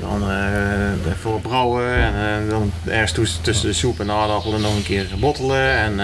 dan 0.00 0.30
eh, 0.30 1.12
even 1.12 1.40
brouwen. 1.40 1.94
En 1.94 2.14
eh, 2.14 2.50
dan 2.50 2.72
ergens 2.84 3.12
tussen, 3.12 3.42
tussen 3.42 3.68
de 3.68 3.74
soep 3.74 4.00
en 4.00 4.06
de 4.06 4.12
aardappelen 4.12 4.60
nog 4.60 4.76
een 4.76 4.82
keer 4.82 5.06
bottelen. 5.18 5.76
En 5.76 6.00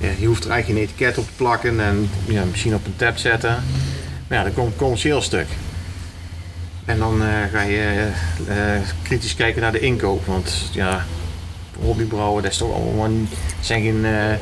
eh, 0.00 0.20
je 0.20 0.26
hoeft 0.26 0.44
er 0.44 0.50
eigenlijk 0.50 0.80
geen 0.80 0.88
etiket 0.88 1.18
op 1.18 1.26
te 1.26 1.36
plakken 1.36 1.80
en 1.80 2.10
ja, 2.26 2.44
misschien 2.44 2.74
op 2.74 2.86
een 2.86 2.96
tab 2.96 3.18
zetten. 3.18 3.62
Maar 4.26 4.38
ja, 4.38 4.44
dan 4.44 4.54
komt 4.54 4.68
het 4.68 4.76
commercieel 4.76 5.22
stuk. 5.22 5.46
En 6.84 6.98
dan 6.98 7.22
eh, 7.22 7.28
ga 7.52 7.62
je 7.62 8.08
eh, 8.48 8.56
kritisch 9.02 9.34
kijken 9.34 9.62
naar 9.62 9.72
de 9.72 9.80
inkoop. 9.80 10.26
Want 10.26 10.68
ja, 10.72 11.04
hobbybrouwen, 11.80 12.42
dat 12.42 12.52
is 12.52 12.58
toch 12.58 12.74
allemaal 12.74 13.10
zijn 13.60 13.82
geen, 13.82 14.04
eh, 14.04 14.34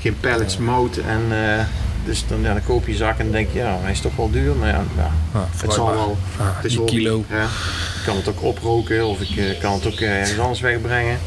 geen 0.00 0.20
pallets 0.20 0.56
mout. 0.56 0.96
En, 0.96 1.22
eh, 1.30 1.64
dus 2.04 2.24
dan, 2.28 2.40
ja, 2.40 2.52
dan 2.52 2.64
koop 2.64 2.86
je 2.86 2.94
zak 2.94 3.18
en 3.18 3.30
denk 3.30 3.48
je, 3.52 3.58
ja, 3.58 3.78
hij 3.80 3.90
is 3.90 4.00
toch 4.00 4.16
wel 4.16 4.30
duur. 4.30 4.54
Maar 4.54 4.68
ja, 4.68 4.84
ja 4.96 5.10
het 5.56 5.72
zal 5.72 5.90
wel. 5.90 6.18
het 6.38 6.64
is 6.64 6.76
hobby, 6.76 6.92
kilo. 6.92 7.24
hè. 7.28 7.44
Ik 7.44 8.04
kan 8.04 8.16
het 8.16 8.28
ook 8.28 8.42
oproken 8.42 9.06
of 9.06 9.20
ik 9.20 9.36
eh, 9.36 9.60
kan 9.60 9.72
het 9.72 9.86
ook 9.86 10.00
eh, 10.00 10.18
ergens 10.18 10.38
anders 10.38 10.60
wegbrengen. 10.60 11.18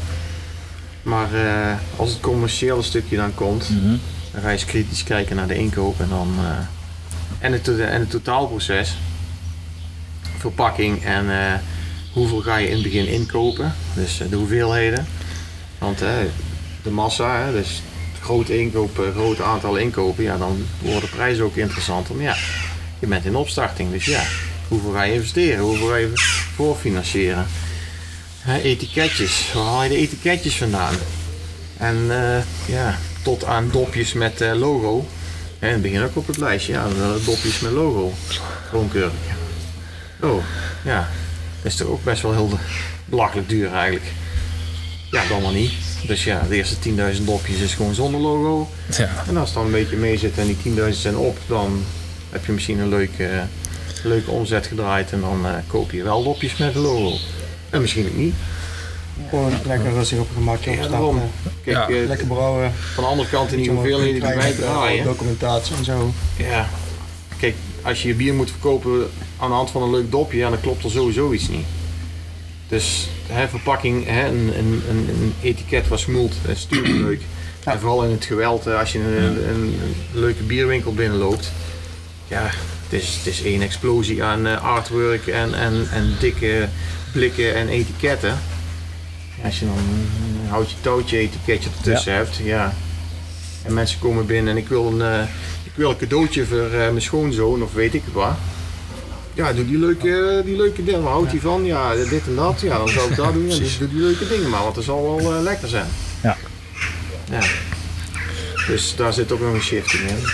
Maar 1.02 1.34
eh, 1.34 1.72
als 1.96 2.10
het 2.10 2.20
commerciële 2.20 2.82
stukje 2.82 3.16
dan 3.16 3.34
komt, 3.34 3.68
dan 4.32 4.42
ga 4.42 4.46
je 4.46 4.52
eens 4.52 4.64
kritisch 4.64 5.02
kijken 5.02 5.36
naar 5.36 5.46
de 5.46 5.54
inkoop 5.54 6.00
en 6.00 6.08
dan. 6.08 6.34
En, 7.42 7.52
het, 7.52 7.68
en 7.68 8.00
het 8.00 8.10
totaalproces 8.10 8.96
verpakking 10.38 11.04
en 11.04 11.30
eh, 11.30 11.54
hoeveel 12.12 12.40
ga 12.40 12.56
je 12.56 12.66
in 12.66 12.72
het 12.72 12.82
begin 12.82 13.06
inkopen. 13.06 13.74
Dus 13.94 14.20
eh, 14.20 14.30
de 14.30 14.36
hoeveelheden. 14.36 15.06
Want 15.78 16.02
eh, 16.02 16.08
de 16.82 16.90
massa, 16.90 17.44
hè, 17.44 17.52
dus 17.52 17.82
grote 18.20 18.58
inkopen, 18.58 19.12
grote 19.12 19.42
aantal 19.42 19.76
inkopen, 19.76 20.24
ja, 20.24 20.36
dan 20.38 20.66
worden 20.78 21.00
de 21.00 21.16
prijzen 21.16 21.44
ook 21.44 21.56
interessant. 21.56 22.14
Maar 22.14 22.22
ja, 22.22 22.36
je 22.98 23.06
bent 23.06 23.24
in 23.24 23.36
opstarting, 23.36 23.90
dus 23.90 24.04
ja, 24.04 24.22
hoeveel 24.68 24.92
ga 24.92 25.02
je 25.02 25.14
investeren? 25.14 25.64
Hoeveel 25.64 25.88
ga 25.88 25.96
je 25.96 26.12
voorfinancieren? 26.54 27.46
Hè, 28.40 28.60
etiketjes, 28.60 29.50
waar 29.54 29.64
haal 29.64 29.82
je 29.82 29.88
de 29.88 29.96
etiketjes 29.96 30.56
vandaan? 30.56 30.94
En 31.76 31.96
ja, 32.66 32.98
tot 33.22 33.44
aan 33.44 33.68
dopjes 33.72 34.12
met 34.12 34.40
logo. 34.54 35.06
Hè, 35.62 35.68
in 35.68 35.72
het 35.72 35.82
begin 35.82 36.02
ook 36.02 36.16
op 36.16 36.26
het 36.26 36.36
lijstje, 36.36 36.72
ja, 36.72 36.88
dan 36.88 37.20
dopjes 37.24 37.60
met 37.60 37.72
logo. 37.72 38.12
Gewoon 38.68 38.88
keurig. 38.88 39.12
Oh, 40.20 40.44
ja. 40.84 41.08
Dat 41.62 41.72
is 41.72 41.76
toch 41.76 41.88
ook 41.88 42.04
best 42.04 42.22
wel 42.22 42.32
heel 42.32 42.58
belachelijk 43.04 43.48
duur 43.48 43.72
eigenlijk. 43.72 44.04
Ja, 45.10 45.22
dan 45.28 45.42
maar 45.42 45.52
niet. 45.52 45.72
Dus 46.06 46.24
ja, 46.24 46.42
de 46.48 46.56
eerste 46.56 46.76
10.000 47.16 47.24
dopjes 47.24 47.60
is 47.60 47.74
gewoon 47.74 47.94
zonder 47.94 48.20
logo. 48.20 48.70
Ja. 48.96 49.24
En 49.28 49.36
als 49.36 49.48
het 49.48 49.58
dan 49.58 49.66
een 49.66 49.72
beetje 49.72 49.96
mee 49.96 50.18
zit 50.18 50.38
en 50.38 50.46
die 50.46 50.74
10.000 50.76 50.90
zijn 50.90 51.16
op, 51.16 51.38
dan 51.46 51.84
heb 52.30 52.46
je 52.46 52.52
misschien 52.52 52.78
een 52.78 52.88
leuke, 52.88 53.42
leuke 54.02 54.30
omzet 54.30 54.66
gedraaid. 54.66 55.12
En 55.12 55.20
dan 55.20 55.46
eh, 55.46 55.54
koop 55.66 55.90
je 55.90 56.02
wel 56.02 56.22
dopjes 56.22 56.56
met 56.56 56.74
een 56.74 56.80
logo. 56.80 57.16
En 57.70 57.80
misschien 57.80 58.06
ook 58.06 58.16
niet. 58.16 58.34
Gewoon 59.28 59.52
lekker 59.66 59.92
rustig 59.92 60.18
op 60.18 60.28
een 60.28 60.34
gemakje 60.34 60.70
Ja, 60.70 60.86
daarom. 60.88 61.16
opstappen. 61.16 61.60
Kijk, 61.64 61.76
Ja. 61.76 61.88
eh, 62.02 62.06
Lekker 62.06 62.26
brouwen. 62.26 62.72
van 62.94 63.04
de 63.04 63.10
andere 63.10 63.28
kant 63.28 63.52
in 63.52 63.58
die 63.58 63.70
hoeveelheden 63.70 64.20
die 64.20 64.34
wij 64.34 64.52
draaien. 64.52 65.04
Documentatie 65.04 65.74
en 65.76 65.84
zo. 65.84 66.12
Ja, 66.36 66.68
kijk, 67.38 67.54
als 67.82 68.02
je 68.02 68.08
je 68.08 68.14
bier 68.14 68.34
moet 68.34 68.50
verkopen 68.50 69.10
aan 69.38 69.48
de 69.48 69.54
hand 69.54 69.70
van 69.70 69.82
een 69.82 69.90
leuk 69.90 70.10
dopje, 70.10 70.38
ja, 70.38 70.50
dan 70.50 70.60
klopt 70.60 70.84
er 70.84 70.90
sowieso 70.90 71.32
iets 71.32 71.48
niet. 71.48 71.66
Dus 72.68 73.08
hè, 73.26 73.48
verpakking, 73.48 74.06
hè, 74.06 74.26
een, 74.26 74.52
een, 74.58 74.82
een, 74.88 75.08
een 75.08 75.34
etiket 75.42 75.88
wat 75.88 76.00
smoelt, 76.00 76.34
dat 76.46 76.56
is 76.56 76.66
natuurlijk 76.70 77.04
leuk. 77.04 77.20
En 77.64 77.80
vooral 77.80 78.04
in 78.04 78.10
het 78.10 78.24
geweld, 78.24 78.66
eh, 78.66 78.78
als 78.78 78.92
je 78.92 78.98
een, 78.98 79.24
een, 79.48 79.48
een 79.54 79.94
leuke 80.12 80.42
bierwinkel 80.42 80.94
binnenloopt. 80.94 81.52
Ja, 82.28 82.42
het 82.88 83.00
is, 83.02 83.16
het 83.16 83.26
is 83.26 83.42
één 83.42 83.62
explosie 83.62 84.22
aan 84.22 84.46
eh, 84.46 84.62
artwork 84.64 85.26
en, 85.26 85.54
en, 85.54 85.86
en 85.92 86.14
dikke 86.20 86.68
blikken 87.12 87.54
en 87.54 87.68
etiketten. 87.68 88.38
Ja, 89.38 89.44
als 89.44 89.58
je 89.58 89.64
dan 89.64 89.76
een 89.76 90.48
houtje 90.48 90.76
touwtje 90.80 91.18
etiketje 91.18 91.70
ertussen 91.76 92.14
hebt, 92.14 92.36
ja. 92.36 92.74
En 93.62 93.74
mensen 93.74 93.98
komen 93.98 94.26
binnen 94.26 94.52
en 94.52 94.58
ik 94.58 94.68
wil 94.68 94.86
een, 94.86 95.02
eh, 95.02 95.28
ik 95.62 95.72
wil 95.74 95.90
een 95.90 95.96
cadeautje 95.96 96.46
voor 96.46 96.64
eh, 96.64 96.70
mijn 96.70 97.02
schoonzoon 97.02 97.62
of 97.62 97.72
weet 97.72 97.94
ik 97.94 98.02
het 98.04 98.14
wat. 98.14 98.36
Ja, 99.34 99.52
doe 99.52 99.66
die 99.66 99.78
leuke, 99.78 100.42
die 100.44 100.56
leuke 100.56 100.84
dingen. 100.84 101.02
Houdt 101.02 101.30
hij 101.30 101.40
van? 101.40 101.64
Ja, 101.64 101.94
dit 101.94 102.26
en 102.26 102.34
dat. 102.34 102.60
Ja, 102.60 102.78
dan 102.78 102.88
zou 102.88 103.10
ik 103.10 103.16
dat 103.16 103.32
doen. 103.32 103.50
En 103.50 103.58
dus 103.58 103.78
doe 103.78 103.88
die 103.88 104.00
leuke 104.00 104.28
dingen 104.28 104.50
maar, 104.50 104.62
want 104.62 104.74
dat 104.74 104.84
zal 104.84 105.02
wel 105.04 105.34
eh, 105.34 105.42
lekker 105.42 105.68
zijn. 105.68 105.88
Ja. 106.22 106.36
ja. 107.30 107.40
Dus 108.66 108.96
daar 108.96 109.12
zit 109.12 109.32
ook 109.32 109.40
nog 109.40 109.54
een 109.54 109.62
shifting 109.62 110.02
in. 110.02 110.24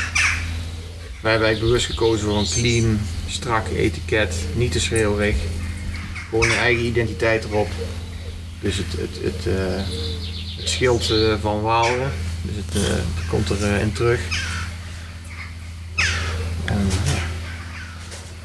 Wij 1.20 1.30
hebben 1.30 1.48
eigenlijk 1.48 1.60
bewust 1.60 1.86
gekozen 1.86 2.26
voor 2.26 2.38
een 2.38 2.48
clean, 2.48 3.00
strak 3.28 3.68
etiket. 3.68 4.34
Niet 4.54 4.72
te 4.72 4.80
schreeuwerig. 4.80 5.36
Gewoon 6.28 6.50
een 6.50 6.56
eigen 6.56 6.84
identiteit 6.84 7.44
erop. 7.44 7.68
Dus 8.60 8.76
het, 8.76 8.92
het, 8.92 9.22
het, 9.22 9.46
eh, 9.46 9.80
het 10.56 10.68
schild 10.68 11.10
eh, 11.10 11.34
van 11.40 11.60
Waalre. 11.60 12.06
Dus 12.42 12.54
het, 12.56 12.84
eh, 12.84 13.28
komt 13.28 13.50
erin 13.50 13.80
in 13.80 13.92
terug. 13.92 14.20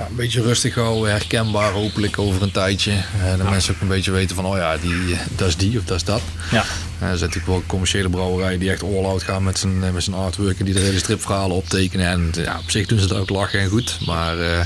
Een 0.10 0.16
beetje 0.16 0.42
rustig 0.42 0.76
houden, 0.76 1.12
herkenbaar 1.12 1.72
hopelijk 1.72 2.20
over 2.20 2.42
een 2.42 2.52
tijdje. 2.52 2.92
En 3.24 3.38
de 3.38 3.44
mensen 3.44 3.74
ook 3.74 3.82
een 3.82 3.88
beetje 3.88 4.12
weten 4.12 4.36
van, 4.36 4.46
oh 4.46 4.58
ja, 4.58 4.78
die, 4.78 5.18
dat 5.36 5.48
is 5.48 5.58
die 5.58 5.78
of 5.78 5.86
dat 5.86 5.98
is 5.98 6.04
dat. 6.04 6.22
Ja. 6.52 6.66
En 7.00 7.10
er 7.10 7.18
zijn 7.18 7.30
natuurlijk 7.30 7.46
wel 7.46 7.63
commerciële 7.68 8.10
brouwerijen 8.10 8.60
die 8.60 8.72
echt 8.72 8.84
all-out 8.84 9.24
gaan 9.24 9.44
met 9.44 9.58
zijn, 9.58 9.94
met 9.94 10.04
zijn 10.04 10.16
artwork 10.16 10.60
en 10.60 10.66
die 10.66 10.74
de 10.74 10.80
hele 10.80 11.00
stripverhalen 11.00 11.56
optekenen. 11.56 12.08
En 12.08 12.30
ja, 12.44 12.60
op 12.60 12.72
zich 12.72 12.88
doen 12.88 13.00
ze 13.00 13.04
het 13.04 13.13
ook 13.13 13.30
lachen 13.30 13.60
en 13.60 13.70
goed, 13.70 13.98
maar, 14.06 14.38
uh, 14.38 14.60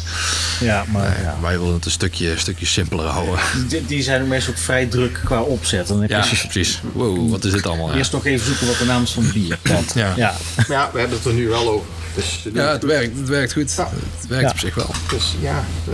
ja, 0.59 0.85
maar 0.91 1.17
uh, 1.17 1.23
ja. 1.23 1.37
wij 1.41 1.59
willen 1.59 1.73
het 1.73 1.85
een 1.85 1.91
stukje, 1.91 2.31
een 2.31 2.39
stukje 2.39 2.65
simpeler 2.65 3.05
houden. 3.05 3.39
Die, 3.67 3.85
die 3.85 4.01
zijn 4.01 4.27
meestal 4.27 4.53
ook 4.53 4.59
vrij 4.59 4.85
druk 4.85 5.21
qua 5.23 5.41
opzet. 5.41 5.87
Dan 5.87 6.01
heb 6.01 6.09
ja, 6.09 6.25
je... 6.29 6.47
precies. 6.47 6.81
Wow, 6.93 7.29
wat 7.29 7.43
is 7.43 7.51
dit 7.51 7.65
allemaal? 7.65 7.93
Eerst 7.93 8.11
nog 8.11 8.25
even 8.25 8.45
zoeken 8.45 8.67
wat 8.67 8.77
de 8.77 8.85
naam 8.85 9.03
is 9.03 9.11
van 9.11 9.23
het 9.23 9.33
bier. 9.33 9.57
Ja. 9.63 10.13
Ja. 10.15 10.35
ja, 10.67 10.89
we 10.93 10.99
hebben 10.99 11.17
het 11.17 11.25
er 11.25 11.33
nu 11.33 11.47
wel 11.47 11.69
over. 11.69 11.87
Dus, 12.17 12.47
ja, 12.53 12.71
het 12.71 12.83
werkt, 12.83 13.17
het 13.19 13.27
werkt 13.29 13.53
goed. 13.53 13.73
Ja. 13.77 13.89
Het 14.19 14.27
werkt 14.27 14.43
Ja. 14.43 14.49
op 14.51 14.57
zich 14.59 14.75
wel. 14.75 14.89
Dus 15.09 15.35
ja, 15.41 15.63
de, 15.85 15.91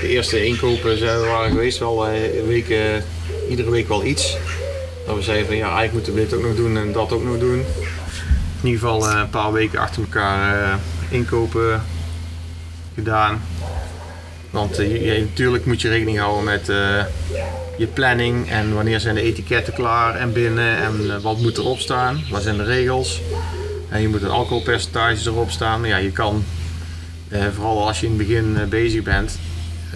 de 0.00 0.08
eerste 0.08 0.46
inkopen 0.46 0.98
zijn, 0.98 1.20
waren 1.20 1.50
geweest 1.50 1.78
wel 1.78 2.06
eh, 2.06 2.12
weken, 2.46 3.04
iedere 3.48 3.70
week 3.70 3.88
wel 3.88 4.04
iets. 4.04 4.36
Dat 5.06 5.16
we 5.16 5.22
zeiden 5.22 5.46
van 5.46 5.56
ja, 5.56 5.62
eigenlijk 5.76 5.92
moeten 5.92 6.14
we 6.14 6.20
dit 6.20 6.34
ook 6.34 6.42
nog 6.42 6.56
doen 6.56 6.76
en 6.76 6.92
dat 6.92 7.12
ook 7.12 7.24
nog 7.24 7.38
doen. 7.38 7.58
In 8.60 8.66
ieder 8.68 8.80
geval 8.80 9.08
eh, 9.08 9.18
een 9.18 9.30
paar 9.30 9.52
weken 9.52 9.78
achter 9.78 10.02
elkaar 10.02 10.62
eh, 10.62 10.74
inkopen 11.08 11.82
gedaan. 12.94 13.42
Want 14.50 14.78
eh, 14.78 14.90
je, 14.92 15.00
je- 15.04 15.20
natuurlijk 15.20 15.64
moet 15.66 15.80
je 15.80 15.88
rekening 15.88 16.18
houden 16.18 16.44
met 16.44 16.68
eh, 16.68 17.04
je 17.78 17.86
planning 17.86 18.50
en 18.50 18.74
wanneer 18.74 19.00
zijn 19.00 19.14
de 19.14 19.22
etiketten 19.22 19.72
klaar 19.72 20.14
en 20.16 20.32
binnen 20.32 20.76
en 20.76 21.10
eh, 21.10 21.16
wat 21.22 21.38
moet 21.38 21.58
erop 21.58 21.78
staan, 21.78 22.24
wat 22.30 22.42
zijn 22.42 22.56
de 22.56 22.64
regels. 22.64 23.20
En 23.90 24.00
je 24.00 24.08
moet 24.08 24.22
een 24.22 24.30
alcoholpercentage 24.30 25.28
erop 25.30 25.50
staan. 25.50 25.84
Ja, 25.84 25.96
je 25.96 26.10
kan 26.12 26.44
eh, 27.28 27.42
vooral 27.54 27.86
als 27.86 28.00
je 28.00 28.06
in 28.06 28.12
het 28.18 28.26
begin 28.26 28.56
eh, 28.60 28.66
bezig 28.66 29.02
bent, 29.02 29.38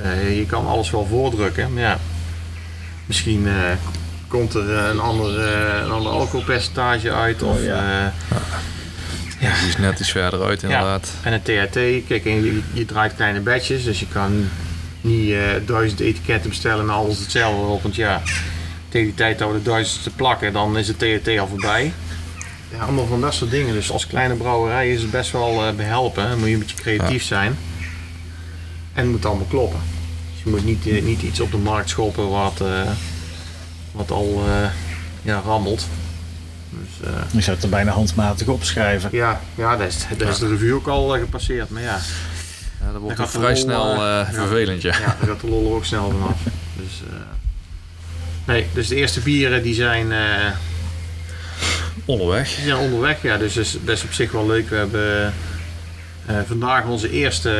eh, 0.02 0.38
je 0.38 0.46
kan 0.46 0.66
alles 0.66 0.90
wel 0.90 1.06
voordrukken. 1.06 1.72
Maar 1.72 1.82
ja, 1.82 1.98
misschien 3.06 3.46
eh, 3.48 3.54
komt 4.28 4.54
er 4.54 4.76
eh, 4.76 4.88
een 4.88 5.00
ander, 5.00 5.38
een 5.84 5.90
ander 5.90 6.12
alcoholpercentage 6.12 7.12
uit. 7.12 7.42
Of, 7.42 7.56
Oh, 7.56 7.64
ja. 7.64 8.12
Ja. 9.40 9.52
Die 9.60 9.68
is 9.68 9.76
net 9.78 10.00
iets 10.00 10.10
verder 10.10 10.42
uit 10.44 10.62
inderdaad. 10.62 11.10
en 11.22 11.32
een 11.32 11.42
THT, 11.42 12.06
kijk, 12.08 12.24
je, 12.24 12.60
je 12.72 12.84
draait 12.84 13.14
kleine 13.14 13.40
batches, 13.40 13.84
dus 13.84 14.00
je 14.00 14.06
kan 14.12 14.48
niet 15.00 15.30
eh, 15.32 15.38
duizend 15.66 16.00
etiketten 16.00 16.48
bestellen 16.50 16.82
en 16.84 16.90
alles 16.90 17.18
hetzelfde 17.18 17.60
erop. 17.62 17.82
Want 17.82 17.94
ja, 17.94 18.22
tegen 18.88 19.06
die 19.06 19.14
tijd 19.16 19.38
dat 19.38 19.48
we 19.50 19.56
de 19.56 19.62
duizendste 19.62 20.10
plakken, 20.10 20.52
dan 20.52 20.78
is 20.78 20.88
het 20.88 20.98
THT 20.98 21.38
al 21.38 21.46
voorbij. 21.46 21.92
Ja, 22.70 22.78
allemaal 22.82 23.06
van 23.06 23.20
dat 23.20 23.34
soort 23.34 23.50
dingen. 23.50 23.74
Dus 23.74 23.90
als 23.90 24.06
kleine 24.06 24.34
brouwerij 24.34 24.90
is 24.92 25.02
het 25.02 25.10
best 25.10 25.30
wel 25.32 25.66
eh, 25.66 25.74
behelpen. 25.74 26.28
Dan 26.28 26.38
moet 26.38 26.48
je 26.48 26.52
een 26.54 26.58
beetje 26.60 26.76
creatief 26.76 27.22
zijn. 27.24 27.56
En 28.92 29.02
het 29.02 29.10
moet 29.10 29.24
allemaal 29.26 29.46
kloppen. 29.48 29.80
Dus 30.34 30.42
je 30.44 30.50
moet 30.50 30.64
niet, 30.64 30.86
eh, 30.86 31.02
niet 31.02 31.22
iets 31.22 31.40
op 31.40 31.50
de 31.50 31.56
markt 31.56 31.88
schoppen 31.88 32.30
wat, 32.30 32.60
eh, 32.60 32.90
wat 33.92 34.10
al 34.10 34.42
eh, 34.46 34.68
ja, 35.22 35.42
rammelt. 35.44 35.86
Dus, 36.70 37.08
eh, 37.08 37.12
Je 37.32 37.40
zou 37.40 37.54
het 37.56 37.64
er 37.64 37.70
bijna 37.70 37.92
handmatig 37.92 38.46
opschrijven. 38.48 39.08
ja, 39.12 39.40
ja, 39.54 39.76
daar 39.76 39.86
is, 39.86 40.06
daar 40.18 40.28
is 40.28 40.38
de 40.38 40.48
review 40.48 40.74
ook 40.74 40.86
al 40.86 41.08
gepasseerd. 41.08 41.70
Maar 41.70 41.82
ja, 41.82 41.98
Ja, 42.80 42.92
dat 42.92 43.00
wordt 43.00 43.30
vrij 43.30 43.42
lol, 43.52 43.56
snel 43.56 43.94
ja. 44.04 44.28
vervelend, 44.32 44.82
ja. 44.82 44.92
ja, 44.98 45.16
daar 45.20 45.28
gaat 45.28 45.40
de 45.40 45.48
lol 45.48 45.66
er 45.68 45.72
ook 45.74 45.84
snel 45.84 46.10
vanaf. 46.10 46.38
Dus, 46.76 47.02
eh, 47.10 47.16
nee, 48.46 48.66
dus 48.72 48.88
de 48.88 48.94
eerste 48.94 49.20
bieren 49.20 49.62
die 49.62 49.74
zijn, 49.74 50.12
eh, 50.12 50.50
Onderweg. 52.04 52.48
zijn 52.48 52.76
onderweg. 52.76 53.22
Ja, 53.22 53.36
dus 53.36 53.54
dat 53.54 53.64
is, 53.64 53.76
dat 53.84 53.96
is 53.96 54.02
op 54.04 54.12
zich 54.12 54.32
wel 54.32 54.46
leuk. 54.46 54.68
We 54.68 54.76
hebben 54.76 55.34
eh, 56.26 56.36
vandaag 56.46 56.84
onze 56.84 57.10
eerste 57.10 57.50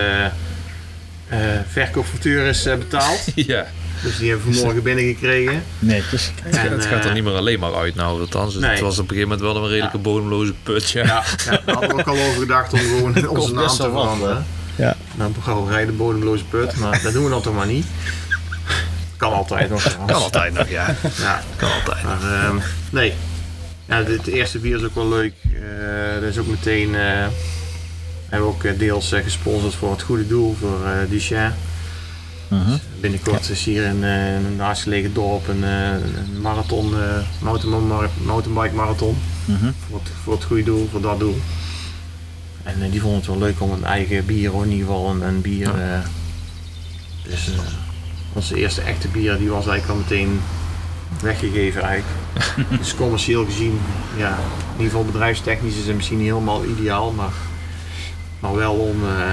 eh 1.28 1.38
verkoopfactuur 1.68 2.46
is 2.46 2.66
eh, 2.66 2.76
betaald. 2.76 3.24
ja. 3.34 3.66
Dus 4.02 4.16
die 4.18 4.28
hebben 4.30 4.46
we 4.48 4.54
vanmorgen 4.54 4.82
binnengekregen. 4.82 5.62
Netjes. 5.78 6.30
Het, 6.42 6.56
En, 6.56 6.72
het 6.72 6.86
gaat 6.86 7.04
er 7.04 7.12
niet 7.12 7.24
meer 7.24 7.32
alleen 7.34 7.58
maar 7.58 7.74
uit 7.74 7.94
nou. 7.94 8.20
Althans, 8.20 8.54
Nee. 8.54 8.70
het 8.70 8.80
was 8.80 8.98
op 8.98 9.10
een 9.10 9.16
gegeven 9.16 9.28
moment 9.38 9.52
wel 9.54 9.62
een 9.64 9.68
redelijke 9.70 9.96
Ja. 9.96 10.02
bodemloze 10.02 10.52
put, 10.62 10.90
ja. 10.90 11.04
Ja, 11.04 11.22
ja, 11.44 11.60
daar 11.64 11.74
hadden 11.74 11.88
we 11.96 12.00
ook 12.00 12.06
al 12.08 12.16
over 12.18 12.40
gedacht 12.40 12.72
om 12.72 12.78
gewoon 12.78 13.28
onze 13.38 13.52
naam 13.52 13.64
best 13.64 13.76
te 13.76 13.82
veranderen. 13.82 14.46
Ja. 14.76 14.96
Naar 15.14 15.30
brouwerij 15.30 15.86
de 15.86 15.92
bodemloze 15.92 16.44
put, 16.44 16.76
maar 16.76 17.00
dat 17.02 17.12
doen 17.12 17.24
we 17.24 17.30
dan 17.30 17.42
toch 17.42 17.54
maar 17.54 17.66
niet. 17.66 17.86
Kan 19.16 19.32
altijd 19.32 19.70
nog. 19.70 19.80
trouwens. 19.82 20.12
Kan 20.12 20.22
altijd 20.22 20.54
nog, 20.54 20.68
ja. 20.68 20.94
Ja, 21.18 21.42
Kan 21.56 21.72
altijd. 21.72 22.02
Maar 22.02 22.22
ehm, 22.44 22.56
nee. 22.90 23.12
Ja, 23.88 24.02
dit 24.02 24.26
eerste 24.26 24.58
bier 24.58 24.76
is 24.76 24.84
ook 24.84 24.94
wel 24.94 25.08
leuk. 25.08 25.32
Eh 25.42 26.14
dat 26.14 26.22
is 26.22 26.38
ook 26.38 26.46
meteen. 26.46 26.94
eh 26.94 27.26
hebben 28.28 28.48
we 28.48 28.54
ook 28.54 28.64
eh, 28.64 28.78
deels 28.78 29.08
gesponsord 29.08 29.74
voor 29.74 29.90
het 29.90 30.02
goede 30.02 30.26
doel, 30.26 30.56
voor. 30.60 30.80
Mhm. 32.48 32.76
Binnenkort 33.00 33.48
is 33.48 33.64
hier 33.64 33.84
in, 33.84 33.96
in 33.96 34.44
een 34.44 34.56
naastgelegen 34.56 35.14
dorp 35.14 35.48
een, 35.48 35.62
een 35.62 36.40
marathon, 36.40 36.94
mountain, 37.40 38.10
mountainbike 38.24 38.74
marathon. 38.74 39.16
Mhm. 39.44 39.70
Voor 39.88 39.98
het, 39.98 40.10
voor 40.22 40.32
het 40.32 40.44
goede 40.44 40.62
doel, 40.62 40.88
voor 40.90 41.00
dat 41.00 41.18
doel. 41.18 41.40
En 42.62 42.90
die 42.90 43.00
vonden 43.00 43.18
het 43.18 43.26
wel 43.28 43.38
leuk 43.38 43.60
om 43.60 43.72
een 43.72 43.84
eigen 43.84 44.26
bier, 44.26 44.52
in 44.54 44.70
ieder 44.70 44.86
geval 44.86 45.10
een, 45.10 45.22
een 45.22 45.40
bier. 45.40 45.70
dus 47.28 47.50
onze 48.32 48.56
eerste 48.56 48.80
echte 48.80 49.08
bier 49.08 49.38
die 49.38 49.48
was 49.48 49.66
eigenlijk 49.66 49.88
al 49.88 50.06
meteen 50.08 50.40
weggegeven 51.20 51.83
eigenlijk. 51.83 52.20
dus 52.81 52.94
commercieel 52.94 53.44
gezien, 53.44 53.81
ja, 54.16 54.29
in 54.29 54.72
ieder 54.77 54.87
geval 54.87 55.05
bedrijfstechnisch 55.05 55.77
is 55.77 55.87
het 55.87 55.96
misschien 55.96 56.18
niet 56.18 56.27
helemaal 56.27 56.64
ideaal, 56.64 57.11
maar, 57.11 57.33
maar 58.40 58.55
wel 58.55 58.74
om 58.74 59.05
eh, 59.05 59.33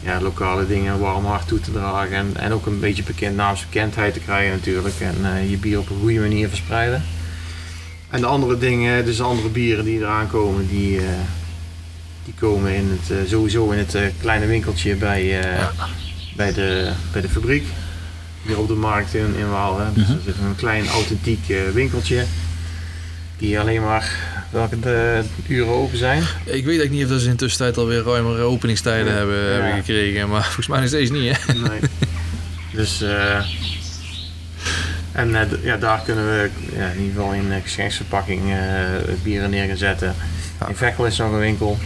ja, 0.00 0.20
lokale 0.20 0.66
dingen 0.66 0.92
een 0.92 0.98
warm 0.98 1.24
hart 1.24 1.48
toe 1.48 1.60
te 1.60 1.72
dragen 1.72 2.16
en, 2.16 2.30
en 2.36 2.52
ook 2.52 2.66
een 2.66 2.80
beetje 2.80 3.02
bekend, 3.02 3.36
naamsbekendheid 3.36 4.14
te 4.14 4.20
krijgen 4.20 4.52
natuurlijk 4.52 4.94
en 5.00 5.16
eh, 5.22 5.50
je 5.50 5.56
bier 5.56 5.78
op 5.78 5.90
een 5.90 6.00
goede 6.00 6.20
manier 6.20 6.48
verspreiden. 6.48 7.02
En 8.10 8.20
de 8.20 8.26
andere 8.26 8.58
dingen, 8.58 9.04
dus 9.04 9.16
de 9.16 9.22
andere 9.22 9.48
bieren 9.48 9.84
die 9.84 9.98
eraan 9.98 10.28
komen, 10.28 10.68
die, 10.68 10.98
eh, 10.98 11.04
die 12.24 12.34
komen 12.38 12.74
in 12.74 12.98
het, 13.00 13.28
sowieso 13.28 13.70
in 13.70 13.78
het 13.78 13.98
kleine 14.20 14.46
winkeltje 14.46 14.94
bij, 14.94 15.40
bij, 16.36 16.52
de, 16.52 16.92
bij 17.12 17.20
de 17.20 17.28
fabriek. 17.28 17.64
Hier 18.46 18.58
op 18.58 18.68
de 18.68 18.74
markt 18.74 19.14
in, 19.14 19.34
in 19.38 19.48
Waal. 19.50 19.78
Hè. 19.80 19.92
Dus 19.92 20.08
er 20.08 20.18
zit 20.24 20.34
een 20.38 20.56
klein 20.56 20.86
authentiek 20.88 21.48
eh, 21.48 21.56
winkeltje. 21.74 22.24
Die 23.38 23.60
alleen 23.60 23.82
maar 23.82 24.10
welke 24.50 24.80
de 24.80 25.22
uren 25.48 25.72
open 25.72 25.98
zijn. 25.98 26.22
Ik 26.44 26.44
weet 26.44 26.54
eigenlijk 26.64 26.90
niet 26.90 27.04
of 27.04 27.10
dat 27.10 27.18
ze 27.20 27.24
in 27.26 27.30
de 27.32 27.36
tussentijd 27.38 27.76
alweer 27.76 28.02
ruimere 28.02 28.42
openingstijden 28.42 29.12
Ja. 29.12 29.18
hebben, 29.18 29.66
Ja. 29.68 29.74
gekregen. 29.76 30.28
Maar 30.28 30.42
volgens 30.52 30.66
mij 30.66 30.78
nog 30.78 30.88
steeds 30.88 31.10
niet, 31.10 31.36
hè? 31.36 31.54
Nee. 31.54 31.80
dus 32.72 33.02
eh, 33.02 33.44
en 35.12 35.34
eh, 35.34 35.62
ja, 35.62 35.76
daar 35.76 36.00
kunnen 36.04 36.24
we 36.26 36.50
ja, 36.76 36.88
in 36.88 36.98
ieder 37.00 37.14
geval 37.14 37.32
in 37.32 37.52
geschenksverpakking 37.62 38.42
bieren 39.22 39.50
neer 39.50 39.66
gaan 39.68 39.76
zetten. 39.76 40.14
In 40.68 40.76
Vechel 40.76 41.06
is 41.06 41.16
nog 41.16 41.32
een 41.32 41.38
winkel. 41.38 41.78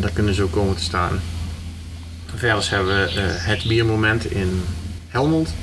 Daar 0.00 0.10
kunnen 0.12 0.34
ze 0.34 0.42
ook 0.42 0.52
komen 0.52 0.76
te 0.76 0.82
staan. 0.82 1.20
Verder 2.36 2.70
hebben 2.70 2.94
we 3.04 3.10
het 3.20 3.64
biermoment 3.68 4.30
in 4.30 4.62
Helmond. 5.08 5.54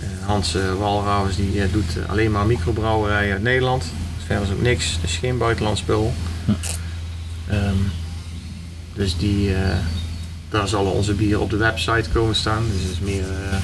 Eh, 0.00 0.06
Hans 0.26 0.54
uh, 0.56 0.74
Walravens 0.74 1.36
die 1.36 1.62
eh, 1.62 1.72
doet 1.72 1.98
eh, 1.98 2.10
alleen 2.10 2.30
maar 2.30 2.46
microbrouwerijen 2.46 3.32
uit 3.32 3.42
Nederland. 3.42 3.84
Verder 4.26 4.44
is 4.46 4.52
ook 4.52 4.62
niks, 4.62 4.98
dus 5.00 5.16
geen 5.16 5.38
buitenlands 5.38 5.80
spul. 5.80 6.12
Ehm, 7.48 7.74
dus 8.94 9.16
die, 9.16 9.54
eh, 9.54 9.76
daar 10.50 10.68
zullen 10.68 10.92
onze 10.92 11.12
bieren 11.14 11.40
op 11.40 11.50
de 11.50 11.56
website 11.56 12.08
komen 12.12 12.34
staan. 12.34 12.62
Dus 12.72 12.82
het 12.82 12.92
is 12.92 12.98
meer, 13.00 13.22
eh, 13.30 13.56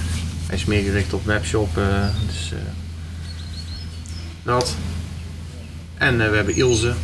hij 0.47 0.57
is 0.57 0.65
meer 0.65 0.83
gericht 0.83 1.13
op 1.13 1.25
webshop. 1.25 1.79
eh, 1.79 2.07
dus, 2.27 2.53
eh, 2.53 2.59
dat. 4.43 4.75
En 5.95 6.21
eh, 6.21 6.31
we 6.31 6.37
hebben 6.37 6.57
Ilse 6.57 6.95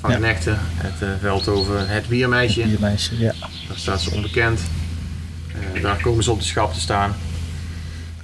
van 0.00 0.10
Ja. 0.10 0.16
Knechten, 0.16 0.58
het 0.60 1.02
uh, 1.02 1.08
Veldhoven, 1.20 1.88
het 1.88 2.08
biermeisje. 2.08 2.62
Biermeisje, 2.62 3.18
ja. 3.18 3.32
Daar 3.68 3.76
staat 3.76 4.00
ze 4.00 4.10
onbekend. 4.10 4.60
Uh, 5.54 5.82
daar 5.82 6.00
komen 6.02 6.24
ze 6.24 6.30
op 6.30 6.38
de 6.38 6.44
schap 6.44 6.72
te 6.72 6.80
staan. 6.80 7.16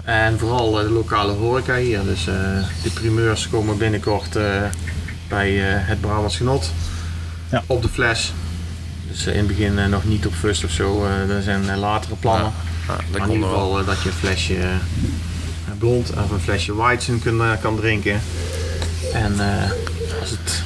En 0.05 0.39
vooral 0.39 0.81
uh, 0.81 0.87
de 0.87 0.93
lokale 0.93 1.33
horeca 1.33 1.77
hier. 1.77 2.05
Dus 2.05 2.27
uh, 2.27 2.35
de 2.83 2.91
primeurs 2.95 3.49
komen 3.49 3.79
binnenkort 3.79 4.37
uh, 4.37 4.63
bij 5.29 5.53
het 5.61 6.01
Brabants 6.01 6.37
Genot. 6.37 6.73
Ja. 7.51 7.63
Op 7.67 7.83
de 7.83 7.89
fles. 7.89 8.33
Dus 9.11 9.27
in 9.27 9.39
het 9.39 9.47
begin 9.47 9.91
nog 9.91 10.05
niet 10.05 10.27
op 10.27 10.35
Fust 10.35 10.65
of 10.65 10.71
zo. 10.71 11.05
er 11.05 11.43
zijn 11.43 11.77
latere 11.79 12.15
plannen. 12.15 12.53
Ja, 12.87 12.95
ja, 12.95 13.01
maar 13.11 13.29
in 13.29 13.35
ieder 13.35 13.49
geval 13.49 13.85
dat 13.85 14.03
je 14.03 14.09
een 14.09 14.15
flesje 14.15 14.57
blond 15.79 16.11
of 16.11 16.31
een 16.31 16.41
flesje 16.41 16.77
Weizen 16.77 17.23
kan, 17.23 17.59
kan 17.61 17.77
drinken. 17.77 18.21
En 19.13 19.33
als 20.21 20.31
het 20.31 20.63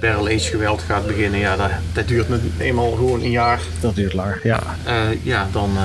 barrel 0.00 0.26
age 0.26 0.38
geweld 0.50 0.82
gaat 0.86 1.06
beginnen, 1.06 1.40
ja, 1.40 1.56
dat, 1.56 1.70
dat 1.92 2.08
duurt 2.08 2.26
eenmaal 2.58 2.90
gewoon 2.90 3.20
een 3.22 3.30
jaar. 3.30 3.60
Dat 3.80 3.94
duurt 3.94 4.12
lang, 4.12 4.34
ja. 4.42 4.60
Uh, 4.86 5.24
ja, 5.24 5.48
dan, 5.52 5.70
uh, 5.76 5.82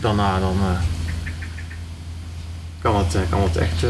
daarna 0.00 0.38
dan, 0.40 0.56
uh, 0.60 0.78
kan, 2.80 2.96
het, 2.96 3.16
kan 3.28 3.42
het, 3.42 3.56
echt, 3.56 3.80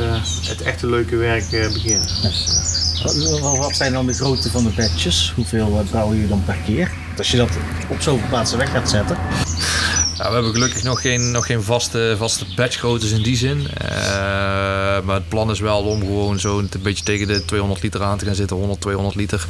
het 0.49 0.63
echte 0.63 0.87
leuke 0.87 1.17
werk 1.17 1.51
beginnen. 1.51 2.07
Dus, 2.23 2.61
Wat- 3.03 3.57
Wat 3.59 3.77
zijn 3.77 3.93
dan 3.93 4.07
de 4.07 4.13
grootte 4.13 4.51
van 4.51 4.65
de 4.65 4.71
batches? 4.77 5.33
Hoeveel 5.37 5.79
eh, 5.79 5.91
brouwen 5.91 6.15
jullie 6.15 6.31
dan 6.31 6.43
per 6.45 6.57
keer? 6.67 6.91
Als 7.19 7.31
je 7.31 7.37
dat 7.37 7.51
op 7.89 8.01
zoveel 8.01 8.29
plaatsen 8.29 8.59
weg 8.59 8.71
gaat 8.71 8.91
zetten. 8.91 9.17
Ja, 10.19 10.29
we 10.29 10.35
hebben 10.35 10.53
gelukkig 10.53 10.83
nog 10.83 11.01
geen, 11.01 11.31
nog 11.31 11.47
geen 11.47 11.63
vaste, 11.63 12.15
vaste 12.19 12.45
batchgroottes 12.57 13.11
in 13.11 13.23
die 13.23 13.37
zin. 13.37 13.69
Eh, 13.77 13.87
maar 15.05 15.15
het 15.15 15.29
plan 15.29 15.51
is 15.51 15.61
wel 15.61 15.83
om 15.83 16.01
gewoon 16.01 16.39
zo 16.41 16.59
een 16.59 16.69
beetje 16.83 17.05
tegen 17.05 17.27
de 17.27 17.45
200 17.45 17.83
liter 17.83 18.03
aan 18.03 18.19
te 18.19 18.25
gaan 18.25 18.35
zitten, 18.35 18.57
100, 18.57 18.81
200 18.81 19.17
liter. 19.17 19.47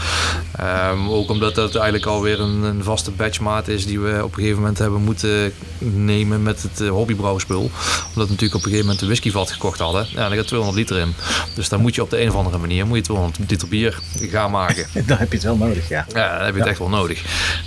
Ehm, 0.57 1.09
ook 1.09 1.30
omdat 1.30 1.55
dat 1.55 1.74
eigenlijk 1.74 2.07
alweer 2.07 2.40
een, 2.40 2.62
een 2.62 2.84
vaste 2.84 3.11
batchmaat 3.11 3.68
is 3.68 3.86
die 3.86 4.01
we 4.01 4.24
op 4.24 4.28
een 4.28 4.34
gegeven 4.34 4.59
moment 4.59 4.78
hebben 4.78 5.01
moeten 5.03 5.53
nemen 5.78 6.43
met 6.43 6.62
het 6.62 6.80
eh, 6.80 6.88
hobbybrouwspul. 6.88 7.61
Omdat 7.61 8.12
we 8.14 8.20
natuurlijk 8.20 8.55
op 8.55 8.55
een 8.55 8.62
gegeven 8.62 8.84
moment 8.84 9.01
een 9.01 9.07
whiskyvat 9.07 9.51
gekocht 9.51 9.78
hadden. 9.78 10.07
Ja, 10.11 10.28
daar 10.28 10.36
gaat 10.36 10.47
200 10.47 10.78
liter 10.78 10.99
in. 10.99 11.14
Dus 11.55 11.68
dan 11.68 11.80
moet 11.80 11.95
je 11.95 12.03
op 12.03 12.11
de 12.11 12.20
een 12.20 12.28
of 12.28 12.34
andere 12.34 12.59
manier 12.59 12.86
moet 12.86 12.97
je 12.97 13.03
200 13.03 13.51
liter 13.51 13.68
bier 13.68 14.01
gaan 14.20 14.51
maken. 14.51 14.86
Dan 15.07 15.16
heb 15.16 15.28
je 15.28 15.34
het 15.34 15.45
wel 15.45 15.57
nodig, 15.57 15.88
ja. 15.88 16.07
Ja, 16.14 16.36
dan 16.36 16.45
heb 16.45 16.55
je 16.55 16.61
het 16.61 16.68
echt 16.68 16.78
wel 16.78 16.88
nodig. 16.88 17.22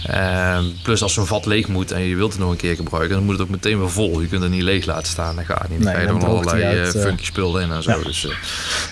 Ehm, 0.05 0.63
plus 0.84 1.01
als 1.01 1.13
zo'n 1.13 1.26
vat 1.26 1.45
leeg 1.45 1.67
moet 1.67 1.91
en 1.91 2.01
je 2.01 2.15
wilt 2.15 2.32
het 2.32 2.41
nog 2.41 2.51
een 2.51 2.57
keer 2.57 2.76
gebruiken, 2.76 3.15
dan 3.15 3.26
moet 3.26 3.34
het 3.34 3.41
ook 3.41 3.49
meteen 3.49 3.80
weer 3.80 3.91
vol. 3.91 4.21
Je 4.21 4.28
kunt 4.28 4.41
het 4.41 4.51
niet 4.51 4.61
leeg 4.61 4.86
laten 4.86 5.07
staan. 5.07 5.36
Dat 5.36 5.45
gaat 5.45 5.69
niet. 5.69 5.84
Dan 5.84 5.88
Nee, 5.88 5.93
ga 5.95 6.01
je 6.01 6.07
dan 6.07 6.21
er 6.21 6.28
allerlei 6.28 6.63
uit, 6.63 6.95
eh, 6.95 7.01
eh. 7.01 7.07
funky 7.07 7.23
in 7.61 7.64
en 7.72 7.84
zo. 7.84 7.91
Ja. 7.91 8.03
Dus 8.03 8.26
eh, 8.26 8.36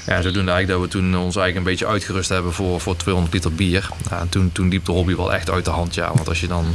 ja, 0.05 0.21
zodoende 0.21 0.51
eigenlijk 0.51 0.67
dat 0.67 0.81
we 0.81 0.87
toen 0.87 1.17
ons 1.17 1.35
eigenlijk 1.35 1.55
een 1.55 1.71
beetje 1.71 1.87
uitgerust 1.87 2.29
hebben 2.29 2.53
voor, 2.53 2.81
voor 2.81 2.95
200 2.95 3.33
liter 3.33 3.53
bier. 3.53 3.89
Ja, 4.09 4.19
en 4.19 4.29
toen, 4.29 4.51
toen 4.51 4.69
liep 4.69 4.85
de 4.85 4.91
hobby 4.91 5.15
wel 5.15 5.33
echt 5.33 5.49
uit 5.49 5.65
de 5.65 5.71
hand. 5.71 5.93
Ja, 5.93 6.11
want 6.13 6.27
als 6.27 6.39
je 6.39 6.47
dan 6.47 6.65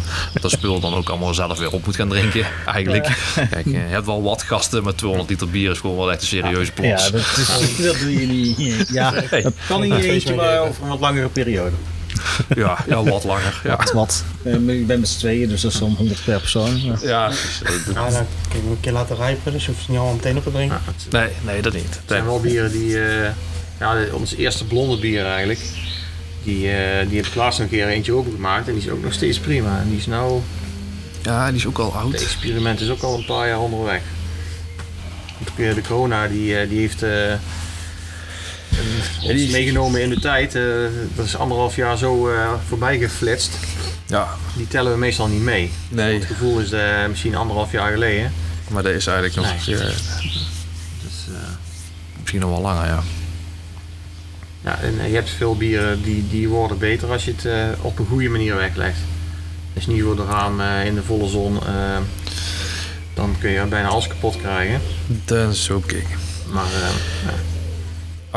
dat 0.40 0.50
spul 0.50 0.80
dan 0.80 0.94
ook 0.94 1.08
allemaal 1.08 1.34
zelf 1.34 1.58
weer 1.58 1.72
op 1.72 1.86
moet 1.86 1.96
gaan 1.96 2.08
drinken, 2.08 2.46
eigenlijk. 2.66 3.18
Kijk, 3.34 3.66
eh, 3.66 3.72
je 3.72 3.78
hebt 3.78 4.06
wel 4.06 4.22
wat 4.22 4.42
gasten, 4.42 4.82
maar 4.82 4.94
200 4.94 5.30
liter 5.30 5.50
bier 5.50 5.70
is 5.70 5.78
gewoon 5.78 5.96
wel 5.96 6.10
echt 6.10 6.20
een 6.20 6.26
serieuze 6.26 6.72
plots. 6.72 7.04
Ja, 7.04 7.10
dat, 7.10 7.20
is, 7.20 7.76
dat 7.86 7.98
doe 7.98 8.20
je 8.20 8.26
niet. 8.26 8.88
Ja, 8.88 9.10
dat 9.10 9.52
kan 9.68 9.84
in 9.84 9.96
je 9.96 10.10
eentje, 10.10 10.34
maar 10.34 10.60
over 10.60 10.82
een 10.82 10.88
wat 10.88 11.00
langere 11.00 11.28
periode. 11.28 11.76
Ja, 12.56 12.78
ja, 12.88 13.02
wat 13.02 13.24
langer. 13.24 13.60
Ja, 13.64 13.76
Wat? 13.76 13.92
wat. 13.92 14.24
Ik 14.66 14.86
ben 14.86 15.00
met 15.00 15.08
z'n 15.08 15.18
tweeën, 15.18 15.48
dus 15.48 15.60
dat 15.60 15.72
is 15.72 15.78
zo'n 15.78 15.94
100 15.96 16.24
per 16.24 16.40
persoon. 16.40 16.82
Ja. 16.82 16.94
ja 17.02 17.26
dat- 17.28 17.36
Ja, 17.94 18.10
dan 18.10 18.26
kun 18.48 18.58
je 18.58 18.62
hem 18.62 18.70
een 18.70 18.80
keer 18.80 18.92
laten 18.92 19.16
rijpen, 19.16 19.52
dus 19.52 19.64
je 19.64 19.70
hoeft 19.70 19.84
ze 19.84 19.90
niet 19.90 19.98
allemaal 20.00 20.16
meteen 20.16 20.36
op 20.36 20.42
te 20.42 20.50
drinken. 20.52 20.80
Ja, 20.86 20.92
het 20.92 21.12
nee, 21.12 21.28
nee, 21.52 21.62
dat 21.62 21.72
niet. 21.72 22.00
zijn 22.06 22.24
wel 22.24 22.40
bieren 22.40 22.72
die... 22.72 23.00
eh, 23.04 23.30
ja, 23.80 23.96
ons 24.12 24.34
eerste 24.34 24.64
blonde 24.64 24.98
bier 24.98 25.26
eigenlijk. 25.26 25.60
Die, 26.44 26.70
eh, 26.70 27.08
die 27.08 27.16
heb 27.16 27.26
ik 27.26 27.34
laatst 27.34 27.60
een 27.60 27.68
keer 27.68 27.86
eentje 27.88 28.12
opengemaakt. 28.12 28.66
En 28.68 28.74
die 28.74 28.82
is 28.82 28.88
ook 28.90 29.02
nog 29.02 29.12
steeds 29.12 29.38
prima. 29.38 29.78
En 29.80 29.88
die 29.88 29.98
is 29.98 30.06
nou... 30.06 30.40
Ja, 31.22 31.46
die 31.48 31.56
is 31.56 31.66
ook 31.66 31.78
al 31.78 31.84
Het 31.92 31.94
oud. 31.94 32.14
experiment 32.14 32.80
is 32.80 32.90
ook 32.90 33.02
al 33.02 33.14
een 33.18 33.24
paar 33.24 33.48
jaar 33.48 33.58
onderweg. 33.60 34.00
Eh, 35.56 35.74
De 35.74 35.80
corona 35.88 36.26
die, 36.28 36.58
eh, 36.58 36.68
die 36.68 36.78
heeft... 36.78 37.02
eh, 39.22 39.28
die 39.34 39.46
is- 39.46 39.52
meegenomen 39.52 40.02
in 40.02 40.08
de 40.10 40.20
tijd. 40.20 40.54
eh, 40.54 40.62
dat 41.14 41.24
is 41.24 41.36
anderhalf 41.36 41.76
jaar 41.76 41.96
zo 41.98 42.28
eh, 42.28 42.50
voorbij 42.68 42.98
geflitst. 42.98 43.50
Ja, 44.06 44.28
Die 44.56 44.68
tellen 44.68 44.92
we 44.92 44.98
meestal 44.98 45.26
niet 45.28 45.42
mee. 45.42 45.70
nee. 45.88 46.14
Het 46.14 46.24
gevoel 46.24 46.58
is 46.58 46.70
eh, 46.72 47.06
misschien 47.08 47.34
anderhalf 47.36 47.72
jaar 47.72 47.92
geleden. 47.92 48.32
Maar 48.70 48.82
dat 48.82 48.92
is 48.92 49.06
eigenlijk 49.06 49.36
nog 49.36 49.66
Nee. 49.66 49.76
eh, 49.76 49.84
Dus, 51.02 51.26
misschien 52.20 52.40
nog 52.40 52.50
wel 52.50 52.60
langer, 52.60 52.86
ja. 52.86 53.02
ja, 54.64 54.78
en 54.80 55.08
je 55.08 55.14
hebt 55.14 55.30
veel 55.30 55.56
bieren 55.56 56.02
die, 56.02 56.28
die 56.30 56.48
worden 56.48 56.78
beter 56.78 57.10
als 57.12 57.24
je 57.24 57.34
het 57.36 57.76
op 57.80 57.98
een 57.98 58.06
goede 58.06 58.28
manier 58.28 58.56
weglegt. 58.56 58.98
Dus 59.74 59.86
niet 59.86 60.02
voor 60.02 60.16
de 60.16 60.24
raam 60.24 60.60
in 60.60 60.94
de 60.94 61.02
volle 61.02 61.28
zon. 61.28 61.58
dan 63.14 63.36
kun 63.40 63.50
je 63.50 63.64
bijna 63.64 63.88
alles 63.88 64.06
kapot 64.06 64.36
krijgen. 64.36 64.80
Dat 65.24 65.52
is 65.52 65.70
ook 65.70 65.84
oké. 65.84 66.02
Maar 66.52 66.64
eh, 66.64 66.90
ja, 67.24 67.32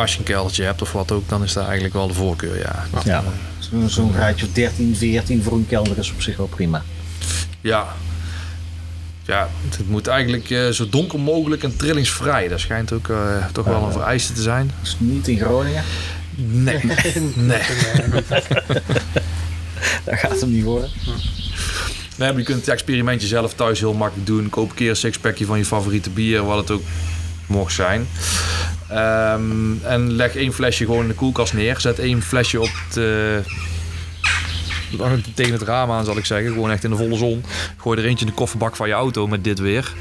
Als 0.01 0.13
je 0.13 0.17
een 0.19 0.23
keldertje 0.25 0.63
hebt 0.63 0.81
of 0.81 0.91
wat 0.91 1.11
ook, 1.11 1.29
dan 1.29 1.43
is 1.43 1.53
dat 1.53 1.63
eigenlijk 1.63 1.93
wel 1.93 2.07
de 2.07 2.13
voorkeur, 2.13 2.57
ja. 2.57 2.85
Ja. 3.03 3.23
Zo'n 3.59 3.89
zo'n 3.89 4.13
gaatje 4.13 4.45
of 4.45 4.51
13, 4.51 4.95
14 4.95 5.43
voor 5.43 5.53
een 5.53 5.67
kelder 5.67 5.97
is 5.97 6.11
op 6.11 6.21
zich 6.21 6.37
wel 6.37 6.47
prima. 6.47 6.83
Ja. 7.61 7.87
Ja, 9.25 9.49
het 9.69 9.89
moet 9.89 10.07
eigenlijk 10.07 10.49
eh, 10.49 10.69
zo 10.69 10.89
donker 10.89 11.19
mogelijk 11.19 11.63
en 11.63 11.75
trillingsvrij. 11.75 12.47
Dat 12.47 12.59
schijnt 12.59 12.91
ook 12.91 13.09
eh, 13.09 13.45
toch 13.51 13.65
wel 13.65 13.83
een 13.83 13.91
vereiste 13.91 14.33
te 14.33 14.41
zijn. 14.41 14.71
Dus 14.81 14.95
niet 14.97 15.27
in 15.27 15.37
Groningen. 15.37 15.83
Nee. 16.35 16.79
nee. 17.35 17.61
Dat 20.03 20.19
gaat 20.19 20.39
hem 20.39 20.51
niet 20.51 20.63
worden. 20.63 20.89
Nee, 22.17 22.29
maar 22.29 22.37
je 22.37 22.43
kunt 22.43 22.59
het 22.59 22.67
experimentje 22.67 23.27
zelf 23.27 23.53
thuis 23.53 23.79
heel 23.79 23.93
makkelijk 23.93 24.27
doen. 24.27 24.49
Koop 24.49 24.69
een 24.69 24.75
keer 24.75 24.89
een 24.89 24.95
sixpackje 24.95 25.45
van 25.45 25.57
je 25.57 25.65
favoriete 25.65 26.09
bier, 26.09 26.45
wat 26.45 26.57
het 26.57 26.71
ook 26.71 26.83
mocht 27.47 27.73
zijn. 27.73 28.07
Ehm, 28.91 29.83
en 29.83 30.11
leg 30.11 30.35
één 30.35 30.53
flesje 30.53 30.85
gewoon 30.85 31.01
in 31.01 31.07
de 31.07 31.13
koelkast 31.13 31.53
neer. 31.53 31.79
Zet 31.79 31.99
één 31.99 32.21
flesje 32.21 32.61
op 32.61 32.71
de, 32.93 33.41
tegen 35.35 35.53
het 35.53 35.61
raam 35.61 35.91
aan, 35.91 36.05
zal 36.05 36.17
ik 36.17 36.25
zeggen. 36.25 36.51
Gewoon 36.51 36.71
echt 36.71 36.83
in 36.83 36.89
de 36.89 36.95
volle 36.95 37.17
zon. 37.17 37.43
Gooi 37.77 37.99
er 37.99 38.05
eentje 38.05 38.25
in 38.25 38.31
de 38.31 38.37
kofferbak 38.37 38.75
van 38.75 38.87
je 38.87 38.93
auto 38.93 39.27
met 39.27 39.43
dit 39.43 39.59
weer. 39.59 39.93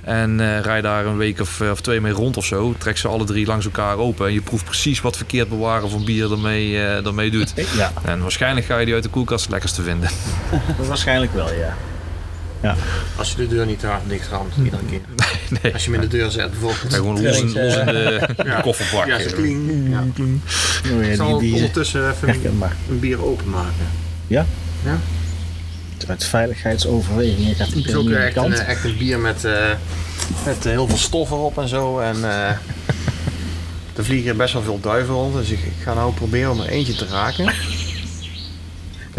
En 0.00 0.40
eh 0.40 0.60
rij 0.60 0.80
daar 0.80 1.06
een 1.06 1.16
week 1.16 1.40
of, 1.40 1.60
eh, 1.60 1.70
of 1.70 1.80
twee 1.80 2.00
mee 2.00 2.12
rond 2.12 2.36
of 2.36 2.44
zo. 2.44 2.74
Trek 2.78 2.96
ze 2.96 3.08
alle 3.08 3.24
drie 3.24 3.46
langs 3.46 3.64
elkaar 3.64 3.96
open. 3.96 4.26
En 4.26 4.32
je 4.32 4.40
proeft 4.40 4.64
precies 4.64 5.00
wat 5.00 5.16
verkeerd 5.16 5.48
bewaren 5.48 5.90
van 5.90 6.04
bier 6.04 6.32
ermee, 6.32 6.78
ermee 6.78 7.30
doet. 7.30 7.52
Ja, 7.76 7.92
En 8.04 8.20
waarschijnlijk 8.20 8.66
ga 8.66 8.78
je 8.78 8.84
die 8.84 8.94
uit 8.94 9.02
de 9.02 9.08
koelkast 9.08 9.42
het 9.42 9.50
lekkerst 9.50 9.74
te 9.74 9.82
vinden. 9.82 10.10
waarschijnlijk 10.88 11.32
wel, 11.32 11.54
ja. 11.54 11.76
Als 13.16 13.30
je 13.30 13.36
de 13.36 13.48
deur 13.48 13.66
niet 13.66 13.80
te 13.80 13.86
hard 13.86 14.02
dicht 14.08 14.28
ramt, 14.28 14.54
iedere 14.64 14.82
keer. 14.90 15.00
Nee. 15.62 15.72
Als 15.72 15.84
je 15.84 15.90
hem 15.90 16.00
in 16.02 16.08
de 16.08 16.16
deur 16.16 16.30
zet 16.30 16.50
bijvoorbeeld. 16.50 16.90
Ja, 16.90 16.96
gewoon 16.96 17.22
los 17.22 17.40
in, 17.40 17.52
los 17.52 17.76
in 17.76 17.86
de, 17.86 18.28
de 18.36 18.44
Ja. 18.44 18.60
kofferbak. 18.60 19.06
Ja, 19.06 19.20
zo 19.20 19.30
kling. 19.34 19.90
Ja. 19.90 20.04
Oh, 20.18 21.02
ja 21.02 21.08
Ik 21.08 21.16
zal 21.16 21.38
die, 21.38 21.46
die, 21.46 21.54
ondertussen 21.54 22.10
even 22.10 22.28
een, 22.28 22.62
een 22.90 22.98
bier 22.98 23.24
openmaken. 23.24 23.86
Ja? 24.26 24.46
Ja. 24.84 24.98
Uit 26.08 26.24
veiligheidsoverwegingen 26.24 27.54
gaat 27.54 27.66
Het 27.66 27.86
is 27.86 27.94
ook 27.94 28.10
echt 28.10 28.36
een, 28.36 28.52
echt 28.52 28.84
een 28.84 28.96
bier 28.96 29.18
met, 29.18 29.44
eh, 29.44 29.70
met 30.44 30.66
eh, 30.66 30.72
heel 30.72 30.88
veel 30.88 30.96
stof 30.96 31.30
erop 31.30 31.58
en 31.58 31.68
zo. 31.68 31.98
En 31.98 32.16
eh, 32.24 32.48
er 33.96 34.04
vliegen 34.04 34.36
best 34.36 34.52
wel 34.52 34.62
veel 34.62 34.80
duiven 34.80 35.14
rond. 35.14 35.34
Dus 35.34 35.50
ik, 35.50 35.58
ik 35.58 35.82
ga 35.82 35.94
nou 35.94 36.12
proberen 36.12 36.50
om 36.50 36.60
er 36.60 36.68
eentje 36.68 36.94
te 36.94 37.06
raken. 37.06 37.52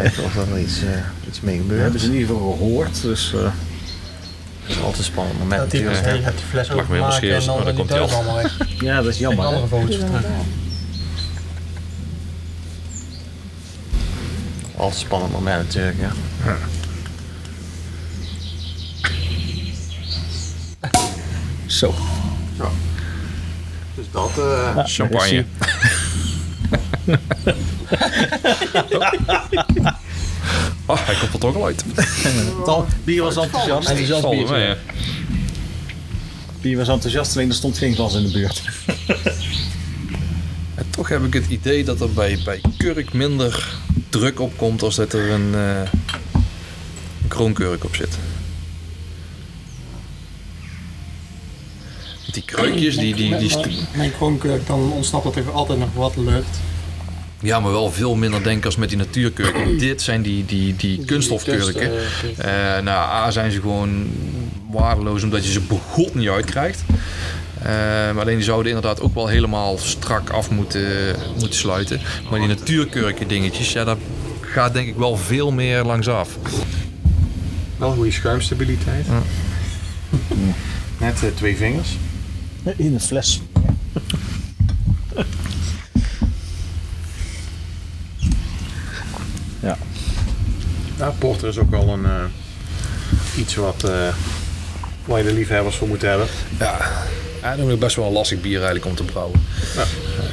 Kijken 0.01 0.23
of 0.23 0.35
er 0.37 0.59
iets, 0.59 0.81
eh, 0.83 1.27
iets 1.27 1.41
mee 1.41 1.55
We 1.55 1.61
gebeurt. 1.61 1.81
hebben 1.81 1.99
ze 1.99 2.05
in 2.05 2.13
ieder 2.13 2.27
geval 2.27 2.51
gehoord, 2.51 3.01
dus 3.01 3.33
eh, 3.33 3.39
Dat 3.41 3.51
is 4.67 4.77
altijd 4.77 4.97
een 4.97 5.03
spannend 5.03 5.39
moment 5.39 5.61
Dat 5.61 5.71
die 5.71 5.83
dus, 5.83 5.97
je 5.99 6.03
gaat 6.03 6.33
die 6.37 6.45
fles 6.49 6.71
openmaken 6.71 7.05
en 7.05 7.11
scheels, 7.13 7.45
maar 7.45 7.55
dan 7.55 7.65
dan 7.65 7.75
die 7.75 7.85
komt 7.85 7.89
hij 7.89 7.99
allemaal 8.17 8.35
weg. 8.35 8.57
ja, 8.89 8.95
dat 9.01 9.05
is 9.13 9.17
jammer. 9.17 9.45
andere 9.45 9.67
vogeltjes 9.67 9.99
terug. 9.99 10.21
Altijd 14.77 14.99
spannend 14.99 15.31
moment 15.31 15.63
natuurlijk, 15.63 15.97
ja. 15.99 16.11
Zo. 21.65 21.93
Zo. 22.57 22.69
Dus 23.95 24.05
dat... 24.11 24.29
eh, 24.37 24.71
Ja, 24.75 24.83
Champagne. 24.87 25.45
Oh, 30.85 30.97
hij 31.07 31.15
komt 31.15 31.33
er 31.33 31.39
toch 31.39 31.55
al 31.55 31.65
uit. 31.65 31.83
Tal, 32.65 32.85
bier 33.03 33.23
was 33.23 33.37
enthousiast. 33.37 33.89
Enthousiast 33.89 34.29
bier. 34.29 34.47
wel, 34.47 34.57
ja. 34.57 34.77
Bier 36.61 36.77
was 36.77 36.87
enthousiast, 36.87 37.35
alleen 37.35 37.49
er 37.49 37.55
stond 37.55 37.77
geen 37.77 37.95
glas 37.95 38.15
in 38.15 38.23
de 38.23 38.31
buurt. 38.31 38.61
En 40.75 40.85
toch 40.89 41.09
heb 41.09 41.23
ik 41.23 41.33
het 41.33 41.47
idee 41.47 41.83
dat 41.83 42.01
er 42.01 42.09
bij, 42.11 42.39
bij 42.43 42.61
kurk 42.77 43.13
minder 43.13 43.77
druk 44.09 44.39
op 44.39 44.57
komt 44.57 44.81
als 44.81 44.95
dat 44.95 45.13
er 45.13 45.29
een, 45.29 45.55
eh, 45.55 45.91
een 47.21 47.27
kroonkurk 47.27 47.83
op 47.83 47.95
zit. 47.95 48.17
Die 52.31 52.43
kruikjes, 52.43 52.97
die, 52.97 53.15
die, 53.15 53.37
die, 53.37 53.57
Mijn 53.95 54.11
kroonkurk, 54.11 54.67
dan 54.67 54.91
ontsnapt 54.91 55.35
er 55.35 55.43
toch 55.43 55.53
altijd 55.53 55.79
nog 55.79 55.93
wat 55.93 56.15
lucht. 56.15 56.59
Ja, 57.41 57.59
maar 57.59 57.71
wel 57.71 57.91
veel 57.91 58.15
minder 58.15 58.43
denk 58.43 58.57
ik 58.57 58.65
als 58.65 58.75
met 58.75 58.89
die 58.89 58.97
natuurkurken. 58.97 59.77
Dit 59.77 60.01
zijn 60.01 60.21
die, 60.21 60.45
die, 60.45 60.75
die 60.75 61.05
kunststofkurken. 61.05 61.73
Kunst, 61.73 62.39
Eh, 62.39 62.51
nou, 62.83 63.09
A 63.11 63.31
zijn 63.31 63.51
ze 63.51 63.61
gewoon 63.61 64.09
waardeloos 64.71 65.23
omdat 65.23 65.45
je 65.45 65.51
ze 65.51 65.59
begot 65.61 66.15
niet 66.15 66.29
uitkrijgt. 66.29 66.83
Eh, 67.61 67.65
maar 68.13 68.19
alleen 68.19 68.35
die 68.35 68.43
zouden 68.43 68.67
inderdaad 68.71 69.01
ook 69.01 69.13
wel 69.13 69.27
helemaal 69.27 69.77
strak 69.77 70.29
af 70.29 70.49
moeten, 70.49 71.15
moeten 71.39 71.59
sluiten. 71.59 71.99
Maar 72.29 72.39
die 72.39 72.47
natuurkurken 72.47 73.27
dingetjes, 73.27 73.71
ja, 73.73 73.83
daar 73.83 73.97
gaat 74.41 74.73
denk 74.73 74.87
ik 74.87 74.95
wel 74.95 75.17
veel 75.17 75.51
meer 75.51 75.83
langs 75.83 76.07
af. 76.07 76.37
wel 77.77 77.91
goede 77.93 78.11
schuimstabiliteit. 78.11 79.05
Ja. 79.05 79.21
Net 81.05 81.23
eh, 81.23 81.29
twee 81.35 81.55
vingers. 81.57 81.89
In 82.75 82.93
een 82.93 82.99
fles. 83.01 83.41
Ja. 89.61 89.77
Ja, 90.99 91.09
porter 91.17 91.47
is 91.47 91.57
ook 91.57 91.69
wel 91.69 91.87
een 91.89 92.05
eh, 92.05 92.23
iets 93.37 93.55
wat, 93.55 93.83
eh 93.83 94.13
waar 95.05 95.17
je 95.17 95.23
de 95.23 95.33
liefhebbers 95.33 95.75
voor 95.75 95.87
moet 95.87 96.01
hebben. 96.01 96.27
Ja, 96.59 96.77
Ja, 97.41 97.55
dan 97.55 97.71
is 97.71 97.77
best 97.77 97.95
wel 97.95 98.05
een 98.05 98.11
lastig 98.11 98.41
bier 98.41 98.55
eigenlijk 98.57 98.85
om 98.85 98.95
te 98.95 99.03
brouwen. 99.03 99.41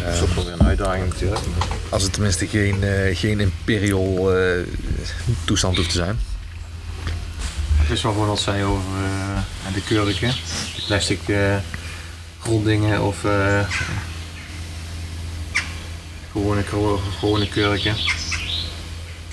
dat 0.05 0.15
is 0.15 0.21
ook 0.21 0.35
wel 0.35 0.45
weer 0.45 0.53
een 0.53 0.67
uitdaging 0.67 1.09
natuurlijk. 1.09 1.41
Als 1.89 2.03
het 2.03 2.13
tenminste 2.13 2.47
geen, 2.47 2.83
eh, 2.83 3.17
geen 3.17 3.41
imperial 3.41 4.35
eh, 4.37 4.67
toestand 5.45 5.77
hoeft 5.77 5.91
te 5.91 5.97
zijn. 5.97 6.19
Het 7.77 7.91
is 7.97 8.03
wel 8.03 8.13
gewoon 8.13 8.29
wat 8.29 8.41
zij 8.41 8.65
over 8.65 8.83
eh, 9.67 9.75
de 9.75 9.83
kurken, 9.83 10.31
de 10.77 10.83
plastic 10.87 11.29
eh 11.29 11.57
gronddingen 12.41 13.03
of 13.03 13.25
eh, 13.25 13.61
gewone, 16.33 16.63
gewone, 16.63 16.99
gewone 17.19 17.49
kurken. 17.49 17.95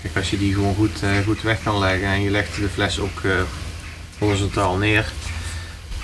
Kijk, 0.03 0.15
als 0.15 0.29
je 0.29 0.37
die 0.37 0.53
gewoon 0.53 0.75
goed, 0.75 1.03
eh, 1.03 1.09
goed 1.25 1.41
weg 1.41 1.63
kan 1.63 1.79
leggen 1.79 2.07
en 2.07 2.21
je 2.21 2.29
legt 2.29 2.55
de 2.55 2.69
fles 2.69 2.99
ook 2.99 3.23
eh, 3.23 3.31
horizontaal 4.17 4.77
neer, 4.77 5.11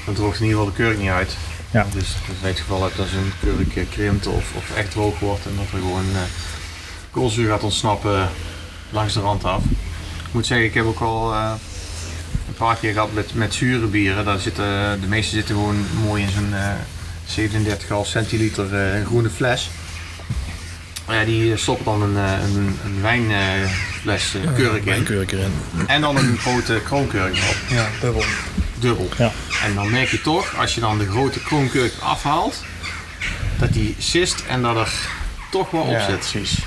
dan 0.06 0.14
droogt 0.14 0.40
in 0.40 0.46
ieder 0.46 0.60
geval 0.60 0.76
de 0.76 0.84
kurk 0.84 0.98
niet 0.98 1.10
uit. 1.10 1.38
Ja. 1.72 1.88
Dus, 1.94 2.08
dus 2.28 2.36
in 2.42 2.48
het 2.48 2.60
geval 2.60 2.80
dat 2.80 2.92
een 2.98 3.68
kurk 3.74 3.90
krimpt 3.90 4.28
of, 4.28 4.54
of 4.56 4.76
echt 4.76 4.92
droog 4.92 5.20
wordt 5.20 5.46
en 5.46 5.56
dat 5.56 5.66
er 5.66 5.80
gewoon 5.80 6.06
eh, 6.14 6.22
koolzuur 7.12 7.50
gaat 7.50 7.64
ontsnappen 7.64 8.30
langs 8.90 9.14
de 9.14 9.20
rand 9.20 9.44
af. 9.44 9.64
Ik 10.28 10.34
moet 10.34 10.46
zeggen, 10.46 10.68
ik 10.68 10.74
heb 10.74 10.86
ook 10.86 11.00
al 11.00 11.34
een 11.36 12.54
paar 12.58 12.76
keer 12.76 12.94
gehad 12.94 13.14
met, 13.14 13.34
met 13.34 13.54
zure 13.54 13.86
bieren. 13.86 14.26
Daar 14.26 14.40
zitten, 14.40 15.02
de 15.02 15.08
meeste 15.08 15.36
zitten 15.36 15.56
gewoon 15.56 15.86
mooi 16.04 16.24
in 16.24 16.30
zo'n 16.30 16.54
eh 16.54 16.72
37,5 17.30 18.10
centiliter 18.10 19.04
groene 19.06 19.30
fles. 19.30 19.70
Ja, 21.08 21.24
die 21.24 21.58
stoppen 21.58 21.86
dan 21.86 22.02
een, 22.02 22.16
een, 22.16 22.78
een 22.86 23.02
wijnfles 24.04 24.42
uh, 24.44 24.54
kurk 24.56 24.86
in. 24.86 25.04
Kurk 25.04 25.32
erin. 25.32 25.54
En 25.88 26.02
dan 26.02 26.18
een 26.18 26.38
grote 26.38 26.82
kroonkurk 26.86 27.34
op. 27.34 27.56
Ja, 27.68 27.88
bubbel. 28.02 28.24
Dubbel. 28.80 29.10
Ja. 29.18 29.32
En 29.66 29.76
dan 29.76 29.90
merk 29.92 30.10
je 30.10 30.22
toch, 30.22 30.56
als 30.58 30.76
je 30.76 30.82
dan 30.82 30.98
de 30.98 31.08
grote 31.10 31.40
kroonkurk 31.40 31.94
afhaalt, 32.00 32.64
dat 33.60 33.74
die 33.74 33.96
sist 33.98 34.44
en 34.48 34.62
dat 34.62 34.76
er 34.76 34.92
toch 35.52 35.72
wel 35.72 35.82
op 35.82 35.90
Ja, 35.92 36.06
zit. 36.06 36.20
precies. 36.20 36.58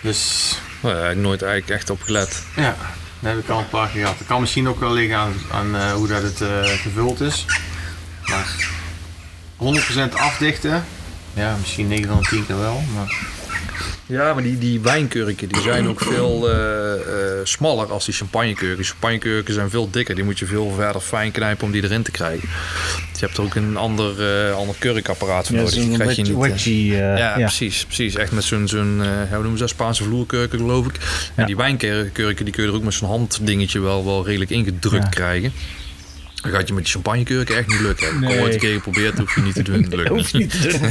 Dus 0.00 0.52
Nou, 0.80 0.94
daar 0.94 1.04
heb 1.04 1.16
ik 1.16 1.22
nooit 1.22 1.42
eigenlijk 1.42 1.72
echt 1.80 1.90
op 1.90 2.02
gelet. 2.02 2.42
Ja, 2.56 2.76
dat 3.20 3.32
heb 3.32 3.38
ik 3.38 3.48
al 3.48 3.58
een 3.58 3.68
paar 3.68 3.88
keer 3.88 4.00
gehad. 4.00 4.18
Het 4.18 4.26
kan 4.26 4.40
misschien 4.40 4.68
ook 4.68 4.80
wel 4.80 4.92
liggen 4.92 5.16
aan, 5.18 5.32
aan 5.52 5.76
eh, 5.76 5.92
hoe 5.92 6.06
dat 6.08 6.22
het 6.22 6.40
eh, 6.40 6.48
gevuld 6.64 7.20
is. 7.20 7.44
Maar 8.24 8.46
100% 9.56 10.14
afdichten, 10.14 10.84
ja, 11.34 11.56
misschien 11.60 11.88
9 11.88 12.08
van 12.08 12.18
de 12.22 12.28
10 12.28 12.46
keer 12.46 12.58
wel. 12.58 12.82
Maar 12.94 13.16
Ja, 14.06 14.34
maar 14.34 14.42
die, 14.42 14.58
die 14.58 14.80
wijnkurken 14.80 15.48
die 15.48 15.60
zijn 15.60 15.88
ook 15.88 16.00
veel 16.00 16.50
eh, 16.50 16.94
eh, 16.94 17.00
smaller 17.44 17.92
als 17.92 18.04
die 18.04 18.14
champagnekurken. 18.14 18.84
Champagnekurken 18.84 19.54
zijn 19.54 19.70
veel 19.70 19.90
dikker. 19.90 20.14
Die 20.14 20.24
moet 20.24 20.38
je 20.38 20.46
veel 20.46 20.72
verder 20.76 21.00
fijn 21.00 21.32
knijpen 21.32 21.66
om 21.66 21.72
die 21.72 21.82
erin 21.82 22.02
te 22.02 22.10
krijgen. 22.10 22.48
Je 23.12 23.20
hebt 23.20 23.36
er 23.36 23.42
ook 23.42 23.54
een 23.54 23.76
ander, 23.76 24.46
eh, 24.48 24.56
ander 24.56 24.74
kurkapparaat 24.78 25.46
voor 25.46 25.56
Ja, 25.56 25.62
nodig. 25.62 25.78
Die 25.78 25.92
krijg 25.92 26.16
je 26.16 26.22
niet, 26.22 26.36
wedgie, 26.36 26.92
ja, 26.92 27.16
ja. 27.16 27.34
precies, 27.34 27.84
precies. 27.84 28.14
Echt 28.14 28.32
met 28.32 28.44
zo'n, 28.44 28.68
zo'n 28.68 29.02
hoe 29.28 29.28
noemen 29.30 29.52
ze 29.52 29.58
dat, 29.58 29.68
Spaanse 29.68 30.04
vloerkurken 30.04 30.58
geloof 30.58 30.86
ik. 30.86 30.94
Ja. 30.94 31.08
En 31.34 31.46
die 31.46 31.56
wijnkurken 31.56 32.44
die 32.44 32.54
kun 32.54 32.62
je 32.62 32.68
er 32.68 32.74
ook 32.74 32.82
met 32.82 32.94
zo'n 32.94 33.08
handdingetje 33.08 33.80
wel, 33.80 34.04
wel 34.04 34.24
redelijk 34.24 34.50
ingedrukt 34.50 35.08
krijgen. 35.08 35.52
Dat 36.44 36.52
gaat 36.52 36.68
je 36.68 36.74
met 36.74 36.82
die 36.84 36.92
champagnekurken 36.92 37.56
echt 37.56 37.66
niet 37.68 37.80
lukken. 37.80 38.06
Ik 38.08 38.20
Nee. 38.20 38.40
ooit 38.40 38.54
een 38.54 38.60
keer 38.60 38.74
geprobeerd, 38.74 39.16
dat 39.16 39.26
hoef 39.26 39.34
je 39.34 39.40
niet 39.42 39.54
te 39.54 39.62
doen. 39.62 39.82
Dat 39.90 39.92
lukt 39.94 40.08
Dat 40.08 40.16
niet. 40.16 40.22
hoef 40.22 40.30
je 40.30 40.38
niet 40.38 40.50
te 40.50 40.78
doen. 40.78 40.88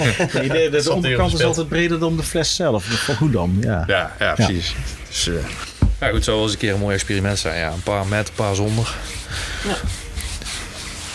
Nee, 0.48 0.48
de, 0.50 0.70
de, 0.78 0.82
de 0.84 0.92
onderkant 0.94 1.34
is 1.34 1.44
altijd 1.44 1.68
breder 1.68 2.00
dan 2.00 2.18
de 2.18 2.24
fles 2.24 2.56
zelf. 2.56 2.86
Dat 2.88 3.06
wel 3.06 3.16
goed 3.16 3.34
dan, 3.34 3.58
ja. 3.62 3.84
Ja, 3.88 4.16
ja 4.20 4.34
precies. 4.34 4.76
Dus, 5.08 5.28
eh, 5.28 5.34
ja, 6.00 6.10
goed, 6.10 6.24
zou 6.24 6.36
wel 6.36 6.46
eens 6.46 6.54
een 6.54 6.60
keer 6.60 6.74
een 6.74 6.80
mooi 6.80 6.94
experiment 6.96 7.40
zijn. 7.40 7.60
Ja, 7.60 7.72
een 7.72 7.84
paar 7.84 8.06
met, 8.08 8.28
een 8.28 8.34
paar 8.36 8.56
zonder. 8.56 8.94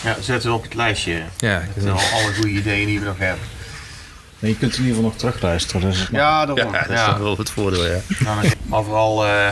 ja, 0.03 0.15
zetten 0.21 0.49
we 0.49 0.55
op 0.55 0.63
het 0.63 0.73
lijstje. 0.73 1.21
Ja, 1.37 1.63
Met 1.75 1.83
wel 1.83 1.93
alle 1.93 2.33
goede 2.33 2.49
ideeën 2.49 2.85
die 2.87 2.99
we 2.99 3.05
nog 3.05 3.17
hebben. 3.17 3.45
Nee, 4.39 4.51
je 4.51 4.57
kunt 4.57 4.71
in 4.73 4.77
ieder 4.79 4.95
geval 4.95 5.09
nog 5.09 5.19
terugluisteren. 5.19 5.81
Dus 5.81 5.99
het. 5.99 6.07
Ja, 6.11 6.17
ja, 6.17 6.45
daarom. 6.45 6.71
dat 6.73 6.81
is 6.89 6.95
Ja, 6.95 7.11
dan 7.11 7.21
wel 7.23 7.37
het 7.37 7.49
voordeel, 7.49 7.85
ja. 7.85 7.99
Nou, 8.19 8.41
dan- 8.41 8.51
Maar 8.67 8.83
vooral 8.83 9.25
eh, 9.25 9.47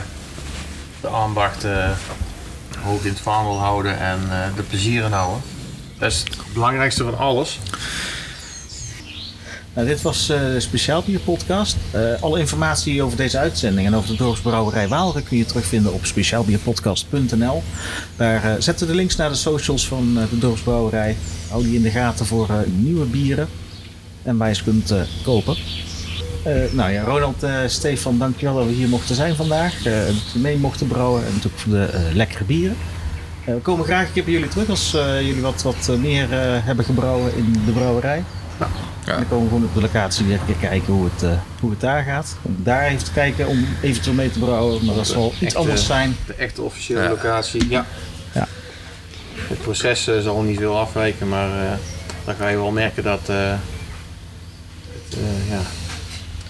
de 1.02 1.08
ambacht 1.08 1.64
eh, 1.64 1.90
hoog 2.88 3.04
in 3.04 3.10
het 3.10 3.20
vaandel 3.20 3.60
houden 3.60 4.00
en 4.00 4.20
eh, 4.30 4.56
de 4.56 4.64
plezieren 4.64 5.12
houden. 5.12 5.42
Dat 5.98 6.12
is 6.12 6.20
het 6.20 6.54
belangrijkste 6.54 7.04
van 7.04 7.18
alles. 7.18 7.60
Nou, 9.74 9.88
dit 9.88 10.02
was 10.02 10.28
de 10.28 10.60
Speciaal 10.60 11.04
Bier 11.04 11.20
Podcast. 11.20 11.76
Eh, 11.92 12.22
alle 12.22 12.40
informatie 12.40 13.04
over 13.04 13.18
deze 13.18 13.38
uitzending 13.38 13.88
en 13.88 13.96
over 13.96 14.10
de 14.10 14.16
dorpsbrouwerij 14.16 14.88
Waalre 14.88 15.22
kun 15.22 15.38
je 15.38 15.46
terugvinden 15.46 15.94
op 15.94 16.06
speciaalbierpodcast.nl. 16.06 17.64
Daar 18.16 18.44
eh, 18.44 18.52
zetten 18.60 18.86
we 18.86 18.92
de 18.92 18.98
links 18.98 19.16
naar 19.16 19.30
de 19.30 19.36
socials 19.36 19.88
van 19.88 20.14
de 20.14 20.38
dorpsbrouwerij. 20.38 21.18
Hou 21.50 21.64
die 21.64 21.76
in 21.76 21.82
de 21.82 21.92
gaten 21.92 22.26
voor 22.26 22.50
nieuwe 22.68 23.06
bieren 23.06 23.48
en 24.24 24.38
waar 24.38 24.48
je 24.48 24.56
ze 24.56 24.64
kunt 24.64 24.94
kopen. 25.24 25.56
Eh, 26.48 26.72
nou 26.72 26.92
ja, 26.92 27.04
Ronald, 27.04 27.44
eh, 27.44 27.56
Stefan, 27.68 28.18
dankjewel 28.18 28.56
dat 28.56 28.66
we 28.66 28.72
hier 28.72 28.88
mochten 28.88 29.16
zijn 29.16 29.36
vandaag. 29.36 29.86
eh, 29.86 30.06
dat 30.06 30.32
we 30.34 30.40
mee 30.40 30.58
mochten 30.58 30.88
brouwen 30.88 31.26
en 31.26 31.34
natuurlijk 31.34 31.62
voor 31.62 31.72
de 31.74 31.86
eh, 31.86 32.16
lekkere 32.16 32.44
bieren. 32.44 32.78
Eh, 33.46 33.54
we 33.54 33.60
komen 33.60 33.86
graag 33.86 34.08
een 34.08 34.14
keer 34.14 34.24
bij 34.24 34.34
jullie 34.34 34.48
terug 34.50 34.70
als 34.70 34.94
eh, 34.94 35.22
jullie 35.22 35.42
wat, 35.42 35.62
wat 35.62 35.90
meer 36.00 36.24
eh, 36.24 36.40
hebben 36.42 36.86
gebrouwen 36.86 37.36
in 37.38 37.62
de 37.66 37.72
brouwerij. 37.72 38.24
Ja. 38.60 38.68
En 39.06 39.14
dan 39.16 39.28
komen 39.28 39.44
we 39.44 39.50
gewoon 39.54 39.68
op 39.68 39.74
de 39.74 39.82
locatie 39.82 40.26
weer 40.26 40.40
een 40.40 40.46
keer 40.46 40.70
kijken 40.70 40.94
hoe 40.94 41.10
het, 41.14 41.24
eh, 41.24 41.30
hoe 41.60 41.70
het 41.70 41.80
daar 41.80 42.04
gaat. 42.04 42.38
Om 42.42 42.56
daar 42.64 42.86
even 42.86 43.04
te 43.04 43.12
kijken 43.12 43.48
om 43.48 43.66
eventueel 43.82 44.16
mee 44.16 44.32
te 44.32 44.40
brouwen. 44.40 44.86
Maar 44.86 44.96
dat 44.96 45.08
zal 45.08 45.34
iets 45.40 45.56
anders 45.56 45.86
zijn. 45.86 46.16
De 46.26 46.34
echte 46.34 46.62
officiële 46.62 47.02
Ja. 47.02 47.10
locatie. 47.10 47.70
Ja. 47.70 47.86
Ja. 48.34 48.48
Het 49.36 49.62
proces 49.62 50.04
zal 50.22 50.42
niet 50.42 50.58
veel 50.58 50.78
afwijken, 50.78 51.28
maar 51.30 51.50
eh, 51.64 51.72
dan 52.26 52.36
ga 52.36 52.48
je 52.48 52.58
wel 52.58 52.72
merken 52.72 53.04
dat 53.04 53.30
eh, 53.30 53.54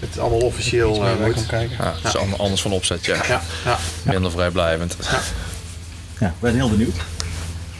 ja, 0.00 0.06
het 0.10 0.18
allemaal 0.18 0.38
officieel 0.48 0.90
Iets 0.90 0.98
eh, 0.98 1.04
meer 1.18 1.26
moet. 1.26 1.46
kijken. 1.46 1.76
Ja, 1.80 1.94
het 2.02 2.04
is 2.14 2.16
ander- 2.20 2.38
anders 2.38 2.60
van 2.62 2.72
opzet, 2.72 3.04
ja. 3.04 3.14
Ja, 3.14 3.22
ja, 3.28 3.42
Ja, 3.64 3.78
Minder 4.12 4.30
vrijblijvend. 4.30 4.96
ik 6.20 6.28
ben 6.40 6.54
heel 6.54 6.70
benieuwd. 6.70 6.94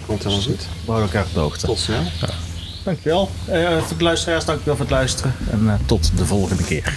komt 0.07 0.23
helemaal 0.23 0.45
goed. 0.45 0.61
We 0.85 0.91
houden 0.93 1.07
elkaar 1.09 1.25
op 1.29 1.35
de 1.35 1.41
hoogte. 1.41 1.67
Tot 1.67 1.79
snel. 1.79 2.03
Dankjewel. 2.85 3.31
Eh 3.47 3.83
voor 3.83 3.99
de 3.99 4.05
luisteraars, 4.05 4.45
dankjewel 4.45 4.77
voor 4.77 4.85
het 4.85 4.95
luisteren. 4.95 5.35
En 5.51 5.69
eh, 5.69 5.75
tot 5.87 6.11
de 6.17 6.27
volgende 6.27 6.63
keer. 6.65 6.95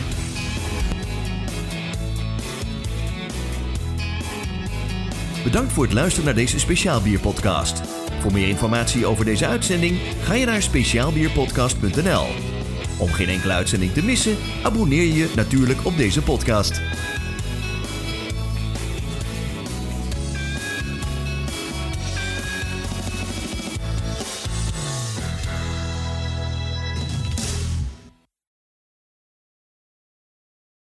Bedankt 5.44 5.74
voor 5.74 5.84
het 5.84 5.94
luisteren 5.94 6.26
naar 6.26 6.36
deze 6.36 6.60
Speciaalbierpodcast. 6.60 7.82
Voor 8.20 8.32
meer 8.32 8.48
informatie 8.48 9.06
over 9.06 9.26
deze 9.26 9.46
uitzending 9.48 10.00
ga 10.24 10.34
je 10.34 10.46
naar 10.46 10.62
speciaalbierpodcast.nl. 10.62 12.26
Om 13.02 13.12
geen 13.12 13.30
enkele 13.30 13.54
uitzending 13.54 13.94
te 13.94 14.04
missen, 14.04 14.38
abonneer 14.64 15.14
je 15.14 15.32
natuurlijk 15.36 15.86
op 15.86 15.98
deze 15.98 16.22
podcast. 16.22 16.82